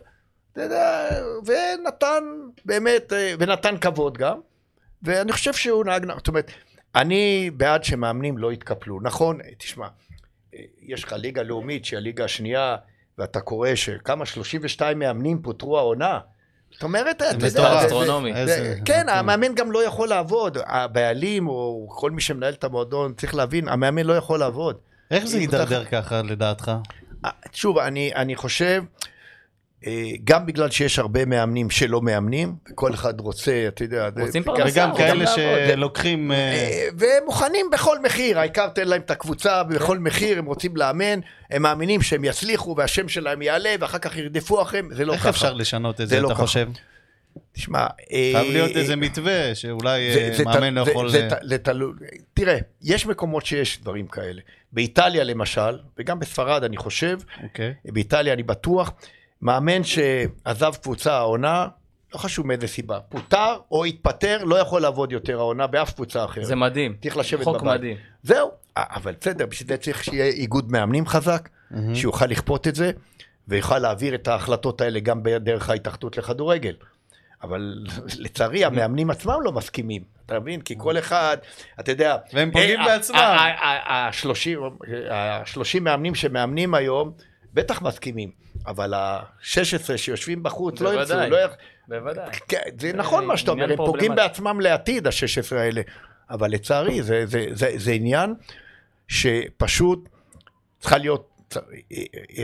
אתה 0.52 0.62
יודע, 0.62 1.08
ונתן 1.46 2.24
באמת, 2.64 3.12
אה, 3.12 3.34
ונתן 3.38 3.76
כבוד 3.80 4.18
גם, 4.18 4.40
ואני 5.02 5.32
חושב 5.32 5.52
שהוא 5.52 5.84
נהג, 5.84 6.06
זאת 6.16 6.28
אומרת, 6.28 6.50
אני 6.94 7.50
בעד 7.56 7.84
שמאמנים 7.84 8.38
לא 8.38 8.52
יתקפלו, 8.52 8.98
נכון, 9.02 9.40
אה, 9.40 9.46
תשמע, 9.58 9.86
אה, 10.54 10.60
יש 10.82 11.04
לך 11.04 11.12
ליגה 11.12 11.42
לאומית 11.42 11.84
שהיא 11.84 11.96
הליגה 11.98 12.24
השנייה, 12.24 12.76
ואתה 13.18 13.40
קורא 13.40 13.74
שכמה 13.74 14.26
32 14.26 14.98
מאמנים 14.98 15.42
פוטרו 15.42 15.78
העונה, 15.78 16.18
זאת 16.72 16.82
אומרת, 16.82 17.16
אתה 17.16 17.24
יודע. 17.24 17.48
זה- 17.48 17.86
אסטרונומי. 17.86 18.32
כן. 18.84 19.08
המאמן 19.08 19.54
גם 19.54 19.72
לא 19.72 19.84
יכול 19.84 20.08
לעבוד, 20.08 20.58
הבעלים 20.66 21.48
או 21.48 21.88
כל 21.90 22.10
מי 22.10 22.20
שמנהל 22.20 22.52
את 22.52 22.64
המועדון 22.64 23.14
צריך 23.14 23.34
להבין, 23.34 23.68
המאמן 23.68 24.02
לא 24.06 24.12
יכול 24.12 24.38
לעבוד. 24.38 24.76
איך 25.10 25.24
זה 25.24 25.38
יידרדר 25.38 25.84
ככה 25.84 26.22
לדעתך? 26.22 26.72
שוב, 27.52 27.78
אני, 27.78 28.14
אני 28.14 28.36
חושב, 28.36 28.82
גם 30.24 30.46
בגלל 30.46 30.70
שיש 30.70 30.98
הרבה 30.98 31.24
מאמנים 31.24 31.70
שלא 31.70 32.00
מאמנים, 32.02 32.54
כל 32.74 32.94
אחד 32.94 33.20
רוצה, 33.20 33.64
אתה 33.68 33.84
יודע, 33.84 34.08
רוצים 34.20 34.42
גם- 34.42 34.54
פרנסה, 34.56 34.80
וגם 34.80 34.96
כאלה. 34.96 35.26
שלוקחים... 35.26 36.32
אה, 36.32 36.36
אה, 36.36 36.88
והם 36.98 37.22
מוכנים 37.26 37.66
בכל 37.72 38.02
מחיר, 38.02 38.38
העיקר 38.38 38.68
תן 38.68 38.88
להם 38.88 39.00
את 39.00 39.10
הקבוצה 39.10 39.62
בכל 39.62 39.98
מחיר, 39.98 40.38
הם 40.38 40.44
רוצים 40.46 40.76
לאמן, 40.76 41.20
הם 41.50 41.62
מאמינים 41.62 42.02
שהם 42.02 42.24
יצליחו 42.24 42.74
והשם 42.76 43.08
שלהם 43.08 43.42
יעלה 43.42 43.74
ואחר 43.80 43.98
כך 43.98 44.16
ירדפו 44.16 44.62
אחריהם, 44.62 44.88
זה 44.94 45.04
לא 45.04 45.12
איך 45.12 45.20
ככה. 45.20 45.30
אפשר 45.30 45.52
לשנות 45.54 46.00
את 46.00 46.08
זה 46.08 46.20
לא 46.20 46.26
אתה. 46.26 46.34
חושב? 46.34 46.68
תשמע, 47.52 47.78
אה, 48.12 48.32
חייב 48.34 48.52
להיות 48.52 48.70
אה, 48.76 48.80
איזה 48.80 48.96
מתווה 48.96 49.54
שאולי 49.54 50.00
אה, 50.16 50.30
מאמן 50.44 50.74
לא 50.74 50.80
יכול... 50.80 51.06
אה, 51.16 51.28
זה 51.42 51.58
תלוי, 51.58 51.92
תראה, 52.34 52.58
יש 52.82 53.06
מקומות 53.06 53.46
שיש 53.46 53.80
דברים 53.80 54.06
כאלה. 54.06 54.40
באיטליה 54.72 55.24
למשל, 55.24 55.78
וגם 55.98 56.18
בספרד 56.18 56.64
אני 56.64 56.76
חושב, 56.76 57.18
אוקיי. 57.42 57.74
באיטליה 57.84 58.32
אני 58.32 58.42
בטוח, 58.42 58.92
מאמן 59.42 59.84
שעזב 59.84 60.74
קבוצה 60.82 61.12
העונה, 61.12 61.68
לא 62.14 62.18
חשוב 62.18 62.46
מאיזה 62.46 62.66
סיבה, 62.66 63.00
פוטר 63.00 63.56
או 63.70 63.84
התפטר, 63.84 64.44
לא 64.44 64.56
יכול 64.56 64.82
לעבוד 64.82 65.12
יותר 65.12 65.38
העונה 65.38 65.66
באף 65.66 65.94
קבוצה 65.94 66.24
אחרת. 66.24 66.44
זה 66.44 66.56
מדהים. 66.56 66.96
צריך 67.02 67.16
לשבת 67.16 67.44
חוק 67.44 67.56
בבית. 67.56 67.80
מדהים. 67.80 67.96
זהו, 68.22 68.50
אבל 68.76 69.14
בסדר, 69.20 69.46
בשביל 69.46 69.68
זה 69.68 69.76
צריך 69.76 70.04
שיהיה 70.04 70.24
איגוד 70.24 70.72
מאמנים 70.72 71.06
חזק, 71.06 71.48
מהמם. 71.70 71.94
שיוכל 71.94 72.26
לכפות 72.26 72.68
את 72.68 72.74
זה, 72.74 72.90
ויוכל 73.48 73.78
להעביר 73.78 74.14
את 74.14 74.28
ההחלטות 74.28 74.80
האלה 74.80 75.00
גם 75.00 75.22
דרך 75.22 75.70
ההתאחדות 75.70 76.16
לכדורגל. 76.16 76.74
אבל 77.42 77.84
לצערי 78.18 78.64
המאמנים 78.64 79.10
עצמם 79.10 79.34
לא 79.42 79.52
מסכימים, 79.52 80.02
אתה 80.26 80.40
מבין? 80.40 80.60
כי 80.60 80.74
כל 80.78 80.98
אחד, 80.98 81.36
אתה 81.80 81.92
יודע... 81.92 82.16
והם 82.32 82.50
פוגעים 82.50 82.80
אה, 82.80 82.86
בעצמם. 82.86 83.16
ה-30 85.10 85.80
מאמנים 85.80 86.14
שמאמנים 86.14 86.74
היום, 86.74 87.12
בטח 87.54 87.82
מסכימים, 87.82 88.30
אבל 88.66 88.94
ה-16 88.94 89.96
שיושבים 89.96 90.42
בחוץ 90.42 90.80
לא 90.80 90.94
ירצו. 90.94 91.14
לא 91.14 91.36
יח... 91.36 91.50
בוודאי. 91.88 92.30
כן, 92.48 92.60
זה 92.80 92.92
נכון 92.92 93.26
מה 93.26 93.36
שאתה 93.36 93.50
אומר, 93.50 93.70
הם 93.70 93.76
פוגעים. 93.76 94.14
בעצמם 94.14 94.60
לעתיד, 94.60 95.06
ה-16 95.06 95.56
האלה. 95.56 95.82
אבל 96.30 96.50
לצערי, 96.50 97.02
זה, 97.02 97.26
זה, 97.26 97.46
זה, 97.52 97.72
זה 97.76 97.92
עניין 97.92 98.34
שפשוט 99.08 100.08
צריכה 100.80 100.98
להיות, 100.98 101.54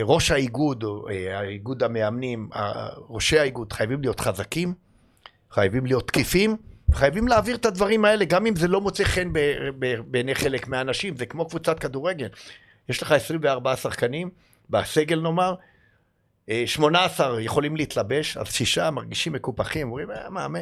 ראש 0.02 0.30
האיגוד, 0.30 0.84
או 0.84 1.08
אה, 1.08 1.38
האיגוד 1.38 1.82
המאמנים, 1.82 2.48
ראשי 3.08 3.38
האיגוד 3.38 3.72
חייבים 3.72 4.00
להיות 4.00 4.20
חזקים, 4.20 4.74
חייבים 5.50 5.86
להיות 5.86 6.08
תקיפים, 6.08 6.56
חייבים 6.92 7.28
להעביר 7.28 7.56
את 7.56 7.66
הדברים 7.66 8.04
האלה, 8.04 8.24
גם 8.24 8.46
אם 8.46 8.56
זה 8.56 8.68
לא 8.68 8.80
מוצא 8.80 9.04
חן 9.04 9.32
בעיני 10.06 10.34
חלק 10.34 10.68
מהאנשים, 10.68 11.16
זה 11.16 11.26
כמו 11.26 11.48
קבוצת 11.48 11.78
כדורגל. 11.78 12.28
יש 12.88 13.02
לך 13.02 13.12
24 13.12 13.76
שחקנים, 13.76 14.30
בסגל 14.70 15.20
נאמר, 15.20 15.54
אה, 16.50 16.62
18 16.66 17.40
יכולים 17.42 17.76
להתלבש, 17.76 18.36
אז 18.36 18.46
שישה 18.46 18.90
מרגישים 18.90 19.32
מקופחים, 19.32 19.86
אומרים, 19.88 20.10
"אה, 20.10 20.30
מה, 20.30 20.48
מה, 20.48 20.58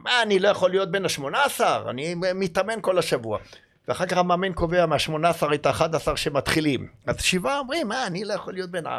מה, 0.00 0.22
אני 0.22 0.38
לא 0.38 0.48
יכול 0.48 0.70
להיות 0.70 0.90
בין 0.90 1.04
ה-18, 1.04 1.60
אני 1.90 2.14
מתאמן 2.14 2.80
כל 2.80 2.98
השבוע. 2.98 3.38
ואחר 3.88 4.06
כך 4.06 4.16
המאמן 4.16 4.52
קובע 4.52 4.86
מה-18 4.86 5.54
את 5.54 5.66
ה-11 5.66 6.16
שמתחילים. 6.16 6.88
אז 7.06 7.22
שבעה 7.22 7.58
אומרים, 7.58 7.88
מה, 7.88 8.06
אני 8.06 8.24
לא 8.24 8.32
יכול 8.32 8.54
להיות 8.54 8.70
בין 8.70 8.86
ה... 8.86 8.98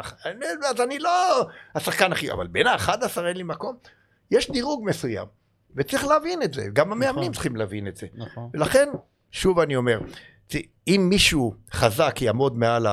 אז 0.70 0.80
אני 0.80 0.98
לא 0.98 1.46
השחקן 1.74 2.12
הכי... 2.12 2.32
אבל 2.32 2.46
בין 2.46 2.66
ה-11 2.66 3.20
אין 3.26 3.36
לי 3.36 3.42
מקום. 3.42 3.76
יש 4.30 4.50
דירוג 4.50 4.84
מסוים, 4.84 5.26
וצריך 5.76 6.04
להבין 6.04 6.42
את 6.42 6.54
זה, 6.54 6.66
גם 6.72 6.92
המאמנים 6.92 7.20
נכון. 7.20 7.32
צריכים 7.32 7.56
להבין 7.56 7.88
את 7.88 7.96
זה. 7.96 8.06
נכון. 8.14 8.50
ולכן, 8.54 8.88
שוב 9.30 9.58
אני 9.58 9.76
אומר, 9.76 10.00
אם 10.88 11.06
מישהו 11.10 11.54
חזק 11.72 12.22
יעמוד 12.22 12.58
מעל 12.58 12.86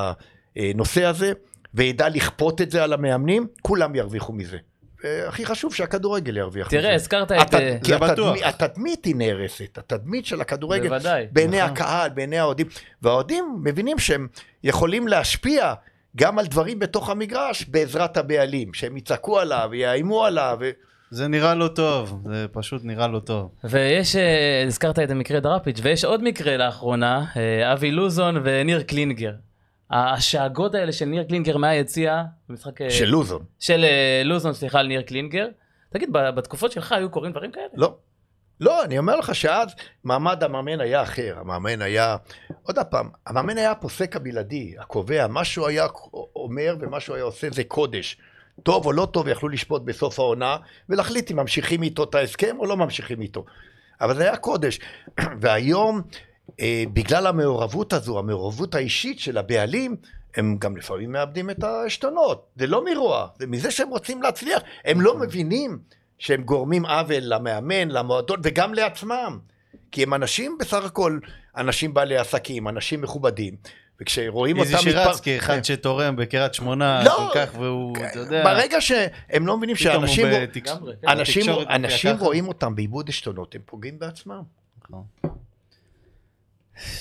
הנושא 0.56 1.06
הזה, 1.06 1.32
וידע 1.74 2.10
לכפות 2.10 2.62
את 2.62 2.72
זה 2.72 2.84
על 2.84 2.94
המאמנים, 2.94 3.48
כולם 3.62 3.96
ירוויחו 3.96 4.34
מזה. 4.34 4.58
והכי 5.04 5.46
חשוב 5.46 5.74
שהכדורגל 5.74 6.38
ירוויח 6.38 6.68
מזה. 6.68 6.78
תראה, 6.78 6.96
הזכרת 6.96 7.32
את... 7.32 7.38
הת- 7.42 7.54
אה, 7.54 7.78
כי 7.84 7.92
זה 7.92 7.98
בטוח. 7.98 8.36
התדמי- 8.38 8.46
התדמית 8.46 9.06
היא 9.06 9.16
נהרסת, 9.16 9.78
התדמית 9.78 10.26
של 10.26 10.42
הכדורגל, 10.42 10.88
בוודאי. 10.90 11.28
בעיני 11.32 11.58
נכון. 11.62 11.70
הקהל, 11.72 12.10
בעיני 12.10 12.40
האוהדים, 12.40 12.68
והאוהדים 13.02 13.60
מבינים 13.64 14.00
שהם 14.00 14.28
יכולים 14.64 15.08
להשפיע 15.08 15.74
גם 16.18 16.40
על 16.40 16.46
דברים 16.48 16.80
בתוך 16.80 17.10
המגרש 17.10 17.66
בעזרת 17.66 18.18
הבעלים, 18.18 18.74
שהם 18.74 18.98
יצעקו 18.98 19.40
עליו, 19.40 19.70
יאיימו 19.74 20.26
עליו, 20.26 20.58
ו... 20.62 20.70
זה 21.12 21.28
נראה 21.28 21.56
לא 21.56 21.68
טוב, 21.68 22.22
זה 22.26 22.46
פשוט 22.52 22.82
נראה 22.86 23.08
לא 23.08 23.20
טוב. 23.20 23.52
ויש, 23.64 24.16
אה, 24.16 24.64
הזכרת 24.68 25.00
את 25.00 25.10
המקרה 25.12 25.40
דראפיץ', 25.40 25.80
ויש 25.84 26.06
עוד 26.06 26.24
מקרה 26.24 26.58
לאחרונה, 26.58 27.26
אה, 27.38 27.74
אבי 27.74 27.92
לוזון 27.92 28.42
וניר 28.44 28.82
קלינגר. 28.84 29.32
השאגות 29.94 30.76
האלה 30.76 30.92
של 30.92 31.06
ניר 31.06 31.24
קלינגר 31.24 31.58
מהיציע, 31.58 32.24
במשחק... 32.50 32.82
אה, 32.82 32.92
של 32.92 33.06
לוזון. 33.06 33.44
של 33.60 33.84
אה, 33.84 34.22
לוזון, 34.26 34.54
סליחה, 34.54 34.80
על 34.80 34.88
ניר 34.88 35.02
קלינגר. 35.02 35.48
תגיד, 35.90 36.10
בתקופות 36.12 36.72
שלך 36.72 36.92
היו 36.92 37.10
קורים 37.10 37.32
דברים 37.32 37.52
כאלה? 37.52 37.66
לא. 37.74 37.96
לא, 38.60 38.84
אני 38.84 38.98
אומר 38.98 39.16
לך 39.16 39.36
שאז 39.36 39.76
מעמד 40.04 40.44
המאמן 40.44 40.82
היה 40.82 41.04
אחר, 41.04 41.36
המאמן 41.40 41.82
היה, 41.82 42.16
עוד 42.64 42.80
פעם, 42.90 43.10
המאמן 43.28 43.58
היה 43.58 43.72
הפוסק 43.72 44.16
הבלעדי, 44.16 44.76
הקובע, 44.80 45.28
מה 45.28 45.44
שהוא 45.44 45.68
היה 45.68 45.88
אומר 46.36 46.76
ומה 46.80 47.00
שהוא 47.00 47.16
היה 47.16 47.26
עושה 47.26 47.48
זה 47.52 47.64
קודש. 47.64 48.18
טוב 48.64 48.86
או 48.86 48.92
לא 48.92 49.08
טוב, 49.12 49.28
יכלו 49.28 49.50
לשפוט 49.50 49.82
בסוף 49.82 50.20
העונה 50.20 50.58
ולהחליט 50.90 51.32
אם 51.32 51.36
ממשיכים 51.36 51.84
איתו 51.84 52.04
את 52.04 52.16
ההסכם 52.16 52.56
או 52.60 52.66
לא 52.66 52.78
ממשיכים 52.78 53.22
איתו. 53.22 53.46
אבל 54.02 54.16
זה 54.16 54.24
היה 54.24 54.38
קודש. 54.38 54.80
והיום, 55.42 56.02
בגלל 56.94 57.28
המעורבות 57.28 57.94
הזו, 57.94 58.20
המעורבות 58.20 58.76
האישית 58.76 59.20
של 59.20 59.38
הבעלים, 59.38 59.96
הם 60.36 60.58
גם 60.60 60.78
לפעמים 60.78 61.12
מאבדים 61.12 61.50
את 61.50 61.64
העשתונות. 61.64 62.48
זה 62.56 62.68
לא 62.68 62.86
מרוע, 62.86 63.28
זה 63.40 63.48
מזה 63.48 63.72
שהם 63.72 63.90
רוצים 63.90 64.22
להצליח. 64.22 64.62
הם 64.86 65.02
לא 65.02 65.20
מבינים 65.20 65.80
שהם 66.20 66.44
גורמים 66.44 66.86
עוול 66.86 67.20
למאמן, 67.22 67.88
למועדון 67.90 68.40
וגם 68.44 68.74
לעצמם. 68.74 69.40
כי 69.92 70.04
הם 70.04 70.14
אנשים 70.14 70.58
בסך 70.60 70.86
הכל, 70.86 71.20
אנשים 71.58 71.94
בעלי 71.94 72.18
עסקים, 72.18 72.68
אנשים 72.68 73.02
מכובדים. 73.02 73.56
וכשרואים 74.02 74.58
אותם... 74.60 74.70
איזי 74.76 74.90
מתפר- 74.90 75.04
שירצקי, 75.04 75.38
אחד 75.38 75.64
שתורם 75.64 76.16
בקריית 76.16 76.54
שמונה, 76.54 77.04
לא. 77.06 77.12
כל 77.12 77.40
כך, 77.40 77.56
והוא, 77.60 77.98
אתה 78.12 78.20
יודע, 78.20 78.44
ברגע 78.44 78.82
שהם 78.82 79.48
לא 79.48 79.58
מבינים 79.58 79.76
פתאום 79.76 79.96
הוא 79.96 80.08
שאנשים... 80.08 80.28
בתקש- 80.28 80.70
כן. 81.02 81.08
אנשים, 81.08 81.46
אנשים 81.70 82.16
ככה. 82.16 82.26
רואים 82.26 82.48
אותם 82.48 82.76
באיבוד 82.76 83.10
עשתונות, 83.10 83.56
הם 83.56 83.62
פוגעים 83.66 84.00
בעצמם. 84.00 84.42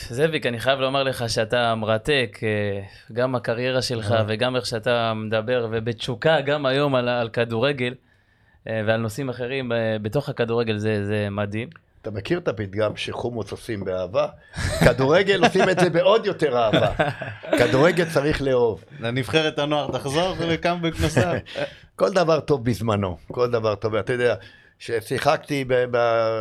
זאביק, 0.09 0.47
אני 0.47 0.61
חייב 0.61 0.81
לומר 0.81 1.03
לך 1.03 1.25
שאתה 1.29 1.75
מרתק, 1.75 2.39
אה, 2.43 2.83
גם 3.13 3.35
הקריירה 3.35 3.83
שלך 3.83 4.15
וגם 4.29 4.57
איך 4.57 4.67
שאתה 4.67 5.15
מדבר, 5.15 5.69
ובתשוקה 5.71 6.41
גם 6.41 6.67
היום 6.67 6.95
על, 6.95 7.09
על 7.09 7.29
כדורגל 7.29 7.95
אה, 8.69 8.83
ועל 8.87 9.01
נושאים 9.01 9.29
אחרים 9.29 9.73
אה, 9.73 9.97
בתוך 10.03 10.29
הכדורגל, 10.29 10.79
זה, 10.79 11.05
זה 11.05 11.29
מדהים. 11.31 11.69
אתה 12.03 12.11
מכיר 12.11 12.39
את 12.39 12.49
הפתגם 12.49 12.97
שחומוס 12.97 13.53
עושים 13.53 13.85
באהבה? 13.85 14.27
כדורגל 14.85 15.41
עושים 15.45 15.69
את 15.69 15.79
זה 15.79 15.91
בעוד 15.91 16.27
יותר 16.27 16.59
אהבה. 16.59 16.93
כדורגל 17.59 18.05
צריך 18.05 18.43
לאהוב. 18.43 18.85
לנבחרת 19.01 19.59
הנוער 19.59 19.91
תחזור 19.93 20.35
לקאמבק 20.41 21.01
נוסף. 21.01 21.39
כל 21.97 22.11
דבר 22.13 22.41
טוב 22.41 22.65
בזמנו, 22.65 23.17
כל 23.33 23.51
דבר 23.51 23.75
טוב. 23.75 23.95
אתה 23.95 24.13
יודע, 24.13 24.35
כששיחקתי 24.87 25.65
ב- 25.69 25.85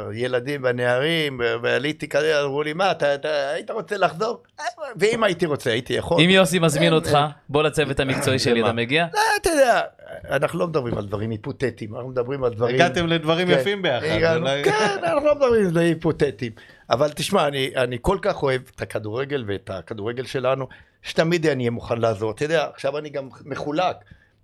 בילדים, 0.09 0.61
בנערים, 0.61 1.41
ועליתי 1.61 2.09
כזה, 2.09 2.41
אמרו 2.43 2.63
לי, 2.63 2.73
מה, 2.73 2.91
אתה, 2.91 3.15
אתה 3.15 3.49
היית 3.49 3.71
רוצה 3.71 3.97
לחזור? 3.97 4.43
ואם 4.95 5.23
הייתי 5.23 5.45
רוצה, 5.45 5.71
הייתי 5.71 5.93
יכול. 5.93 6.21
אם 6.23 6.29
יוסי 6.29 6.59
מזמין 6.59 6.93
אותך, 6.93 7.17
בוא 7.49 7.63
לצוות 7.63 7.99
המקצועי 7.99 8.39
שלי, 8.39 8.59
למה? 8.59 8.69
אתה 8.69 8.75
מגיע? 8.75 9.07
לא, 9.13 9.19
אתה 9.41 9.49
יודע, 9.49 9.81
אנחנו 10.29 10.59
לא 10.59 10.67
מדברים 10.67 10.97
על 10.97 11.05
דברים 11.05 11.29
היפותטיים, 11.29 11.95
אנחנו 11.95 12.09
מדברים 12.09 12.43
על 12.43 12.53
דברים... 12.53 12.75
הגעתם 12.75 13.07
לדברים 13.07 13.47
כן. 13.47 13.53
יפים 13.59 13.81
ביחד. 13.81 14.35
אולי- 14.37 14.63
כן, 14.63 14.71
אנחנו 15.03 15.25
לא 15.27 15.35
מדברים 15.35 15.65
על 15.65 15.71
דברים 15.71 15.87
היפותטיים. 15.87 16.51
אבל 16.89 17.09
תשמע, 17.09 17.47
אני, 17.47 17.71
אני 17.75 17.97
כל 18.01 18.17
כך 18.21 18.43
אוהב 18.43 18.61
את 18.75 18.81
הכדורגל 18.81 19.43
ואת 19.47 19.69
הכדורגל 19.69 20.25
שלנו, 20.25 20.67
שתמיד 21.01 21.45
אני 21.45 21.63
אהיה 21.63 21.71
מוכן 21.71 21.97
לעזור. 21.97 22.31
אתה 22.31 22.45
יודע, 22.45 22.67
עכשיו 22.73 22.97
אני 22.97 23.09
גם 23.09 23.29
מחולק, 23.45 23.95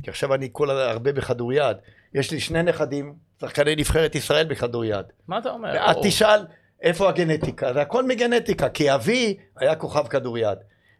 כי 0.03 0.09
עכשיו 0.09 0.33
אני 0.33 0.49
כל 0.51 0.69
הרבה 0.69 1.11
בכדוריד. 1.13 1.77
יש 2.13 2.31
לי 2.31 2.39
שני 2.39 2.63
נכדים 2.63 3.13
שחקני 3.41 3.75
נבחרת 3.75 4.15
ישראל 4.15 4.45
בכדוריד. 4.45 5.05
מה 5.27 5.37
אתה 5.37 5.49
אומר? 5.49 5.71
ואז 5.73 5.95
או, 5.95 6.01
תשאל 6.03 6.39
איפה 6.81 7.09
הגנטיקה, 7.09 7.73
זה 7.73 7.81
הכל 7.81 8.03
מגנטיקה, 8.07 8.69
כי 8.69 8.93
אבי 8.93 9.37
היה 9.57 9.75
כוכב 9.75 10.07
כדוריד, 10.07 10.57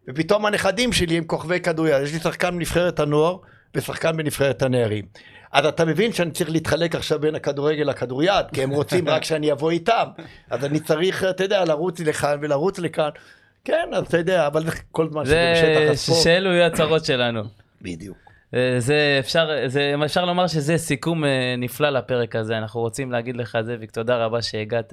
ופתאום 0.08 0.46
הנכדים 0.46 0.92
שלי 0.92 1.18
הם 1.18 1.24
כוכבי 1.24 1.60
כדוריד, 1.60 1.94
יש 2.02 2.12
לי 2.12 2.18
שחקן 2.18 2.50
בנבחרת 2.50 3.00
הנוער 3.00 3.36
ושחקן 3.74 4.16
בנבחרת 4.16 4.62
הנערים. 4.62 5.04
אז 5.52 5.66
אתה 5.66 5.84
מבין 5.84 6.12
שאני 6.12 6.30
צריך 6.30 6.50
להתחלק 6.50 6.94
עכשיו 6.94 7.20
בין 7.20 7.34
הכדורגל 7.34 7.82
לכדוריד, 7.82 8.46
כי 8.52 8.62
הם 8.62 8.70
רוצים 8.70 9.08
רק 9.08 9.24
שאני 9.24 9.52
אבוא 9.52 9.70
איתם, 9.70 10.04
אז 10.50 10.64
אני 10.64 10.80
צריך, 10.80 11.24
אתה 11.24 11.44
יודע, 11.44 11.64
לרוץ 11.64 12.00
לכאן 12.00 12.38
ולרוץ 12.42 12.78
לכאן. 12.78 13.10
כן, 13.64 13.88
אז 13.92 14.06
אתה 14.06 14.18
יודע, 14.18 14.46
אבל 14.46 14.64
זה 14.64 14.70
כל 14.92 15.08
זמן 15.10 15.24
שזה 15.24 15.34
זה, 15.34 15.62
בשטח 15.62 15.92
הספורט. 15.92 16.22
שאלו 16.22 16.50
יהיו 16.50 16.64
הצרות 16.64 17.04
שלנו. 17.04 17.42
בדיוק. 17.82 18.27
אה, 18.54 18.74
זה 18.78 19.16
אפשר, 19.18 19.50
זה, 19.66 19.94
אפשר 20.04 20.24
לומר 20.24 20.46
שזה 20.46 20.78
סיכום 20.78 21.24
אה, 21.24 21.54
נפלא 21.58 21.90
לפרק 21.90 22.36
הזה. 22.36 22.58
אנחנו 22.58 22.80
רוצים 22.80 23.12
להגיד 23.12 23.36
לך, 23.36 23.58
זאביק, 23.62 23.90
תודה 23.90 24.16
רבה 24.16 24.42
שהגעת. 24.42 24.92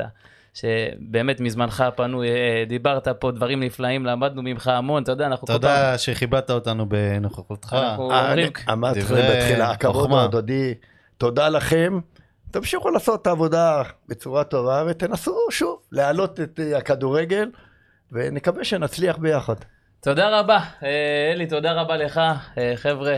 שבאמת 0.54 1.40
מזמנך 1.40 1.82
הפנוי 1.82 2.30
אה, 2.30 2.64
דיברת 2.68 3.08
פה 3.08 3.32
דברים 3.32 3.64
נפלאים, 3.64 4.06
למדנו 4.06 4.42
ממך 4.42 4.68
המון, 4.68 5.04
אתה 5.04 5.12
יודע, 5.12 5.26
אנחנו 5.26 5.48
כל. 5.48 5.54
תודה 5.54 5.98
שכיבדת 5.98 6.52
אותנו 6.52 6.90
בנוכחותך. 6.90 7.74
אנחנו 7.74 8.04
אומרים, 8.04 8.52
אמרתי 8.72 9.00
בתחילה, 9.00 9.72
הכבוד. 9.72 10.12
ההדדי, 10.12 10.74
תודה 11.18 11.50
לכם. 11.50 12.00
תמשיכו 12.52 12.90
לעשות 12.90 13.22
את 13.22 13.28
העבודה 13.28 13.84
בצורה 14.08 14.44
טובה 14.44 14.84
ותנסו 14.88 15.38
שוב 15.52 15.80
להעלות 15.92 16.40
את 16.40 16.60
הכדורגל 16.78 17.50
ונקווה 18.12 18.64
שנצליח 18.64 19.18
ביחד. 19.18 19.56
תודה 20.00 20.40
רבה, 20.40 20.60
אלי, 21.34 21.48
תודה 21.48 21.74
רבה 21.74 21.98
לך. 21.98 22.22
חבר'ה, 22.76 23.18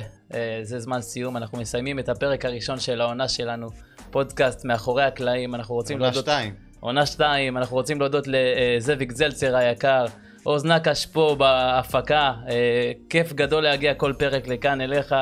זה 0.61 0.79
זמן 0.79 1.01
סיום, 1.01 1.37
אנחנו 1.37 1.57
מסיימים 1.57 1.99
את 1.99 2.09
הפרק 2.09 2.45
הראשון 2.45 2.79
של 2.79 3.01
העונה 3.01 3.27
שלנו, 3.27 3.67
פודקאסט 4.11 4.65
מאחורי 4.65 5.03
הקלעים, 5.03 5.55
אנחנו 5.55 5.75
רוצים 5.75 5.97
עונה 5.97 6.05
להודות... 6.05 6.23
שתיים. 6.23 6.53
עונה 6.79 7.05
שתיים, 7.05 7.57
אנחנו 7.57 7.75
רוצים 7.75 7.99
להודות 7.99 8.27
לזאביק 8.27 9.11
זלצר 9.11 9.55
היקר, 9.55 10.05
עוז 10.43 10.65
נקש 10.65 11.05
פה 11.05 11.35
בהפקה, 11.39 12.33
אה, 12.49 12.91
כיף 13.09 13.33
גדול 13.33 13.63
להגיע 13.63 13.93
כל 13.93 14.13
פרק 14.19 14.47
לכאן 14.47 14.81
אליך. 14.81 15.15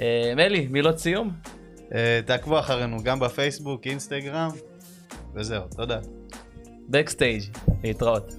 אה, 0.00 0.32
אלי, 0.38 0.66
מילות 0.70 0.98
סיום? 0.98 1.30
אה, 1.94 2.20
תעקבו 2.26 2.58
אחרינו 2.58 3.02
גם 3.02 3.20
בפייסבוק, 3.20 3.86
אינסטגרם, 3.86 4.50
וזהו, 5.34 5.62
תודה. 5.76 5.98
בקסטייג', 6.88 7.42
להתראות. 7.84 8.34